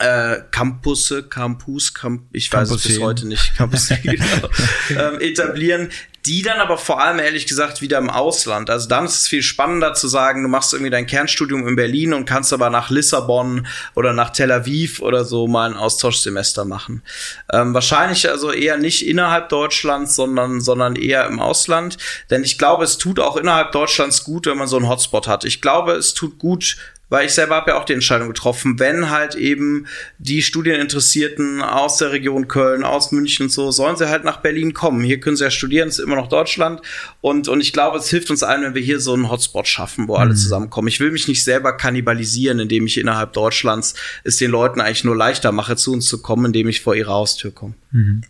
äh, 0.00 0.42
Campusse, 0.50 1.22
Campus, 1.22 1.94
Camp, 1.94 2.22
ich 2.32 2.52
weiß 2.52 2.70
es 2.70 2.82
bis 2.82 3.00
heute 3.00 3.28
nicht, 3.28 3.54
Campus, 3.56 3.88
genau, 3.88 4.48
ähm, 4.90 5.20
etablieren, 5.20 5.90
die 6.26 6.42
dann 6.42 6.58
aber 6.58 6.76
vor 6.76 7.00
allem 7.00 7.18
ehrlich 7.18 7.46
gesagt 7.46 7.80
wieder 7.80 7.98
im 7.98 8.10
Ausland. 8.10 8.68
Also 8.68 8.88
dann 8.88 9.06
ist 9.06 9.20
es 9.20 9.28
viel 9.28 9.42
spannender 9.42 9.94
zu 9.94 10.06
sagen, 10.06 10.42
du 10.42 10.48
machst 10.48 10.72
irgendwie 10.72 10.90
dein 10.90 11.06
Kernstudium 11.06 11.66
in 11.66 11.76
Berlin 11.76 12.12
und 12.12 12.26
kannst 12.26 12.52
aber 12.52 12.68
nach 12.68 12.90
Lissabon 12.90 13.66
oder 13.94 14.12
nach 14.12 14.30
Tel 14.30 14.52
Aviv 14.52 15.00
oder 15.00 15.24
so 15.24 15.46
mal 15.46 15.70
ein 15.70 15.76
Austauschsemester 15.76 16.64
machen. 16.64 17.02
Ähm, 17.52 17.72
wahrscheinlich 17.72 18.28
also 18.28 18.52
eher 18.52 18.76
nicht 18.76 19.06
innerhalb 19.06 19.48
Deutschlands, 19.48 20.14
sondern, 20.14 20.60
sondern 20.60 20.96
eher 20.96 21.26
im 21.26 21.40
Ausland. 21.40 21.96
Denn 22.28 22.44
ich 22.44 22.58
glaube, 22.58 22.84
es 22.84 22.98
tut 22.98 23.18
auch 23.18 23.36
innerhalb 23.36 23.72
Deutschlands 23.72 24.24
gut, 24.24 24.46
wenn 24.46 24.58
man 24.58 24.68
so 24.68 24.76
einen 24.76 24.88
Hotspot 24.88 25.26
hat. 25.26 25.44
Ich 25.44 25.62
glaube, 25.62 25.92
es 25.92 26.12
tut 26.12 26.38
gut, 26.38 26.76
weil 27.10 27.26
ich 27.26 27.32
selber 27.32 27.56
habe 27.56 27.72
ja 27.72 27.78
auch 27.78 27.84
die 27.84 27.92
Entscheidung 27.92 28.28
getroffen, 28.28 28.78
wenn 28.78 29.10
halt 29.10 29.34
eben 29.34 29.86
die 30.18 30.42
Studieninteressierten 30.42 31.60
aus 31.60 31.98
der 31.98 32.12
Region 32.12 32.48
Köln, 32.48 32.84
aus 32.84 33.12
München 33.12 33.46
und 33.46 33.50
so, 33.50 33.70
sollen 33.70 33.96
sie 33.96 34.08
halt 34.08 34.24
nach 34.24 34.38
Berlin 34.38 34.72
kommen. 34.72 35.02
Hier 35.02 35.20
können 35.20 35.36
sie 35.36 35.44
ja 35.44 35.50
studieren, 35.50 35.88
es 35.88 35.98
ist 35.98 36.04
immer 36.04 36.16
noch 36.16 36.28
Deutschland. 36.28 36.80
Und, 37.20 37.48
und 37.48 37.60
ich 37.60 37.72
glaube, 37.72 37.98
es 37.98 38.08
hilft 38.08 38.30
uns 38.30 38.42
allen, 38.42 38.62
wenn 38.62 38.74
wir 38.74 38.82
hier 38.82 39.00
so 39.00 39.12
einen 39.12 39.28
Hotspot 39.28 39.68
schaffen, 39.68 40.08
wo 40.08 40.14
mhm. 40.14 40.20
alle 40.20 40.34
zusammenkommen. 40.34 40.88
Ich 40.88 41.00
will 41.00 41.10
mich 41.10 41.28
nicht 41.28 41.44
selber 41.44 41.76
kannibalisieren, 41.76 42.60
indem 42.60 42.86
ich 42.86 42.96
innerhalb 42.96 43.32
Deutschlands 43.32 43.94
es 44.24 44.36
den 44.36 44.50
Leuten 44.50 44.80
eigentlich 44.80 45.04
nur 45.04 45.16
leichter 45.16 45.52
mache, 45.52 45.76
zu 45.76 45.92
uns 45.92 46.06
zu 46.06 46.22
kommen, 46.22 46.46
indem 46.46 46.68
ich 46.68 46.80
vor 46.80 46.94
ihre 46.94 47.12
Haustür 47.12 47.50
komme. 47.50 47.74
Mhm. 47.90 48.22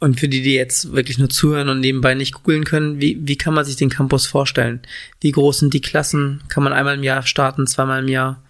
Und 0.00 0.18
für 0.18 0.28
die, 0.28 0.40
die 0.40 0.54
jetzt 0.54 0.92
wirklich 0.92 1.18
nur 1.18 1.28
zuhören 1.28 1.68
und 1.68 1.80
nebenbei 1.80 2.14
nicht 2.14 2.32
googeln 2.32 2.64
können, 2.64 3.00
wie, 3.00 3.18
wie 3.20 3.36
kann 3.36 3.52
man 3.52 3.66
sich 3.66 3.76
den 3.76 3.90
Campus 3.90 4.26
vorstellen? 4.26 4.80
Wie 5.20 5.30
groß 5.30 5.58
sind 5.58 5.74
die 5.74 5.82
Klassen? 5.82 6.42
Kann 6.48 6.64
man 6.64 6.72
einmal 6.72 6.96
im 6.96 7.02
Jahr 7.02 7.22
starten, 7.22 7.66
zweimal 7.66 8.02
im 8.02 8.08
Jahr? 8.08 8.42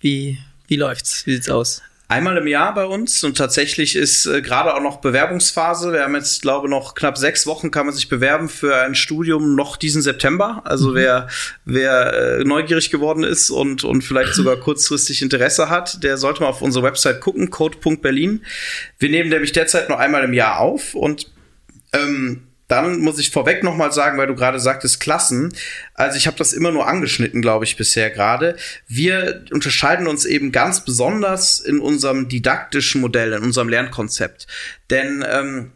Wie, 0.00 0.38
wie 0.66 0.74
läuft's? 0.74 1.24
Wie 1.24 1.34
sieht's 1.34 1.48
aus? 1.48 1.82
Einmal 2.08 2.36
im 2.36 2.46
Jahr 2.46 2.72
bei 2.72 2.84
uns 2.84 3.24
und 3.24 3.36
tatsächlich 3.36 3.96
ist 3.96 4.26
äh, 4.26 4.40
gerade 4.40 4.72
auch 4.72 4.80
noch 4.80 4.98
Bewerbungsphase. 4.98 5.92
Wir 5.92 6.02
haben 6.02 6.14
jetzt, 6.14 6.40
glaube 6.40 6.68
noch 6.68 6.94
knapp 6.94 7.18
sechs 7.18 7.48
Wochen 7.48 7.72
kann 7.72 7.84
man 7.86 7.94
sich 7.96 8.08
bewerben 8.08 8.48
für 8.48 8.76
ein 8.76 8.94
Studium 8.94 9.56
noch 9.56 9.76
diesen 9.76 10.02
September. 10.02 10.62
Also 10.64 10.90
mhm. 10.90 10.94
wer, 10.94 11.28
wer 11.64 12.12
äh, 12.12 12.44
neugierig 12.44 12.90
geworden 12.90 13.24
ist 13.24 13.50
und, 13.50 13.82
und 13.82 14.02
vielleicht 14.02 14.34
sogar 14.34 14.56
kurzfristig 14.56 15.20
Interesse 15.20 15.68
hat, 15.68 16.04
der 16.04 16.16
sollte 16.16 16.42
mal 16.42 16.48
auf 16.48 16.62
unsere 16.62 16.84
Website 16.84 17.20
gucken, 17.20 17.50
code.berlin. 17.50 18.44
Wir 19.00 19.08
nehmen 19.08 19.28
nämlich 19.28 19.50
derzeit 19.50 19.88
nur 19.88 19.98
einmal 19.98 20.22
im 20.22 20.32
Jahr 20.32 20.60
auf 20.60 20.94
und 20.94 21.32
ähm, 21.92 22.46
dann 22.68 22.98
muss 23.00 23.18
ich 23.18 23.30
vorweg 23.30 23.62
noch 23.62 23.76
mal 23.76 23.92
sagen, 23.92 24.18
weil 24.18 24.26
du 24.26 24.34
gerade 24.34 24.58
sagtest 24.58 25.00
Klassen. 25.00 25.54
Also 25.94 26.16
ich 26.16 26.26
habe 26.26 26.36
das 26.36 26.52
immer 26.52 26.72
nur 26.72 26.86
angeschnitten, 26.88 27.42
glaube 27.42 27.64
ich, 27.64 27.76
bisher 27.76 28.10
gerade. 28.10 28.56
Wir 28.88 29.44
unterscheiden 29.52 30.06
uns 30.06 30.24
eben 30.24 30.52
ganz 30.52 30.84
besonders 30.84 31.60
in 31.60 31.78
unserem 31.78 32.28
didaktischen 32.28 33.00
Modell, 33.00 33.32
in 33.32 33.42
unserem 33.42 33.68
Lernkonzept. 33.68 34.46
Denn 34.90 35.24
ähm, 35.28 35.72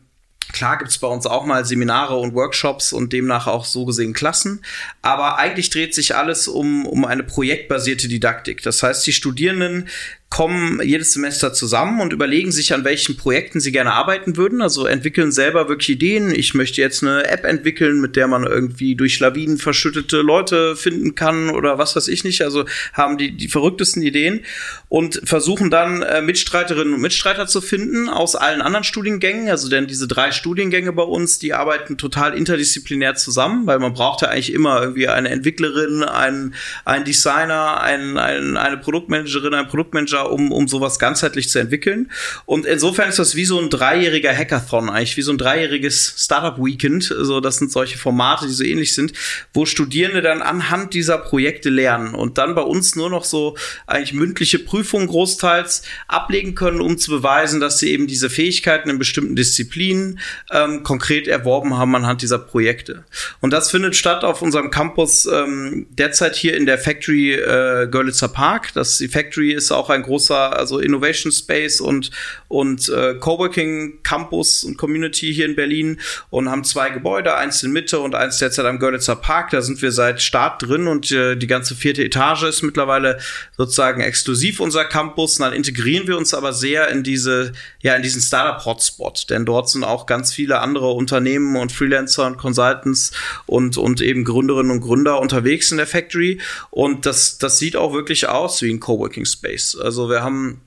Klar 0.52 0.78
gibt's 0.78 0.98
bei 0.98 1.06
uns 1.06 1.26
auch 1.26 1.46
mal 1.46 1.64
Seminare 1.64 2.16
und 2.16 2.34
Workshops 2.34 2.92
und 2.92 3.12
demnach 3.12 3.46
auch 3.46 3.64
so 3.64 3.84
gesehen 3.84 4.12
Klassen, 4.12 4.64
aber 5.02 5.38
eigentlich 5.38 5.70
dreht 5.70 5.94
sich 5.94 6.16
alles 6.16 6.48
um, 6.48 6.86
um 6.86 7.04
eine 7.04 7.22
projektbasierte 7.22 8.08
Didaktik. 8.08 8.62
Das 8.62 8.82
heißt, 8.82 9.06
die 9.06 9.12
Studierenden 9.12 9.88
kommen 10.30 10.80
jedes 10.80 11.12
Semester 11.12 11.52
zusammen 11.52 12.00
und 12.00 12.12
überlegen 12.12 12.52
sich, 12.52 12.72
an 12.72 12.84
welchen 12.84 13.16
Projekten 13.16 13.58
sie 13.58 13.72
gerne 13.72 13.92
arbeiten 13.92 14.36
würden. 14.36 14.62
Also 14.62 14.86
entwickeln 14.86 15.32
selber 15.32 15.68
wirklich 15.68 15.90
Ideen. 15.90 16.32
Ich 16.32 16.54
möchte 16.54 16.80
jetzt 16.80 17.02
eine 17.02 17.26
App 17.26 17.44
entwickeln, 17.44 18.00
mit 18.00 18.14
der 18.14 18.28
man 18.28 18.44
irgendwie 18.44 18.94
durch 18.94 19.18
Lawinen 19.18 19.58
verschüttete 19.58 20.18
Leute 20.18 20.76
finden 20.76 21.16
kann 21.16 21.50
oder 21.50 21.78
was 21.78 21.96
weiß 21.96 22.06
ich 22.06 22.22
nicht. 22.22 22.42
Also 22.42 22.64
haben 22.92 23.18
die, 23.18 23.36
die 23.36 23.48
verrücktesten 23.48 24.02
Ideen 24.02 24.44
und 24.88 25.20
versuchen 25.24 25.68
dann 25.68 26.02
äh, 26.02 26.22
Mitstreiterinnen 26.22 26.94
und 26.94 27.00
Mitstreiter 27.00 27.48
zu 27.48 27.60
finden 27.60 28.08
aus 28.08 28.36
allen 28.36 28.62
anderen 28.62 28.84
Studiengängen. 28.84 29.48
Also 29.48 29.68
denn 29.68 29.88
diese 29.88 30.06
drei 30.06 30.30
Studiengänge 30.30 30.92
bei 30.92 31.02
uns, 31.02 31.40
die 31.40 31.54
arbeiten 31.54 31.98
total 31.98 32.34
interdisziplinär 32.34 33.16
zusammen, 33.16 33.66
weil 33.66 33.80
man 33.80 33.94
braucht 33.94 34.22
ja 34.22 34.28
eigentlich 34.28 34.52
immer 34.52 34.80
irgendwie 34.80 35.08
eine 35.08 35.28
Entwicklerin, 35.28 36.04
einen, 36.04 36.54
einen 36.84 37.04
Designer, 37.04 37.80
einen, 37.80 38.16
einen, 38.16 38.56
eine 38.56 38.76
Produktmanagerin, 38.76 39.54
einen 39.54 39.66
Produktmanager 39.66 40.19
um, 40.22 40.52
um 40.52 40.68
sowas 40.68 40.98
ganzheitlich 40.98 41.48
zu 41.48 41.58
entwickeln. 41.58 42.10
Und 42.46 42.66
insofern 42.66 43.08
ist 43.08 43.18
das 43.18 43.34
wie 43.34 43.44
so 43.44 43.60
ein 43.60 43.70
dreijähriger 43.70 44.34
Hackathon, 44.36 44.88
eigentlich 44.88 45.16
wie 45.16 45.22
so 45.22 45.32
ein 45.32 45.38
dreijähriges 45.38 46.14
Startup 46.16 46.58
Weekend. 46.58 47.04
So, 47.04 47.40
das 47.40 47.56
sind 47.56 47.72
solche 47.72 47.98
Formate, 47.98 48.46
die 48.46 48.52
so 48.52 48.64
ähnlich 48.64 48.94
sind, 48.94 49.12
wo 49.52 49.66
Studierende 49.66 50.22
dann 50.22 50.42
anhand 50.42 50.94
dieser 50.94 51.18
Projekte 51.18 51.70
lernen 51.70 52.14
und 52.14 52.38
dann 52.38 52.54
bei 52.54 52.62
uns 52.62 52.96
nur 52.96 53.10
noch 53.10 53.24
so 53.24 53.56
eigentlich 53.86 54.12
mündliche 54.12 54.58
Prüfungen 54.58 55.06
großteils 55.06 55.82
ablegen 56.08 56.54
können, 56.54 56.80
um 56.80 56.98
zu 56.98 57.10
beweisen, 57.10 57.60
dass 57.60 57.78
sie 57.78 57.90
eben 57.90 58.06
diese 58.06 58.30
Fähigkeiten 58.30 58.90
in 58.90 58.98
bestimmten 58.98 59.36
Disziplinen 59.36 60.20
ähm, 60.50 60.82
konkret 60.82 61.28
erworben 61.28 61.76
haben 61.76 61.94
anhand 61.96 62.22
dieser 62.22 62.38
Projekte. 62.38 63.04
Und 63.40 63.52
das 63.52 63.70
findet 63.70 63.96
statt 63.96 64.24
auf 64.24 64.42
unserem 64.42 64.70
Campus 64.70 65.26
ähm, 65.26 65.86
derzeit 65.90 66.36
hier 66.36 66.56
in 66.56 66.66
der 66.66 66.78
Factory 66.78 67.34
äh, 67.34 67.88
Görlitzer 67.90 68.28
Park. 68.28 68.72
Das 68.74 68.98
die 68.98 69.08
Factory 69.08 69.52
ist 69.52 69.70
auch 69.72 69.90
ein 69.90 70.02
großer 70.10 70.56
also 70.56 70.80
Innovation 70.80 71.30
Space 71.30 71.80
und 71.80 72.10
und 72.48 72.88
äh, 72.88 73.14
Coworking 73.14 74.02
Campus 74.02 74.64
und 74.64 74.76
Community 74.76 75.32
hier 75.32 75.46
in 75.46 75.54
Berlin 75.54 76.00
und 76.30 76.50
haben 76.50 76.64
zwei 76.64 76.90
Gebäude, 76.90 77.36
eins 77.36 77.62
in 77.62 77.70
Mitte 77.70 78.00
und 78.00 78.16
eins 78.16 78.38
derzeit 78.38 78.66
am 78.66 78.80
Görlitzer 78.80 79.14
Park. 79.14 79.50
Da 79.50 79.62
sind 79.62 79.80
wir 79.82 79.92
seit 79.92 80.20
Start 80.20 80.62
drin 80.62 80.88
und 80.88 81.12
äh, 81.12 81.36
die 81.36 81.46
ganze 81.46 81.76
vierte 81.76 82.02
Etage 82.02 82.42
ist 82.42 82.62
mittlerweile 82.62 83.18
sozusagen 83.56 84.00
exklusiv 84.00 84.58
unser 84.58 84.84
Campus. 84.84 85.38
Und 85.38 85.44
dann 85.44 85.52
integrieren 85.52 86.08
wir 86.08 86.16
uns 86.16 86.34
aber 86.34 86.52
sehr 86.52 86.88
in 86.88 87.04
diese 87.04 87.52
ja 87.80 87.94
in 87.94 88.02
diesen 88.02 88.20
Startup 88.20 88.64
Hotspot, 88.64 89.30
denn 89.30 89.46
dort 89.46 89.70
sind 89.70 89.84
auch 89.84 90.06
ganz 90.06 90.34
viele 90.34 90.60
andere 90.60 90.90
Unternehmen 90.90 91.56
und 91.56 91.70
Freelancer 91.70 92.26
und 92.26 92.36
Consultants 92.36 93.12
und 93.46 93.76
und 93.76 94.00
eben 94.00 94.24
Gründerinnen 94.24 94.72
und 94.72 94.80
Gründer 94.80 95.20
unterwegs 95.20 95.70
in 95.70 95.76
der 95.76 95.86
Factory 95.86 96.40
und 96.70 97.06
das 97.06 97.38
das 97.38 97.58
sieht 97.58 97.76
auch 97.76 97.92
wirklich 97.92 98.28
aus 98.28 98.60
wie 98.62 98.70
ein 98.70 98.80
Coworking 98.80 99.24
Space. 99.24 99.76
Also 99.80 99.99
also 100.00 100.10
wir 100.10 100.22
haben, 100.22 100.62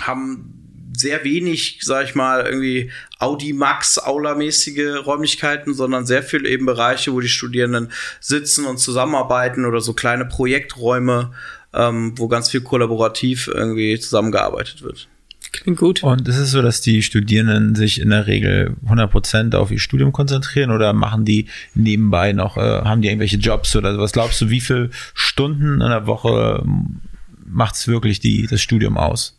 haben 0.00 0.90
sehr 0.96 1.22
wenig, 1.24 1.80
sag 1.82 2.04
ich 2.06 2.14
mal, 2.14 2.44
irgendwie 2.44 2.90
Audi 3.18 3.52
Max 3.52 3.98
Aula-mäßige 3.98 5.04
Räumlichkeiten, 5.06 5.74
sondern 5.74 6.06
sehr 6.06 6.22
viel 6.22 6.46
eben 6.46 6.66
Bereiche, 6.66 7.12
wo 7.12 7.20
die 7.20 7.28
Studierenden 7.28 7.92
sitzen 8.20 8.64
und 8.64 8.78
zusammenarbeiten 8.78 9.66
oder 9.66 9.80
so 9.80 9.92
kleine 9.92 10.24
Projekträume, 10.24 11.32
ähm, 11.74 12.14
wo 12.16 12.28
ganz 12.28 12.50
viel 12.50 12.62
kollaborativ 12.62 13.48
irgendwie 13.48 13.98
zusammengearbeitet 13.98 14.82
wird. 14.82 15.08
Klingt 15.52 15.78
gut. 15.78 16.02
Und 16.02 16.28
ist 16.28 16.38
es 16.38 16.52
so, 16.52 16.62
dass 16.62 16.80
die 16.80 17.02
Studierenden 17.02 17.74
sich 17.74 18.00
in 18.00 18.10
der 18.10 18.26
Regel 18.26 18.76
100% 18.86 19.54
auf 19.56 19.70
ihr 19.70 19.80
Studium 19.80 20.12
konzentrieren 20.12 20.70
oder 20.70 20.92
machen 20.92 21.24
die 21.24 21.46
nebenbei 21.74 22.32
noch, 22.32 22.56
äh, 22.56 22.60
haben 22.60 23.02
die 23.02 23.08
irgendwelche 23.08 23.36
Jobs 23.36 23.74
oder 23.74 23.98
was 23.98 24.12
glaubst 24.12 24.40
du, 24.40 24.48
wie 24.48 24.60
viele 24.60 24.90
Stunden 25.12 25.80
in 25.80 25.88
der 25.88 26.06
Woche 26.06 26.64
macht 27.52 27.74
es 27.74 27.88
wirklich 27.88 28.20
die, 28.20 28.46
das 28.46 28.60
Studium 28.60 28.96
aus? 28.96 29.38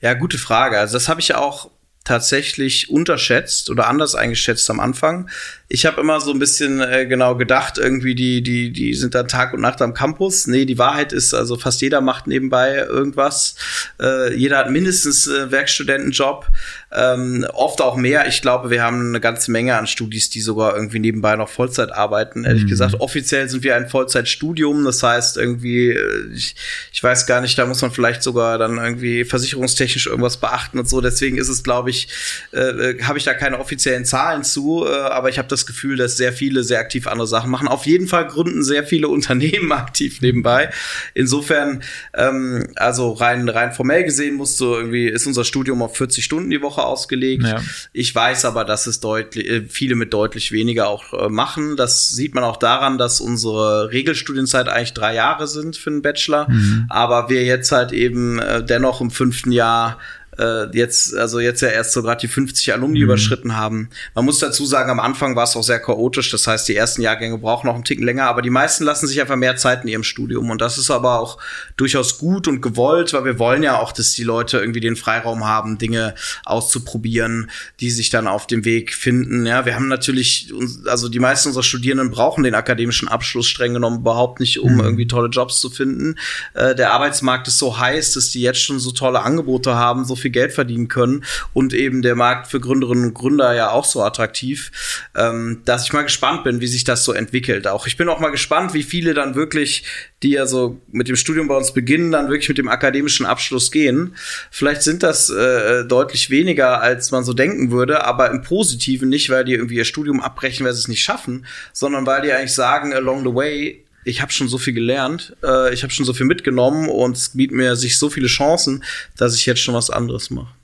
Ja, 0.00 0.14
gute 0.14 0.38
Frage. 0.38 0.78
Also 0.78 0.94
das 0.94 1.08
habe 1.08 1.20
ich 1.20 1.34
auch 1.34 1.70
tatsächlich 2.04 2.88
unterschätzt 2.88 3.68
oder 3.70 3.86
anders 3.86 4.14
eingeschätzt 4.14 4.70
am 4.70 4.80
Anfang. 4.80 5.28
Ich 5.70 5.84
habe 5.84 6.00
immer 6.00 6.18
so 6.20 6.32
ein 6.32 6.38
bisschen 6.38 6.80
äh, 6.80 7.06
genau 7.06 7.36
gedacht, 7.36 7.76
irgendwie 7.76 8.14
die 8.14 8.42
die 8.42 8.72
die 8.72 8.94
sind 8.94 9.14
dann 9.14 9.28
Tag 9.28 9.52
und 9.52 9.60
Nacht 9.60 9.82
am 9.82 9.92
Campus. 9.92 10.46
Nee, 10.46 10.64
die 10.64 10.78
Wahrheit 10.78 11.12
ist 11.12 11.34
also 11.34 11.58
fast 11.58 11.82
jeder 11.82 12.00
macht 12.00 12.26
nebenbei 12.26 12.76
irgendwas. 12.76 13.54
Äh, 14.00 14.34
jeder 14.34 14.58
hat 14.58 14.70
mindestens 14.70 15.26
äh, 15.26 15.50
Werkstudentenjob, 15.50 16.46
ähm, 16.90 17.46
oft 17.52 17.82
auch 17.82 17.96
mehr. 17.96 18.26
Ich 18.28 18.40
glaube, 18.40 18.70
wir 18.70 18.82
haben 18.82 19.08
eine 19.08 19.20
ganze 19.20 19.50
Menge 19.50 19.76
an 19.76 19.86
Studis, 19.86 20.30
die 20.30 20.40
sogar 20.40 20.74
irgendwie 20.74 21.00
nebenbei 21.00 21.36
noch 21.36 21.50
Vollzeit 21.50 21.92
arbeiten. 21.92 22.44
Ehrlich 22.44 22.64
mhm. 22.64 22.68
gesagt, 22.68 23.00
offiziell 23.00 23.46
sind 23.50 23.62
wir 23.62 23.76
ein 23.76 23.88
Vollzeitstudium. 23.88 24.84
Das 24.86 25.02
heißt 25.02 25.36
irgendwie, 25.36 25.90
äh, 25.90 26.32
ich, 26.32 26.56
ich 26.92 27.02
weiß 27.02 27.26
gar 27.26 27.42
nicht, 27.42 27.58
da 27.58 27.66
muss 27.66 27.82
man 27.82 27.90
vielleicht 27.90 28.22
sogar 28.22 28.56
dann 28.56 28.78
irgendwie 28.78 29.26
versicherungstechnisch 29.26 30.06
irgendwas 30.06 30.38
beachten 30.38 30.78
und 30.78 30.88
so. 30.88 31.02
Deswegen 31.02 31.36
ist 31.36 31.50
es, 31.50 31.62
glaube 31.62 31.90
ich, 31.90 32.08
äh, 32.52 32.58
äh 32.58 33.02
habe 33.02 33.18
ich 33.18 33.24
da 33.24 33.34
keine 33.34 33.58
offiziellen 33.58 34.06
Zahlen 34.06 34.42
zu, 34.42 34.86
äh, 34.86 34.90
aber 34.90 35.28
ich 35.28 35.36
habe 35.36 35.48
das 35.48 35.57
das 35.58 35.66
Gefühl, 35.66 35.96
dass 35.96 36.16
sehr 36.16 36.32
viele 36.32 36.62
sehr 36.62 36.80
aktiv 36.80 37.06
andere 37.06 37.26
Sachen 37.26 37.50
machen. 37.50 37.68
Auf 37.68 37.86
jeden 37.86 38.06
Fall 38.06 38.26
gründen 38.26 38.62
sehr 38.62 38.84
viele 38.84 39.08
Unternehmen 39.18 39.72
aktiv 39.72 40.20
nebenbei. 40.20 40.70
Insofern, 41.14 41.82
ähm, 42.14 42.68
also 42.76 43.12
rein, 43.12 43.48
rein 43.48 43.72
formell 43.72 44.04
gesehen 44.04 44.36
musst 44.36 44.60
du 44.60 44.74
irgendwie, 44.74 45.08
ist 45.08 45.26
unser 45.26 45.44
Studium 45.44 45.82
auf 45.82 45.96
40 45.96 46.24
Stunden 46.24 46.50
die 46.50 46.62
Woche 46.62 46.82
ausgelegt. 46.82 47.44
Ja. 47.44 47.60
Ich 47.92 48.14
weiß 48.14 48.44
aber, 48.44 48.64
dass 48.64 48.86
es 48.86 49.00
deutlich, 49.00 49.48
äh, 49.48 49.62
viele 49.68 49.94
mit 49.94 50.12
deutlich 50.12 50.52
weniger 50.52 50.88
auch 50.88 51.12
äh, 51.12 51.28
machen. 51.28 51.76
Das 51.76 52.10
sieht 52.10 52.34
man 52.34 52.44
auch 52.44 52.56
daran, 52.56 52.98
dass 52.98 53.20
unsere 53.20 53.92
Regelstudienzeit 53.92 54.68
eigentlich 54.68 54.94
drei 54.94 55.14
Jahre 55.14 55.46
sind 55.46 55.76
für 55.76 55.90
einen 55.90 56.02
Bachelor. 56.02 56.48
Mhm. 56.50 56.86
Aber 56.88 57.28
wir 57.28 57.44
jetzt 57.44 57.72
halt 57.72 57.92
eben 57.92 58.38
äh, 58.38 58.64
dennoch 58.64 59.00
im 59.00 59.10
fünften 59.10 59.52
Jahr 59.52 59.98
äh, 60.38 60.66
jetzt, 60.72 61.14
also 61.14 61.40
jetzt 61.40 61.60
ja 61.60 61.68
erst 61.68 61.92
so 61.92 62.02
gerade 62.02 62.20
die 62.20 62.28
50 62.28 62.72
Alumni 62.72 62.98
mhm. 63.00 63.04
überschritten 63.04 63.56
haben. 63.56 63.90
Man 64.14 64.24
muss 64.24 64.38
dazu 64.38 64.64
sagen, 64.66 64.90
am 64.90 65.00
Anfang 65.00 65.36
war 65.36 65.44
es 65.44 65.56
auch 65.56 65.62
sehr 65.62 65.80
chaotisch. 65.80 66.30
Das 66.30 66.46
heißt, 66.46 66.68
die 66.68 66.76
ersten 66.76 67.02
Jahrgänge 67.02 67.38
brauchen 67.38 67.66
noch 67.66 67.74
einen 67.74 67.84
Ticken 67.84 68.04
länger, 68.04 68.26
aber 68.26 68.42
die 68.42 68.50
meisten 68.50 68.84
lassen 68.84 69.06
sich 69.06 69.20
einfach 69.20 69.36
mehr 69.36 69.56
Zeit 69.56 69.82
in 69.82 69.88
ihrem 69.88 70.04
Studium. 70.04 70.50
Und 70.50 70.60
das 70.60 70.78
ist 70.78 70.90
aber 70.90 71.18
auch 71.18 71.38
durchaus 71.76 72.18
gut 72.18 72.48
und 72.48 72.60
gewollt, 72.60 73.12
weil 73.12 73.24
wir 73.24 73.38
wollen 73.38 73.62
ja 73.62 73.78
auch, 73.78 73.92
dass 73.92 74.12
die 74.12 74.24
Leute 74.24 74.58
irgendwie 74.58 74.80
den 74.80 74.96
Freiraum 74.96 75.44
haben, 75.44 75.78
Dinge 75.78 76.14
auszuprobieren, 76.44 77.50
die 77.80 77.90
sich 77.90 78.10
dann 78.10 78.26
auf 78.26 78.46
dem 78.46 78.64
Weg 78.64 78.94
finden. 78.94 79.46
Ja, 79.46 79.66
wir 79.66 79.74
haben 79.74 79.88
natürlich, 79.88 80.52
also 80.86 81.08
die 81.08 81.18
meisten 81.18 81.48
unserer 81.48 81.64
Studierenden 81.64 82.10
brauchen 82.10 82.44
den 82.44 82.54
akademischen 82.54 83.08
Abschluss 83.08 83.46
streng 83.46 83.74
genommen 83.74 83.98
überhaupt 83.98 84.40
nicht, 84.40 84.60
um 84.60 84.74
mhm. 84.74 84.80
irgendwie 84.80 85.06
tolle 85.06 85.28
Jobs 85.28 85.60
zu 85.60 85.70
finden. 85.70 86.16
Äh, 86.54 86.74
der 86.74 86.92
Arbeitsmarkt 86.92 87.48
ist 87.48 87.58
so 87.58 87.78
heiß, 87.78 88.14
dass 88.14 88.30
die 88.30 88.40
jetzt 88.40 88.62
schon 88.62 88.78
so 88.78 88.92
tolle 88.92 89.22
Angebote 89.22 89.74
haben, 89.74 90.04
so 90.04 90.16
viel 90.16 90.27
viel 90.28 90.32
Geld 90.32 90.52
verdienen 90.52 90.88
können 90.88 91.24
und 91.54 91.72
eben 91.72 92.02
der 92.02 92.14
Markt 92.14 92.48
für 92.48 92.60
Gründerinnen 92.60 93.06
und 93.06 93.14
Gründer 93.14 93.54
ja 93.54 93.70
auch 93.70 93.84
so 93.84 94.02
attraktiv, 94.02 94.70
ähm, 95.16 95.62
dass 95.64 95.84
ich 95.84 95.92
mal 95.92 96.02
gespannt 96.02 96.44
bin, 96.44 96.60
wie 96.60 96.66
sich 96.66 96.84
das 96.84 97.04
so 97.04 97.12
entwickelt. 97.12 97.66
Auch 97.66 97.86
ich 97.86 97.96
bin 97.96 98.08
auch 98.08 98.20
mal 98.20 98.30
gespannt, 98.30 98.74
wie 98.74 98.82
viele 98.82 99.14
dann 99.14 99.34
wirklich, 99.34 99.84
die 100.22 100.30
ja 100.30 100.46
so 100.46 100.80
mit 100.92 101.08
dem 101.08 101.16
Studium 101.16 101.48
bei 101.48 101.56
uns 101.56 101.72
beginnen, 101.72 102.12
dann 102.12 102.28
wirklich 102.28 102.48
mit 102.48 102.58
dem 102.58 102.68
akademischen 102.68 103.24
Abschluss 103.24 103.70
gehen. 103.70 104.14
Vielleicht 104.50 104.82
sind 104.82 105.02
das 105.02 105.30
äh, 105.30 105.84
deutlich 105.84 106.30
weniger, 106.30 106.80
als 106.80 107.10
man 107.10 107.24
so 107.24 107.32
denken 107.32 107.70
würde, 107.70 108.04
aber 108.04 108.30
im 108.30 108.42
Positiven 108.42 109.08
nicht, 109.08 109.30
weil 109.30 109.44
die 109.44 109.54
irgendwie 109.54 109.76
ihr 109.76 109.84
Studium 109.84 110.20
abbrechen, 110.20 110.66
weil 110.66 110.72
sie 110.74 110.80
es 110.80 110.88
nicht 110.88 111.02
schaffen, 111.02 111.46
sondern 111.72 112.04
weil 112.06 112.22
die 112.22 112.32
eigentlich 112.32 112.54
sagen, 112.54 112.92
along 112.92 113.24
the 113.24 113.34
way, 113.34 113.84
ich 114.08 114.22
habe 114.22 114.32
schon 114.32 114.48
so 114.48 114.58
viel 114.58 114.72
gelernt, 114.72 115.36
äh, 115.42 115.72
ich 115.72 115.82
habe 115.82 115.92
schon 115.92 116.06
so 116.06 116.14
viel 116.14 116.26
mitgenommen 116.26 116.88
und 116.88 117.16
es 117.16 117.30
bietet 117.30 117.56
mir 117.56 117.76
sich 117.76 117.98
so 117.98 118.10
viele 118.10 118.26
Chancen, 118.26 118.84
dass 119.16 119.34
ich 119.34 119.46
jetzt 119.46 119.60
schon 119.60 119.74
was 119.74 119.90
anderes 119.90 120.30
mache. 120.30 120.54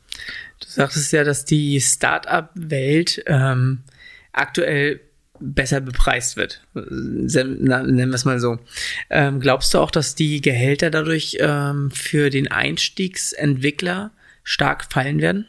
Du 0.61 0.67
sagtest 0.69 1.13
ja, 1.13 1.25
dass 1.25 1.45
die 1.45 1.81
Start-up-Welt 1.81 3.23
ähm, 3.27 3.81
aktuell 4.33 5.01
besser 5.41 5.81
bepreist 5.81 6.37
wird. 6.37 6.63
Nennen 6.75 7.97
wir 7.97 8.15
es 8.15 8.25
mal 8.25 8.41
so. 8.41 8.59
Ähm, 9.11 9.41
glaubst 9.41 9.75
du 9.75 9.79
auch, 9.79 9.91
dass 9.91 10.15
die 10.15 10.41
Gehälter 10.41 10.91
dadurch 10.91 11.37
ähm, 11.41 11.91
für 11.91 12.31
den 12.31 12.51
Einstiegsentwickler 12.51 14.13
stark 14.43 14.91
fallen 14.91 15.21
werden? 15.21 15.47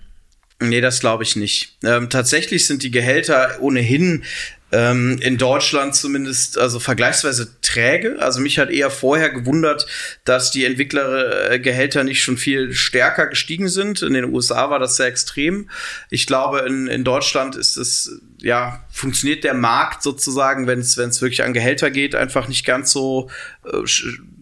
Nee, 0.59 0.81
das 0.81 1.01
glaube 1.01 1.23
ich 1.23 1.35
nicht. 1.35 1.77
Ähm, 1.83 2.09
tatsächlich 2.09 2.65
sind 2.65 2.81
die 2.83 2.91
Gehälter 2.91 3.57
ohnehin 3.59 4.23
ähm, 4.71 5.19
in 5.21 5.37
Deutschland 5.37 5.95
zumindest 5.95 6.57
also 6.57 6.79
vergleichsweise 6.79 7.61
träge. 7.61 8.17
Also 8.19 8.41
mich 8.41 8.57
hat 8.57 8.69
eher 8.69 8.89
vorher 8.89 9.29
gewundert, 9.29 9.85
dass 10.23 10.51
die 10.51 10.65
Entwicklergehälter 10.65 12.03
nicht 12.03 12.23
schon 12.23 12.37
viel 12.37 12.73
stärker 12.73 13.27
gestiegen 13.27 13.69
sind. 13.69 14.01
In 14.01 14.13
den 14.13 14.33
USA 14.33 14.69
war 14.69 14.79
das 14.79 14.97
sehr 14.97 15.07
extrem. 15.07 15.69
Ich 16.09 16.25
glaube, 16.25 16.59
in, 16.59 16.87
in 16.87 17.03
Deutschland 17.03 17.55
ist 17.55 17.77
es 17.77 18.19
ja, 18.41 18.83
funktioniert 18.89 19.43
der 19.43 19.53
Markt 19.53 20.03
sozusagen, 20.03 20.67
wenn 20.67 20.79
es 20.79 20.97
wirklich 20.97 21.43
an 21.43 21.53
Gehälter 21.53 21.89
geht, 21.89 22.15
einfach 22.15 22.47
nicht 22.47 22.65
ganz 22.65 22.91
so 22.91 23.29
äh, 23.65 23.83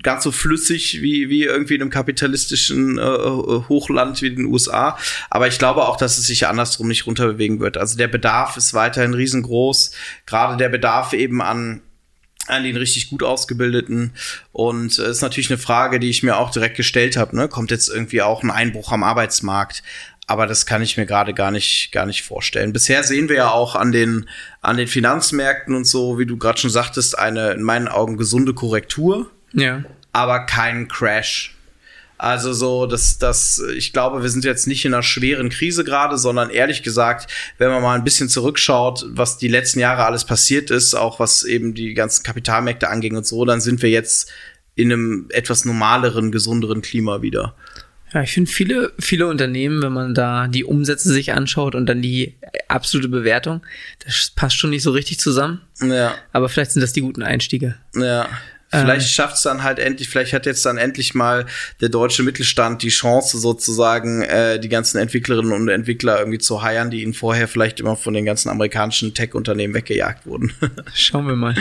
ganz 0.01 0.23
so 0.23 0.31
flüssig 0.31 1.01
wie 1.01 1.29
wie 1.29 1.43
irgendwie 1.43 1.75
in 1.75 1.81
einem 1.81 1.89
kapitalistischen 1.91 2.97
äh, 2.97 3.01
äh 3.01 3.63
Hochland 3.69 4.21
wie 4.21 4.33
den 4.33 4.45
USA. 4.45 4.97
Aber 5.29 5.47
ich 5.47 5.59
glaube 5.59 5.87
auch, 5.87 5.97
dass 5.97 6.17
es 6.17 6.27
sich 6.27 6.47
andersrum 6.47 6.87
nicht 6.87 7.05
runterbewegen 7.07 7.59
wird. 7.59 7.77
Also 7.77 7.97
der 7.97 8.07
Bedarf 8.07 8.57
ist 8.57 8.73
weiterhin 8.73 9.13
riesengroß. 9.13 9.91
Gerade 10.25 10.57
der 10.57 10.69
Bedarf 10.69 11.13
eben 11.13 11.41
an 11.41 11.81
an 12.47 12.63
den 12.63 12.75
richtig 12.75 13.09
gut 13.09 13.23
ausgebildeten. 13.23 14.13
Und 14.51 14.91
es 14.91 14.99
äh, 14.99 15.09
ist 15.09 15.21
natürlich 15.21 15.49
eine 15.49 15.57
Frage, 15.57 15.99
die 15.99 16.09
ich 16.09 16.23
mir 16.23 16.37
auch 16.37 16.51
direkt 16.51 16.75
gestellt 16.75 17.15
habe. 17.15 17.35
Ne? 17.35 17.47
Kommt 17.47 17.71
jetzt 17.71 17.87
irgendwie 17.87 18.21
auch 18.21 18.43
ein 18.43 18.51
Einbruch 18.51 18.91
am 18.91 19.03
Arbeitsmarkt? 19.03 19.81
Aber 20.27 20.47
das 20.47 20.65
kann 20.65 20.81
ich 20.81 20.97
mir 20.97 21.05
gerade 21.05 21.33
gar 21.33 21.51
nicht, 21.51 21.91
gar 21.91 22.05
nicht 22.05 22.23
vorstellen. 22.23 22.73
Bisher 22.73 23.03
sehen 23.03 23.29
wir 23.29 23.35
ja 23.35 23.51
auch 23.51 23.75
an 23.75 23.91
den, 23.91 24.29
an 24.61 24.77
den 24.77 24.87
Finanzmärkten 24.87 25.75
und 25.75 25.85
so, 25.85 26.17
wie 26.17 26.25
du 26.25 26.37
gerade 26.37 26.59
schon 26.59 26.69
sagtest, 26.69 27.17
eine 27.17 27.51
in 27.51 27.63
meinen 27.63 27.87
Augen 27.87 28.17
gesunde 28.17 28.53
Korrektur. 28.53 29.29
Ja. 29.53 29.83
Aber 30.13 30.45
keinen 30.45 30.87
Crash. 30.87 31.55
Also 32.17 32.53
so, 32.53 32.85
dass 32.85 33.17
das, 33.17 33.61
ich 33.75 33.91
glaube, 33.91 34.21
wir 34.21 34.29
sind 34.29 34.45
jetzt 34.45 34.65
nicht 34.65 34.85
in 34.85 34.93
einer 34.93 35.03
schweren 35.03 35.49
Krise 35.49 35.83
gerade, 35.83 36.17
sondern 36.17 36.49
ehrlich 36.49 36.81
gesagt, 36.81 37.29
wenn 37.57 37.69
man 37.69 37.81
mal 37.81 37.95
ein 37.95 38.05
bisschen 38.05 38.29
zurückschaut, 38.29 39.05
was 39.09 39.37
die 39.37 39.49
letzten 39.49 39.79
Jahre 39.79 40.05
alles 40.05 40.23
passiert 40.23 40.71
ist, 40.71 40.93
auch 40.93 41.19
was 41.19 41.43
eben 41.43 41.73
die 41.73 41.93
ganzen 41.93 42.23
Kapitalmärkte 42.23 42.89
anging 42.89 43.17
und 43.17 43.27
so, 43.27 43.43
dann 43.43 43.59
sind 43.59 43.81
wir 43.81 43.89
jetzt 43.89 44.31
in 44.75 44.91
einem 44.91 45.25
etwas 45.29 45.65
normaleren, 45.65 46.31
gesunderen 46.31 46.81
Klima 46.81 47.21
wieder. 47.21 47.55
Ja, 48.13 48.21
ich 48.21 48.33
finde 48.33 48.51
viele, 48.51 48.93
viele 48.99 49.27
Unternehmen, 49.27 49.81
wenn 49.81 49.93
man 49.93 50.13
da 50.13 50.47
die 50.47 50.63
Umsätze 50.63 51.11
sich 51.11 51.33
anschaut 51.33 51.73
und 51.73 51.87
dann 51.87 52.01
die 52.01 52.35
absolute 52.67 53.09
Bewertung, 53.09 53.61
das 54.05 54.31
passt 54.35 54.57
schon 54.57 54.69
nicht 54.69 54.83
so 54.83 54.91
richtig 54.91 55.19
zusammen. 55.19 55.61
Ja. 55.81 56.13
Aber 56.31 56.47
vielleicht 56.47 56.71
sind 56.71 56.81
das 56.81 56.93
die 56.93 57.01
guten 57.01 57.23
Einstiege. 57.23 57.75
Ja. 57.95 58.29
Vielleicht 58.69 59.07
ähm. 59.07 59.11
schafft 59.11 59.35
es 59.35 59.43
dann 59.43 59.61
halt 59.61 59.77
endlich, 59.77 60.09
vielleicht 60.09 60.33
hat 60.33 60.47
jetzt 60.47 60.65
dann 60.65 60.77
endlich 60.77 61.13
mal 61.13 61.45
der 61.79 61.89
deutsche 61.89 62.23
Mittelstand 62.23 62.81
die 62.81 62.89
Chance 62.89 63.37
sozusagen, 63.37 64.23
äh, 64.23 64.59
die 64.59 64.69
ganzen 64.69 64.97
Entwicklerinnen 64.97 65.51
und 65.51 65.69
Entwickler 65.69 66.17
irgendwie 66.17 66.39
zu 66.39 66.63
heiern, 66.63 66.89
die 66.89 67.03
ihnen 67.03 67.13
vorher 67.13 67.47
vielleicht 67.47 67.79
immer 67.79 67.95
von 67.95 68.15
den 68.15 68.25
ganzen 68.25 68.49
amerikanischen 68.49 69.13
Tech-Unternehmen 69.13 69.75
weggejagt 69.75 70.25
wurden. 70.25 70.53
Schauen 70.95 71.27
wir 71.27 71.35
mal. 71.35 71.55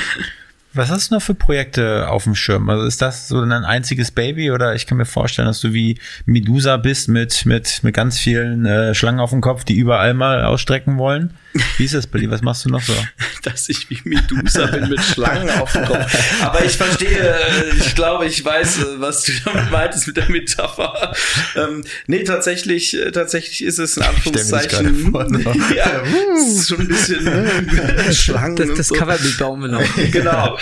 Was 0.75 0.91
hast 0.91 1.11
du 1.11 1.17
noch 1.17 1.23
für 1.23 1.35
Projekte 1.35 2.09
auf 2.09 2.25
dem 2.25 2.35
Schirm? 2.35 2.71
Also 2.71 2.87
ist 2.87 3.03
das 3.03 3.29
so 3.29 3.41
ein 3.41 3.53
einziges 3.53 4.11
Baby 4.11 4.51
oder 4.51 4.75
ich 4.75 4.87
kann 4.87 4.97
mir 4.97 5.05
vorstellen, 5.05 5.47
dass 5.47 5.61
du 5.61 5.75
wie 5.75 5.99
Medusa 6.25 6.79
bist 6.79 7.09
mit, 7.09 7.45
mit, 7.45 7.81
mit 7.83 7.95
ganz 7.95 8.19
vielen 8.19 8.65
äh, 8.65 8.95
Schlangen 8.95 9.21
auf 9.21 9.31
dem 9.31 9.43
Kopf, 9.43 9.65
die 9.65 9.75
überall 9.75 10.15
mal 10.15 10.45
ausstrecken 10.45 10.97
wollen? 10.97 11.35
Wie 11.77 11.85
ist 11.85 11.95
das, 11.95 12.07
Billy? 12.07 12.31
Was 12.31 12.43
machst 12.43 12.65
du 12.65 12.71
noch 12.71 12.83
so? 12.83 12.95
Dass 13.43 13.69
ich 13.69 13.91
wie 13.91 14.01
Medusa 14.05 14.67
bin 14.67 14.89
mit 14.89 15.01
Schlangen 15.01 15.51
auf 15.51 15.73
dem 15.73 15.85
Kopf. 15.85 16.43
Aber 16.43 16.65
ich 16.65 16.77
verstehe, 16.77 17.37
ich 17.79 17.95
glaube, 17.95 18.27
ich 18.27 18.45
weiß, 18.45 18.87
was 18.99 19.25
du 19.25 19.33
damit 19.45 19.71
meintest 19.71 20.07
mit 20.07 20.17
der 20.17 20.31
Metapher. 20.31 21.15
Ähm, 21.57 21.85
nee, 22.07 22.25
tatsächlich, 22.25 22.97
tatsächlich 23.13 23.65
ist 23.65 23.79
es 23.79 23.97
in 23.97 24.03
Anführungszeichen. 24.03 25.11
Vor, 25.11 25.27
ja, 25.77 26.03
ist 26.37 26.69
schon 26.69 26.81
ein 26.81 26.89
bisschen 26.89 28.13
Schlangen. 28.13 28.57
Das, 28.57 28.77
das 28.77 28.89
so. 28.89 28.95
Coverbild 28.95 29.39
bauen 29.39 29.61
wir 29.61 29.69
noch. 29.69 30.11
genau. 30.11 30.59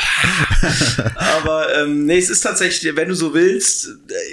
Aber 1.15 1.77
ähm, 1.77 2.07
nee, 2.07 2.19
es 2.19 2.31
ist 2.31 2.41
tatsächlich, 2.41 2.97
wenn 2.97 3.09
du 3.09 3.15
so 3.15 3.35
willst, 3.35 3.89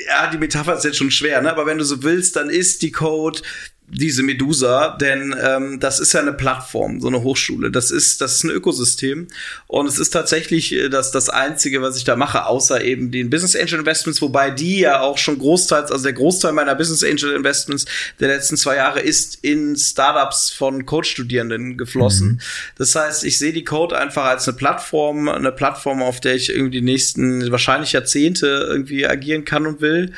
ja, 0.08 0.30
die 0.30 0.38
Metapher 0.38 0.76
ist 0.76 0.86
jetzt 0.86 0.97
schon 0.97 1.12
schwer, 1.12 1.41
ne? 1.41 1.51
aber 1.51 1.66
wenn 1.66 1.78
du 1.78 1.84
so 1.84 2.03
willst, 2.03 2.36
dann 2.36 2.49
ist 2.49 2.82
die 2.82 2.91
Code 2.91 3.41
diese 3.89 4.21
Medusa, 4.21 4.97
denn 4.97 5.33
ähm, 5.41 5.79
das 5.79 6.01
ist 6.01 6.11
ja 6.11 6.19
eine 6.19 6.33
Plattform, 6.33 6.99
so 6.99 7.07
eine 7.07 7.23
Hochschule. 7.23 7.71
Das 7.71 7.89
ist, 7.89 8.19
das 8.19 8.35
ist 8.35 8.43
ein 8.43 8.49
Ökosystem 8.49 9.27
und 9.67 9.88
es 9.88 9.97
ist 9.97 10.09
tatsächlich 10.09 10.73
äh, 10.73 10.89
das, 10.89 11.11
das 11.11 11.29
Einzige, 11.29 11.81
was 11.81 11.95
ich 11.95 12.03
da 12.03 12.17
mache, 12.17 12.45
außer 12.45 12.83
eben 12.83 13.11
den 13.11 13.29
Business 13.29 13.55
Angel 13.55 13.79
Investments, 13.79 14.21
wobei 14.21 14.51
die 14.51 14.79
ja 14.79 14.99
auch 14.99 15.17
schon 15.17 15.39
großteils, 15.39 15.89
also 15.89 16.03
der 16.03 16.13
Großteil 16.13 16.51
meiner 16.51 16.75
Business 16.75 17.01
Angel 17.01 17.33
Investments 17.33 17.85
der 18.19 18.27
letzten 18.27 18.57
zwei 18.57 18.75
Jahre 18.75 18.99
ist 18.99 19.39
in 19.41 19.77
Startups 19.77 20.49
von 20.49 20.85
Code-Studierenden 20.85 21.77
geflossen. 21.77 22.27
Mhm. 22.27 22.39
Das 22.77 22.93
heißt, 22.93 23.23
ich 23.23 23.39
sehe 23.39 23.53
die 23.53 23.63
Code 23.63 23.97
einfach 23.97 24.25
als 24.25 24.49
eine 24.49 24.57
Plattform, 24.57 25.29
eine 25.29 25.53
Plattform, 25.53 26.01
auf 26.01 26.19
der 26.19 26.35
ich 26.35 26.49
irgendwie 26.49 26.79
die 26.79 26.81
nächsten 26.81 27.49
wahrscheinlich 27.51 27.93
Jahrzehnte 27.93 28.67
irgendwie 28.67 29.07
agieren 29.07 29.45
kann 29.45 29.65
und 29.65 29.79
will. 29.79 30.11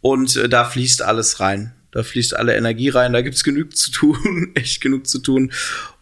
Und 0.00 0.36
äh, 0.36 0.48
da 0.48 0.64
fließt 0.64 1.02
alles 1.02 1.40
rein. 1.40 1.75
Da 1.96 2.02
fließt 2.02 2.36
alle 2.36 2.54
Energie 2.54 2.90
rein, 2.90 3.14
da 3.14 3.22
gibt's 3.22 3.42
genug 3.42 3.74
zu 3.74 3.90
tun, 3.90 4.52
echt 4.54 4.82
genug 4.82 5.06
zu 5.06 5.18
tun. 5.18 5.50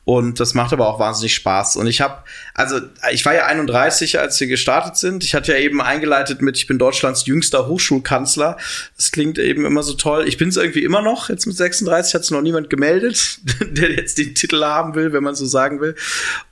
Und 0.05 0.39
das 0.39 0.53
macht 0.53 0.75
aber 0.75 0.87
auch 0.87 0.99
wahnsinnig 0.99 1.35
Spaß. 1.35 1.77
Und 1.77 1.87
ich 1.87 2.03
habe, 2.03 2.23
also 2.53 2.79
ich 3.11 3.25
war 3.25 3.35
ja 3.35 3.47
31, 3.47 4.19
als 4.19 4.39
wir 4.39 4.49
gestartet 4.49 4.99
sind. 4.99 5.25
Ich 5.25 5.35
hatte 5.35 5.53
ja 5.53 5.59
eben 5.59 5.81
eingeleitet 5.81 6.43
mit, 6.43 6.59
ich 6.59 6.67
bin 6.67 6.79
Deutschlands 6.79 7.25
jüngster 7.25 7.69
Hochschulkanzler. 7.69 8.59
Das 8.97 9.13
klingt 9.13 9.39
eben 9.39 9.65
immer 9.65 9.83
so 9.83 9.95
toll. 9.95 10.29
Ich 10.29 10.37
bin 10.37 10.51
es 10.51 10.59
irgendwie 10.59 10.85
immer 10.85 11.01
noch. 11.01 11.31
Jetzt 11.31 11.47
mit 11.47 11.57
36 11.57 12.15
hat 12.15 12.21
es 12.21 12.31
noch 12.31 12.43
niemand 12.43 12.69
gemeldet, 12.69 13.39
der 13.61 13.93
jetzt 13.93 14.19
den 14.19 14.35
Titel 14.35 14.63
haben 14.63 14.95
will, 14.95 15.15
wenn 15.15 15.23
man 15.23 15.35
so 15.35 15.47
sagen 15.47 15.81
will. 15.81 15.95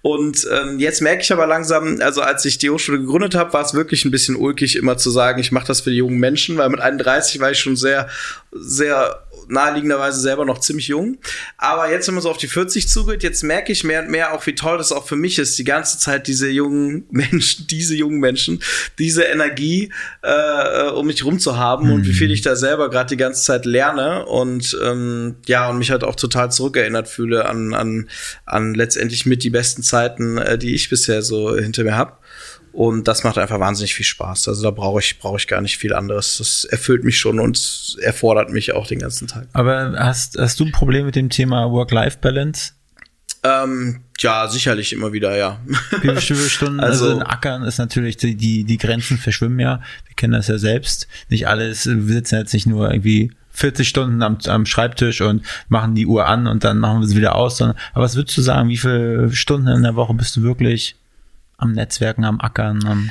Und 0.01 0.47
ähm, 0.51 0.79
jetzt 0.79 1.03
merke 1.03 1.21
ich 1.21 1.31
aber 1.31 1.47
langsam, 1.47 1.99
also 2.01 2.23
als 2.23 2.47
ich 2.47 2.57
die 2.57 2.71
Hochschule 2.71 3.01
gegründet 3.01 3.35
habe, 3.35 3.53
war 3.53 3.63
es 3.63 3.75
wirklich 3.75 4.07
ein 4.07 4.11
bisschen 4.11 4.37
ulkig, 4.37 4.77
immer 4.77 4.97
zu 4.97 5.11
sagen, 5.11 5.41
ich 5.41 5.53
mache 5.53 5.67
das 5.67 5.83
für 5.83 5.91
die 5.91 5.97
jungen 5.97 6.19
Menschen, 6.19 6.57
weil 6.57 6.71
mit 6.71 6.81
31 6.81 7.39
war 7.41 7.51
ich 7.51 7.59
schon 7.59 7.77
sehr, 7.77 8.09
sehr 8.51 9.22
naheliegenderweise 9.49 10.21
selber 10.21 10.45
noch 10.45 10.59
ziemlich 10.61 10.89
jung. 10.89 11.19
Aber 11.57 11.91
jetzt, 11.91 12.07
wenn 12.09 12.15
man 12.15 12.23
so 12.23 12.31
auf 12.31 12.39
die 12.39 12.49
40 12.49 12.89
zugeht, 12.89 13.23
jetzt 13.23 13.43
merke 13.43 13.73
ich 13.73 13.85
mehr 13.85 14.03
und 14.03 14.11
mehr 14.11 14.35
auch, 14.35 14.47
wie 14.47 14.55
toll 14.55 14.79
das 14.79 14.93
auch 14.93 15.07
für 15.07 15.17
mich 15.17 15.39
ist, 15.39 15.59
die 15.59 15.65
ganze 15.65 15.99
Zeit 15.99 16.27
diese 16.27 16.49
jungen 16.49 17.07
Menschen, 17.11 17.67
diese 17.67 17.95
jungen 17.95 18.19
Menschen, 18.19 18.63
diese 18.99 19.25
Energie 19.25 19.93
äh, 20.23 20.91
um 20.91 21.07
mich 21.07 21.25
rum 21.25 21.39
zu 21.39 21.57
haben 21.57 21.87
mhm. 21.87 21.93
und 21.93 22.07
wie 22.07 22.13
viel 22.13 22.29
mhm. 22.29 22.35
ich 22.35 22.43
da 22.43 22.57
selber 22.57 22.91
gerade 22.91 23.09
die 23.09 23.17
ganze 23.17 23.43
Zeit 23.43 23.65
lerne 23.65 24.27
und 24.27 24.77
ähm, 24.83 25.37
ja, 25.47 25.69
und 25.69 25.79
mich 25.79 25.91
halt 25.91 26.05
auch 26.05 26.17
total 26.17 26.51
zurückerinnert 26.51 27.09
fühle 27.09 27.47
an, 27.47 27.75
an, 27.75 28.09
an 28.45 28.75
letztendlich 28.75 29.27
mit 29.27 29.43
die 29.43 29.51
besten 29.51 29.83
Zeiten, 29.83 30.39
äh, 30.39 30.59
die 30.59 30.75
ich 30.75 30.89
bisher 30.89 31.23
so 31.23 31.57
hinter 31.57 31.85
mir 31.85 31.97
habe. 31.97 32.13
Und 32.73 33.07
das 33.07 33.23
macht 33.23 33.37
einfach 33.37 33.61
wahnsinnig 33.61 33.95
viel 33.95 34.07
Spaß. 34.07 34.49
Also 34.49 34.63
da 34.63 34.71
brauche 34.71 35.01
ich, 35.01 35.19
brauche 35.19 35.37
ich 35.37 35.47
gar 35.47 35.61
nicht 35.61 35.77
viel 35.77 35.93
anderes. 35.93 36.39
Das 36.39 36.65
erfüllt 36.65 37.05
mich 37.05 37.19
schon 37.19 37.39
und 37.39 37.97
erfordert 38.01 38.51
mich 38.51 38.73
auch 38.75 38.87
den 38.87 38.99
ganzen 38.99 39.29
Tag. 39.29 39.47
Aber 39.53 39.95
hast, 39.99 40.39
hast 40.39 40.59
du 40.59 40.65
ein 40.65 40.73
Problem 40.73 41.05
mit 41.05 41.15
dem 41.15 41.29
Thema 41.29 41.71
Work-Life-Balance? 41.71 42.73
Ähm, 43.45 44.01
ja, 44.19 44.49
sicherlich 44.49 44.93
immer 44.93 45.13
wieder, 45.13 45.37
ja. 45.37 45.61
Wie 46.01 46.17
viele 46.17 46.49
Stunden? 46.49 46.81
Also, 46.81 47.07
also 47.07 47.21
in 47.21 47.23
Ackern 47.23 47.65
ist 47.65 47.79
natürlich, 47.79 48.17
die, 48.17 48.37
die, 48.37 48.65
die 48.65 48.79
Grenzen 48.79 49.19
verschwimmen 49.19 49.59
ja. 49.59 49.81
Wir 50.07 50.17
kennen 50.17 50.33
das 50.33 50.49
ja 50.49 50.59
selbst. 50.59 51.09
Nicht 51.29 51.49
alles, 51.49 51.87
wir 51.87 52.15
sitzen 52.15 52.37
jetzt 52.37 52.55
nicht 52.55 52.67
nur 52.67 52.91
irgendwie 52.91 53.33
40 53.51 53.87
Stunden 53.87 54.23
am, 54.23 54.39
am 54.47 54.65
Schreibtisch 54.65 55.21
und 55.21 55.45
machen 55.69 55.95
die 55.95 56.07
Uhr 56.07 56.27
an 56.27 56.47
und 56.47 56.65
dann 56.65 56.79
machen 56.79 57.01
wir 57.01 57.07
sie 57.07 57.17
wieder 57.17 57.35
aus, 57.35 57.59
sondern, 57.59 57.77
aber 57.93 58.05
was 58.05 58.17
würdest 58.17 58.39
du 58.39 58.43
sagen, 58.43 58.69
wie 58.69 58.79
viele 58.79 59.31
Stunden 59.33 59.69
in 59.69 59.83
der 59.83 59.95
Woche 59.95 60.15
bist 60.15 60.37
du 60.37 60.43
wirklich 60.43 60.97
am 61.63 61.73
Netzwerken, 61.73 62.25
am 62.25 62.41
Ackern, 62.41 62.85
am 62.87 63.11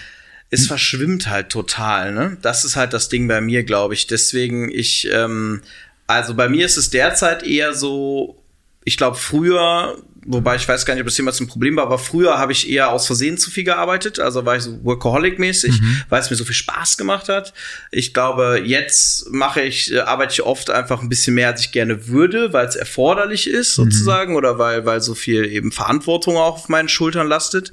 es 0.53 0.67
verschwimmt 0.67 1.29
halt 1.29 1.47
total, 1.47 2.11
ne? 2.11 2.37
Das 2.41 2.65
ist 2.65 2.75
halt 2.75 2.91
das 2.91 3.07
Ding 3.07 3.27
bei 3.27 3.39
mir, 3.39 3.63
glaube 3.63 3.93
ich. 3.93 4.05
Deswegen, 4.07 4.69
ich, 4.69 5.07
ähm, 5.09 5.61
also 6.07 6.35
bei 6.35 6.49
mir 6.49 6.65
ist 6.65 6.75
es 6.75 6.89
derzeit 6.89 7.41
eher 7.43 7.73
so, 7.73 8.40
ich 8.83 8.97
glaube, 8.97 9.17
früher 9.17 9.97
wobei 10.25 10.55
ich 10.55 10.67
weiß 10.67 10.85
gar 10.85 10.93
nicht, 10.93 11.01
ob 11.01 11.07
das 11.07 11.17
jemals 11.17 11.39
ein 11.39 11.47
Problem 11.47 11.75
war, 11.75 11.85
aber 11.85 11.97
früher 11.97 12.37
habe 12.37 12.51
ich 12.51 12.69
eher 12.69 12.91
aus 12.91 13.07
Versehen 13.07 13.37
zu 13.37 13.49
viel 13.49 13.63
gearbeitet, 13.63 14.19
also 14.19 14.45
war 14.45 14.55
ich 14.55 14.63
so 14.63 14.71
Workaholic-mäßig, 14.83 15.81
mhm. 15.81 16.01
weil 16.09 16.21
es 16.21 16.29
mir 16.29 16.35
so 16.35 16.45
viel 16.45 16.55
Spaß 16.55 16.97
gemacht 16.97 17.29
hat. 17.29 17.53
Ich 17.91 18.13
glaube, 18.13 18.61
jetzt 18.63 19.29
mache 19.31 19.61
ich, 19.61 19.91
äh, 19.91 19.99
arbeite 19.99 20.33
ich 20.33 20.43
oft 20.43 20.69
einfach 20.69 21.01
ein 21.01 21.09
bisschen 21.09 21.33
mehr, 21.33 21.49
als 21.49 21.61
ich 21.61 21.71
gerne 21.71 22.07
würde, 22.07 22.53
weil 22.53 22.67
es 22.67 22.75
erforderlich 22.75 23.47
ist, 23.47 23.77
mhm. 23.77 23.85
sozusagen, 23.85 24.35
oder 24.35 24.59
weil, 24.59 24.85
weil 24.85 25.01
so 25.01 25.15
viel 25.15 25.45
eben 25.45 25.71
Verantwortung 25.71 26.37
auch 26.37 26.55
auf 26.55 26.69
meinen 26.69 26.89
Schultern 26.89 27.27
lastet. 27.27 27.71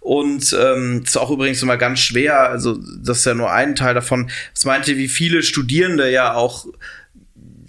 Und 0.00 0.54
ähm, 0.60 1.02
ist 1.04 1.16
auch 1.16 1.30
übrigens 1.30 1.62
immer 1.62 1.78
ganz 1.78 2.00
schwer, 2.00 2.50
also 2.50 2.78
das 2.98 3.18
ist 3.18 3.24
ja 3.24 3.34
nur 3.34 3.50
ein 3.50 3.74
Teil 3.74 3.94
davon. 3.94 4.30
Das 4.52 4.64
meinte, 4.66 4.96
wie 4.98 5.08
viele 5.08 5.42
Studierende 5.42 6.10
ja 6.10 6.34
auch 6.34 6.66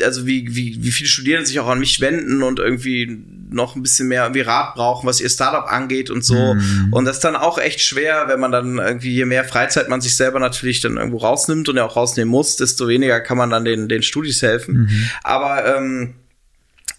also 0.01 0.25
wie, 0.25 0.55
wie, 0.55 0.83
wie 0.83 0.91
viele 0.91 1.09
Studierende 1.09 1.47
sich 1.47 1.59
auch 1.59 1.67
an 1.67 1.79
mich 1.79 1.99
wenden 2.01 2.43
und 2.43 2.59
irgendwie 2.59 3.23
noch 3.49 3.75
ein 3.75 3.83
bisschen 3.83 4.07
mehr 4.07 4.23
irgendwie 4.23 4.41
Rat 4.41 4.75
brauchen, 4.75 5.07
was 5.07 5.21
ihr 5.21 5.29
Startup 5.29 5.71
angeht 5.71 6.09
und 6.09 6.23
so. 6.23 6.55
Mhm. 6.55 6.87
Und 6.91 7.05
das 7.05 7.17
ist 7.17 7.23
dann 7.23 7.35
auch 7.35 7.57
echt 7.57 7.81
schwer, 7.81 8.25
wenn 8.27 8.39
man 8.39 8.51
dann 8.51 8.77
irgendwie, 8.77 9.13
je 9.13 9.25
mehr 9.25 9.45
Freizeit 9.45 9.87
man 9.89 10.01
sich 10.01 10.15
selber 10.15 10.39
natürlich 10.39 10.81
dann 10.81 10.97
irgendwo 10.97 11.17
rausnimmt 11.17 11.69
und 11.69 11.77
ja 11.77 11.85
auch 11.85 11.95
rausnehmen 11.95 12.29
muss, 12.29 12.57
desto 12.57 12.87
weniger 12.87 13.21
kann 13.21 13.37
man 13.37 13.49
dann 13.49 13.65
den, 13.65 13.87
den 13.87 14.03
Studis 14.03 14.41
helfen. 14.41 14.75
Mhm. 14.75 15.09
Aber 15.23 15.77
ähm, 15.77 16.15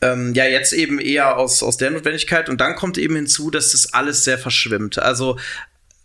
ähm, 0.02 0.34
ja, 0.34 0.44
jetzt 0.44 0.72
eben 0.72 0.98
eher 0.98 1.36
aus, 1.36 1.62
aus 1.62 1.76
der 1.76 1.90
Notwendigkeit. 1.90 2.48
Und 2.48 2.60
dann 2.60 2.76
kommt 2.76 2.98
eben 2.98 3.16
hinzu, 3.16 3.50
dass 3.50 3.72
das 3.72 3.92
alles 3.92 4.24
sehr 4.24 4.38
verschwimmt. 4.38 4.98
Also 4.98 5.38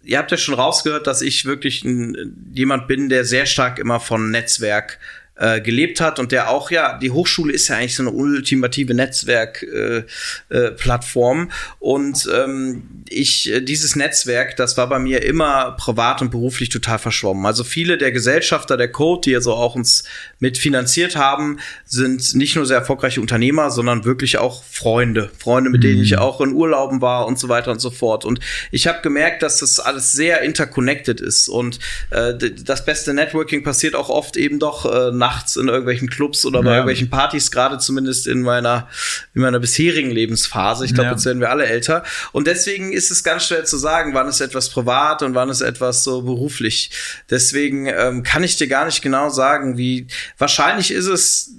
ihr 0.03 0.17
habt 0.17 0.31
ja 0.31 0.37
schon 0.37 0.55
rausgehört, 0.55 1.07
dass 1.07 1.21
ich 1.21 1.45
wirklich 1.45 1.83
ein, 1.83 2.51
jemand 2.53 2.87
bin, 2.87 3.09
der 3.09 3.25
sehr 3.25 3.45
stark 3.45 3.79
immer 3.79 3.99
von 3.99 4.31
Netzwerk 4.31 4.99
äh, 5.41 5.59
gelebt 5.59 5.99
hat 5.99 6.19
und 6.19 6.31
der 6.31 6.51
auch, 6.51 6.69
ja, 6.69 6.99
die 6.99 7.09
Hochschule 7.09 7.51
ist 7.51 7.67
ja 7.67 7.77
eigentlich 7.77 7.95
so 7.95 8.03
eine 8.03 8.11
ultimative 8.11 8.93
Netzwerkplattform. 8.93 11.39
Äh, 11.39 11.45
äh, 11.45 11.47
und 11.79 12.29
ähm, 12.31 12.83
ich, 13.09 13.51
äh, 13.51 13.61
dieses 13.61 13.95
Netzwerk, 13.95 14.55
das 14.55 14.77
war 14.77 14.87
bei 14.87 14.99
mir 14.99 15.23
immer 15.23 15.71
privat 15.71 16.21
und 16.21 16.29
beruflich 16.29 16.69
total 16.69 16.99
verschwommen. 16.99 17.47
Also 17.47 17.63
viele 17.63 17.97
der 17.97 18.11
Gesellschafter 18.11 18.77
der 18.77 18.91
Code, 18.91 19.21
die 19.25 19.35
also 19.35 19.55
auch 19.55 19.73
uns 19.73 20.03
mitfinanziert 20.37 21.15
haben, 21.15 21.57
sind 21.85 22.35
nicht 22.35 22.55
nur 22.55 22.67
sehr 22.67 22.77
erfolgreiche 22.77 23.19
Unternehmer, 23.19 23.71
sondern 23.71 24.05
wirklich 24.05 24.37
auch 24.37 24.63
Freunde. 24.63 25.31
Freunde, 25.39 25.71
mit 25.71 25.81
mhm. 25.81 25.87
denen 25.87 26.03
ich 26.03 26.19
auch 26.19 26.39
in 26.41 26.53
Urlauben 26.53 27.01
war 27.01 27.25
und 27.25 27.39
so 27.39 27.49
weiter 27.49 27.71
und 27.71 27.79
so 27.79 27.89
fort. 27.89 28.25
Und 28.25 28.39
ich 28.69 28.85
habe 28.85 29.01
gemerkt, 29.01 29.41
dass 29.41 29.57
das 29.57 29.79
alles 29.79 30.11
sehr 30.11 30.41
interconnected 30.41 31.19
ist. 31.19 31.49
Und 31.49 31.79
äh, 32.11 32.35
das 32.37 32.85
beste 32.85 33.15
Networking 33.15 33.63
passiert 33.63 33.95
auch 33.95 34.09
oft 34.09 34.37
eben 34.37 34.59
doch 34.59 34.85
äh, 34.85 35.11
nach 35.11 35.30
nachts 35.31 35.55
in 35.55 35.67
irgendwelchen 35.67 36.09
Clubs 36.09 36.45
oder 36.45 36.61
bei 36.61 36.69
ja. 36.69 36.75
irgendwelchen 36.77 37.09
Partys, 37.09 37.51
gerade 37.51 37.77
zumindest 37.77 38.27
in 38.27 38.41
meiner, 38.41 38.87
in 39.33 39.41
meiner 39.41 39.59
bisherigen 39.59 40.11
Lebensphase. 40.11 40.85
Ich 40.85 40.93
glaube, 40.93 41.07
ja. 41.07 41.11
jetzt 41.13 41.25
werden 41.25 41.39
wir 41.39 41.49
alle 41.49 41.65
älter. 41.65 42.03
Und 42.31 42.47
deswegen 42.47 42.91
ist 42.91 43.11
es 43.11 43.23
ganz 43.23 43.47
schwer 43.47 43.63
zu 43.63 43.77
sagen, 43.77 44.13
wann 44.13 44.27
ist 44.27 44.41
etwas 44.41 44.69
privat 44.69 45.23
und 45.23 45.35
wann 45.35 45.49
ist 45.49 45.61
etwas 45.61 46.03
so 46.03 46.23
beruflich. 46.23 46.91
Deswegen 47.29 47.87
ähm, 47.87 48.23
kann 48.23 48.43
ich 48.43 48.57
dir 48.57 48.67
gar 48.67 48.85
nicht 48.85 49.01
genau 49.01 49.29
sagen, 49.29 49.77
wie 49.77 50.07
wahrscheinlich 50.37 50.91
ist 50.91 51.07
es 51.07 51.51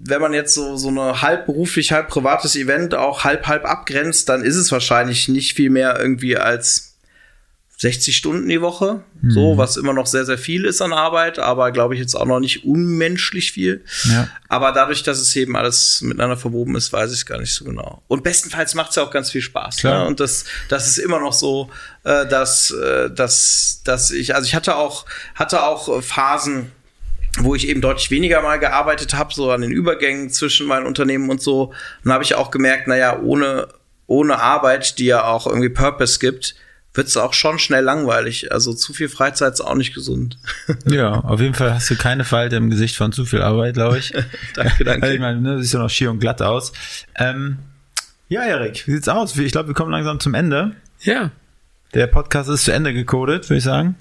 wenn 0.00 0.22
man 0.22 0.32
jetzt 0.32 0.54
so, 0.54 0.76
so 0.78 0.88
eine 0.88 1.20
halb 1.20 1.44
beruflich, 1.44 1.92
halb 1.92 2.08
privates 2.08 2.56
Event 2.56 2.94
auch 2.94 3.24
halb, 3.24 3.46
halb 3.46 3.66
abgrenzt, 3.66 4.30
dann 4.30 4.42
ist 4.42 4.56
es 4.56 4.72
wahrscheinlich 4.72 5.28
nicht 5.28 5.54
viel 5.54 5.68
mehr 5.68 5.98
irgendwie 6.00 6.38
als 6.38 6.97
60 7.80 8.16
Stunden 8.16 8.48
die 8.48 8.60
Woche, 8.60 9.04
mhm. 9.20 9.30
so, 9.30 9.56
was 9.56 9.76
immer 9.76 9.92
noch 9.92 10.06
sehr, 10.06 10.24
sehr 10.24 10.36
viel 10.36 10.64
ist 10.64 10.82
an 10.82 10.92
Arbeit, 10.92 11.38
aber 11.38 11.70
glaube 11.70 11.94
ich 11.94 12.00
jetzt 12.00 12.16
auch 12.16 12.26
noch 12.26 12.40
nicht 12.40 12.64
unmenschlich 12.64 13.52
viel. 13.52 13.84
Ja. 14.10 14.28
Aber 14.48 14.72
dadurch, 14.72 15.04
dass 15.04 15.20
es 15.20 15.34
eben 15.36 15.56
alles 15.56 16.00
miteinander 16.02 16.36
verwoben 16.36 16.74
ist, 16.74 16.92
weiß 16.92 17.12
ich 17.12 17.18
es 17.18 17.26
gar 17.26 17.38
nicht 17.38 17.54
so 17.54 17.64
genau. 17.64 18.02
Und 18.08 18.24
bestenfalls 18.24 18.74
macht 18.74 18.90
es 18.90 18.96
ja 18.96 19.04
auch 19.04 19.12
ganz 19.12 19.30
viel 19.30 19.42
Spaß. 19.42 19.84
Ne? 19.84 20.06
Und 20.06 20.18
das, 20.18 20.44
das 20.68 20.88
ist 20.88 20.98
immer 20.98 21.20
noch 21.20 21.32
so, 21.32 21.70
äh, 22.02 22.26
dass, 22.26 22.72
äh, 22.72 23.12
dass, 23.12 23.82
dass 23.84 24.10
ich, 24.10 24.34
also 24.34 24.46
ich 24.46 24.56
hatte 24.56 24.74
auch, 24.74 25.06
hatte 25.36 25.62
auch 25.62 26.02
Phasen, 26.02 26.72
wo 27.38 27.54
ich 27.54 27.68
eben 27.68 27.80
deutlich 27.80 28.10
weniger 28.10 28.42
mal 28.42 28.58
gearbeitet 28.58 29.14
habe, 29.14 29.32
so 29.32 29.52
an 29.52 29.60
den 29.60 29.70
Übergängen 29.70 30.30
zwischen 30.30 30.66
meinen 30.66 30.86
Unternehmen 30.86 31.30
und 31.30 31.40
so. 31.40 31.72
Und 32.04 32.12
habe 32.12 32.24
ich 32.24 32.34
auch 32.34 32.50
gemerkt, 32.50 32.88
naja, 32.88 33.20
ohne, 33.20 33.68
ohne 34.08 34.40
Arbeit, 34.40 34.98
die 34.98 35.04
ja 35.04 35.22
auch 35.22 35.46
irgendwie 35.46 35.68
Purpose 35.68 36.18
gibt, 36.18 36.56
wird 36.94 37.06
es 37.06 37.16
auch 37.16 37.32
schon 37.32 37.58
schnell 37.58 37.84
langweilig. 37.84 38.50
Also 38.52 38.72
zu 38.74 38.92
viel 38.92 39.08
Freizeit 39.08 39.54
ist 39.54 39.60
auch 39.60 39.74
nicht 39.74 39.94
gesund. 39.94 40.38
ja, 40.86 41.20
auf 41.20 41.40
jeden 41.40 41.54
Fall 41.54 41.74
hast 41.74 41.90
du 41.90 41.96
keine 41.96 42.24
Falte 42.24 42.56
im 42.56 42.70
Gesicht 42.70 42.96
von 42.96 43.12
zu 43.12 43.24
viel 43.24 43.42
Arbeit, 43.42 43.74
glaube 43.74 43.98
ich. 43.98 44.12
danke, 44.54 44.84
danke. 44.84 45.02
Also 45.02 45.14
ich 45.14 45.20
meine, 45.20 45.40
ne, 45.40 45.62
siehst 45.62 45.74
ja 45.74 45.80
noch 45.80 45.90
schier 45.90 46.10
und 46.10 46.18
glatt 46.18 46.42
aus. 46.42 46.72
Ähm, 47.16 47.58
ja, 48.28 48.42
Erik, 48.42 48.86
wie 48.86 48.92
sieht's 48.92 49.08
aus? 49.08 49.36
Ich 49.36 49.52
glaube, 49.52 49.68
wir 49.68 49.74
kommen 49.74 49.90
langsam 49.90 50.20
zum 50.20 50.34
Ende. 50.34 50.72
Ja. 51.00 51.30
Der 51.94 52.06
Podcast 52.06 52.50
ist 52.50 52.64
zu 52.64 52.72
Ende 52.72 52.92
gecodet, 52.92 53.48
würde 53.48 53.58
ich 53.58 53.64
sagen. 53.64 53.94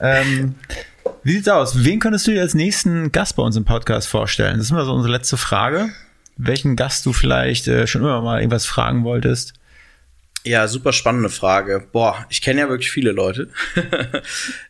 Ähm, 0.00 0.54
wie 1.22 1.32
sieht's 1.32 1.48
aus? 1.48 1.84
Wen 1.84 2.00
könntest 2.00 2.26
du 2.26 2.32
dir 2.32 2.42
als 2.42 2.54
nächsten 2.54 3.12
Gast 3.12 3.36
bei 3.36 3.42
uns 3.42 3.56
im 3.56 3.64
Podcast 3.64 4.08
vorstellen? 4.08 4.56
Das 4.56 4.66
ist 4.66 4.70
immer 4.70 4.84
so 4.84 4.92
unsere 4.92 5.12
letzte 5.12 5.36
Frage. 5.36 5.90
Welchen 6.36 6.76
Gast 6.76 7.06
du 7.06 7.12
vielleicht 7.12 7.68
äh, 7.68 7.86
schon 7.86 8.02
immer 8.02 8.20
mal 8.22 8.40
irgendwas 8.40 8.66
fragen 8.66 9.04
wolltest? 9.04 9.54
Ja, 10.46 10.68
super 10.68 10.92
spannende 10.92 11.28
Frage. 11.28 11.88
Boah, 11.90 12.24
ich 12.28 12.40
kenne 12.40 12.60
ja 12.60 12.68
wirklich 12.68 12.92
viele 12.92 13.10
Leute. 13.10 13.48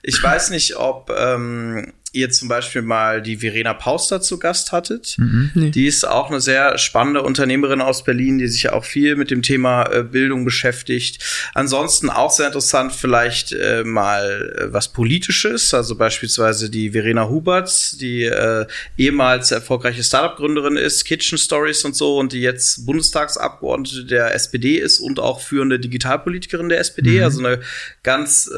ich 0.02 0.22
weiß 0.22 0.48
nicht, 0.48 0.76
ob 0.76 1.10
ähm, 1.14 1.92
ihr 2.16 2.30
zum 2.30 2.48
Beispiel 2.48 2.82
mal 2.82 3.22
die 3.22 3.36
Verena 3.36 3.74
Pauster 3.74 4.20
zu 4.20 4.38
Gast 4.38 4.72
hattet. 4.72 5.16
Mhm, 5.18 5.50
nee. 5.54 5.70
Die 5.70 5.86
ist 5.86 6.06
auch 6.06 6.30
eine 6.30 6.40
sehr 6.40 6.78
spannende 6.78 7.22
Unternehmerin 7.22 7.80
aus 7.80 8.04
Berlin, 8.04 8.38
die 8.38 8.48
sich 8.48 8.70
auch 8.70 8.84
viel 8.84 9.16
mit 9.16 9.30
dem 9.30 9.42
Thema 9.42 9.84
äh, 9.92 10.02
Bildung 10.02 10.44
beschäftigt. 10.44 11.22
Ansonsten 11.54 12.10
auch 12.10 12.30
sehr 12.30 12.46
interessant 12.46 12.92
vielleicht 12.92 13.52
äh, 13.52 13.84
mal 13.84 14.54
äh, 14.58 14.72
was 14.72 14.88
Politisches, 14.88 15.74
also 15.74 15.96
beispielsweise 15.96 16.70
die 16.70 16.90
Verena 16.90 17.28
Hubert, 17.28 18.00
die 18.00 18.24
äh, 18.24 18.66
ehemals 18.96 19.50
erfolgreiche 19.50 20.02
Startup-Gründerin 20.02 20.76
ist, 20.76 21.04
Kitchen 21.04 21.38
Stories 21.38 21.84
und 21.84 21.94
so 21.94 22.18
und 22.18 22.32
die 22.32 22.40
jetzt 22.40 22.86
Bundestagsabgeordnete 22.86 24.04
der 24.06 24.34
SPD 24.34 24.76
ist 24.76 25.00
und 25.00 25.20
auch 25.20 25.40
führende 25.40 25.78
Digitalpolitikerin 25.78 26.68
der 26.68 26.80
SPD, 26.80 27.18
mhm. 27.18 27.24
also 27.24 27.40
eine 27.40 27.60
ganz 28.02 28.50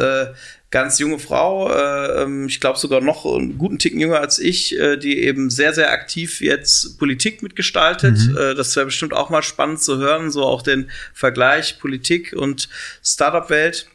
ganz 0.70 0.98
junge 0.98 1.18
Frau, 1.18 1.72
äh, 1.72 2.22
ähm, 2.22 2.46
ich 2.46 2.60
glaube 2.60 2.78
sogar 2.78 3.00
noch 3.00 3.24
einen 3.24 3.56
guten 3.56 3.78
Ticken 3.78 4.00
jünger 4.00 4.20
als 4.20 4.38
ich, 4.38 4.78
äh, 4.78 4.96
die 4.96 5.18
eben 5.22 5.48
sehr, 5.48 5.72
sehr 5.72 5.92
aktiv 5.92 6.40
jetzt 6.40 6.98
Politik 6.98 7.42
mitgestaltet. 7.42 8.18
Mhm. 8.18 8.36
Äh, 8.36 8.54
das 8.54 8.76
wäre 8.76 8.86
bestimmt 8.86 9.14
auch 9.14 9.30
mal 9.30 9.42
spannend 9.42 9.80
zu 9.82 9.96
hören, 9.98 10.30
so 10.30 10.44
auch 10.44 10.62
den 10.62 10.90
Vergleich 11.14 11.78
Politik 11.78 12.34
und 12.36 12.68
Startup-Welt. 13.02 13.88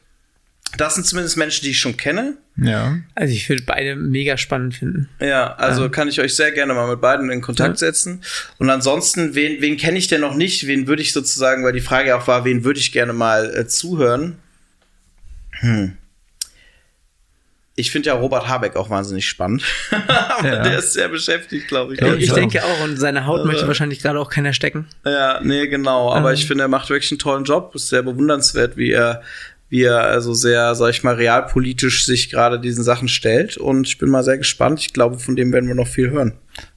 Das 0.76 0.95
sind 0.95 1.05
zumindest 1.05 1.38
Menschen, 1.38 1.63
die 1.63 1.71
ich 1.71 1.80
schon 1.80 1.97
kenne. 1.97 2.38
Ja. 2.57 2.97
Also 3.13 3.32
ich 3.32 3.47
würde 3.47 3.61
beide 3.63 3.95
mega 3.95 4.38
spannend 4.38 4.74
finden. 4.74 5.07
Ja, 5.19 5.53
also 5.53 5.86
ähm. 5.86 5.91
kann 5.91 6.07
ich 6.07 6.19
euch 6.19 6.36
sehr 6.36 6.51
gerne 6.51 6.74
mal 6.74 6.89
mit 6.89 6.99
beiden 6.99 7.30
in 7.30 7.41
Kontakt 7.41 7.76
ja. 7.76 7.88
setzen. 7.88 8.24
Und 8.57 8.71
ansonsten, 8.71 9.36
wen, 9.36 9.61
wen 9.61 9.78
kenne 9.78 9.99
ich 9.99 10.07
denn 10.07 10.21
noch 10.21 10.34
nicht? 10.34 10.65
Wen 10.65 10.88
würde 10.88 11.03
ich 11.03 11.13
sozusagen, 11.13 11.63
weil 11.63 11.74
die 11.74 11.82
Frage 11.82 12.15
auch 12.15 12.28
war, 12.28 12.45
wen 12.45 12.63
würde 12.63 12.80
ich 12.80 12.91
gerne 12.91 13.13
mal 13.13 13.55
äh, 13.55 13.67
zuhören? 13.67 14.38
Hm 15.59 15.97
ich 17.76 17.91
finde 17.91 18.09
ja 18.09 18.15
Robert 18.15 18.47
Habeck 18.47 18.76
auch 18.76 18.89
wahnsinnig 18.89 19.28
spannend. 19.28 19.63
Ja. 20.43 20.61
der 20.61 20.80
ist 20.80 20.93
sehr 20.93 21.07
beschäftigt, 21.07 21.67
glaube 21.69 21.93
ich. 21.93 22.01
Ja, 22.01 22.13
ich, 22.15 22.32
denke 22.34 22.63
auch. 22.63 22.84
Und 22.84 22.97
seine 22.97 23.26
Haut 23.26 23.41
äh, 23.41 23.45
möchte 23.45 23.67
wahrscheinlich 23.67 24.01
gerade 24.01 24.19
auch 24.19 24.30
keiner 24.30 24.51
stecken. 24.51 24.88
Ja, 25.05 25.39
nee, 25.41 25.67
genau. 25.67 26.11
Aber 26.11 26.30
ähm. 26.30 26.36
ich 26.36 26.45
finde, 26.45 26.65
er 26.65 26.67
macht 26.67 26.89
wirklich 26.89 27.11
einen 27.11 27.19
tollen 27.19 27.45
Job. 27.45 27.74
Ist 27.74 27.88
sehr 27.88 28.03
bewundernswert, 28.03 28.76
wie 28.76 28.91
er, 28.91 29.21
wie 29.69 29.84
er 29.84 30.01
also 30.01 30.34
sehr, 30.34 30.76
sag 30.76 30.89
ich 30.89 31.03
mal, 31.03 31.15
realpolitisch 31.15 32.05
sich 32.05 32.30
gerade 32.30 32.59
diesen 32.59 32.84
Sachen 32.84 33.07
stellt. 33.07 33.55
Und 33.55 33.88
ich 33.88 33.99
bin 33.99 34.09
mal 34.09 34.24
sehr 34.24 34.38
gespannt. 34.38 34.82
Ich 34.82 34.91
glaube, 34.91 35.17
von 35.17 35.36
dem 35.36 35.53
werden 35.53 35.67
wir 35.67 35.76
noch 35.76 35.88
viel 35.88 36.09
hören. 36.09 36.34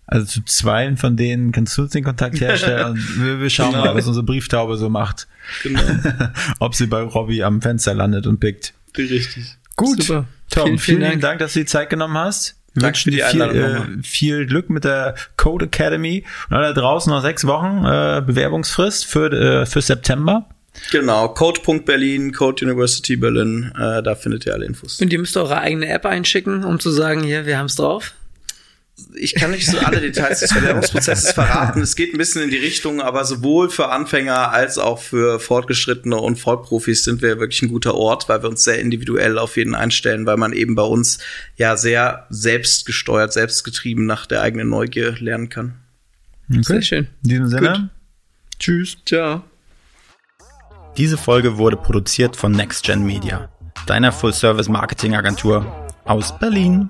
Also 0.07 0.27
zu 0.27 0.45
zwei 0.45 0.95
von 0.95 1.17
denen 1.17 1.51
kannst 1.51 1.77
du 1.77 1.83
uns 1.83 1.91
den 1.91 2.05
Kontakt 2.05 2.41
herstellen 2.41 2.93
und 2.93 2.99
wir, 3.25 3.41
wir 3.41 3.51
schauen 3.51 3.73
genau. 3.73 3.87
mal, 3.87 3.95
was 3.97 4.07
unsere 4.07 4.25
Brieftaube 4.25 4.77
so 4.77 4.89
macht. 4.89 5.27
Genau. 5.65 5.83
Ob 6.61 6.77
sie 6.77 6.87
bei 6.87 7.03
Robbie 7.03 7.43
am 7.43 7.61
Fenster 7.61 7.95
landet 7.95 8.27
und 8.27 8.39
pickt. 8.39 8.73
Richtig. 8.97 9.57
Gut. 9.75 10.05
Super. 10.05 10.27
Tom, 10.57 10.67
vielen, 10.67 10.79
vielen, 10.79 10.99
vielen 10.99 11.11
Dank. 11.13 11.23
Dank. 11.23 11.39
dass 11.41 11.53
du 11.53 11.61
die 11.61 11.67
Zeit 11.67 11.91
genommen 11.91 12.17
hast. 12.17 12.57
Wir 12.75 12.83
Danke 12.83 13.07
wünschen 13.07 13.13
dir 13.13 13.27
viel, 13.27 13.41
äh, 13.43 14.03
viel 14.03 14.47
Glück 14.47 14.69
mit 14.69 14.85
der 14.85 15.15
Code 15.37 15.67
Academy. 15.67 16.25
Und 16.51 16.57
da 16.57 16.73
draußen 16.73 17.11
noch 17.11 17.23
sechs 17.23 17.47
Wochen 17.47 17.85
äh, 17.85 18.23
Bewerbungsfrist 18.27 19.07
für, 19.07 19.33
äh, 19.33 19.67
für 19.67 19.81
September. 19.81 20.49
Genau, 20.93 21.29
Code.berlin, 21.29 22.33
Code 22.33 22.67
University 22.67 23.17
Berlin, 23.17 23.73
äh, 23.79 24.03
da 24.03 24.15
findet 24.15 24.45
ihr 24.45 24.53
alle 24.53 24.67
Infos. 24.67 25.01
Und 25.01 25.11
ihr 25.11 25.19
müsst 25.19 25.37
eure 25.39 25.59
eigene 25.59 25.89
App 25.89 26.05
einschicken, 26.05 26.65
um 26.65 26.79
zu 26.79 26.91
sagen, 26.91 27.23
hier, 27.23 27.47
wir 27.47 27.57
haben 27.57 27.67
es 27.67 27.77
drauf 27.77 28.13
ich 29.15 29.35
kann 29.35 29.51
nicht 29.51 29.67
so 29.67 29.79
alle 29.79 30.01
Details 30.01 30.41
des 30.41 30.55
Bewerbungsprozesses 30.55 31.33
verraten. 31.33 31.83
Es 31.83 31.97
geht 31.97 32.15
ein 32.15 32.19
bisschen 32.19 32.43
in 32.43 32.51
die 32.51 32.57
Richtung, 32.57 33.03
aber 33.03 33.25
sowohl 33.25 33.69
für 33.69 33.91
Anfänger 33.91 34.53
als 34.53 34.79
auch 34.79 35.01
für 35.01 35.39
Fortgeschrittene 35.39 36.17
und 36.17 36.37
Vollprofis 36.39 37.05
sind 37.05 37.21
wir 37.21 37.39
wirklich 37.39 37.61
ein 37.63 37.69
guter 37.69 37.95
Ort, 37.95 38.29
weil 38.29 38.43
wir 38.43 38.49
uns 38.49 38.65
sehr 38.65 38.79
individuell 38.79 39.39
auf 39.39 39.57
jeden 39.57 39.75
einstellen, 39.75 40.25
weil 40.25 40.39
man 40.39 40.53
eben 40.53 40.75
bei 40.75 40.83
uns 40.83 41.19
ja 41.57 41.77
sehr 41.77 42.27
selbstgesteuert, 42.31 43.33
selbstgetrieben 43.33 44.07
nach 44.07 44.25
der 44.25 44.41
eigenen 44.41 44.71
Neugier 44.71 45.15
lernen 45.19 45.51
kann. 45.51 45.75
Okay. 46.49 46.63
Sehr 46.63 46.83
schön. 46.83 47.09
In 47.25 47.29
diesem 47.29 47.49
Sinne. 47.49 47.71
Gut. 47.71 47.89
Tschüss. 48.59 48.97
Ciao. 49.05 49.43
Diese 50.97 51.19
Folge 51.19 51.59
wurde 51.59 51.77
produziert 51.77 52.37
von 52.37 52.53
NextGen 52.53 53.05
Media, 53.05 53.51
deiner 53.87 54.13
Full-Service-Marketing-Agentur 54.13 55.91
aus 56.07 56.39
Berlin. 56.39 56.89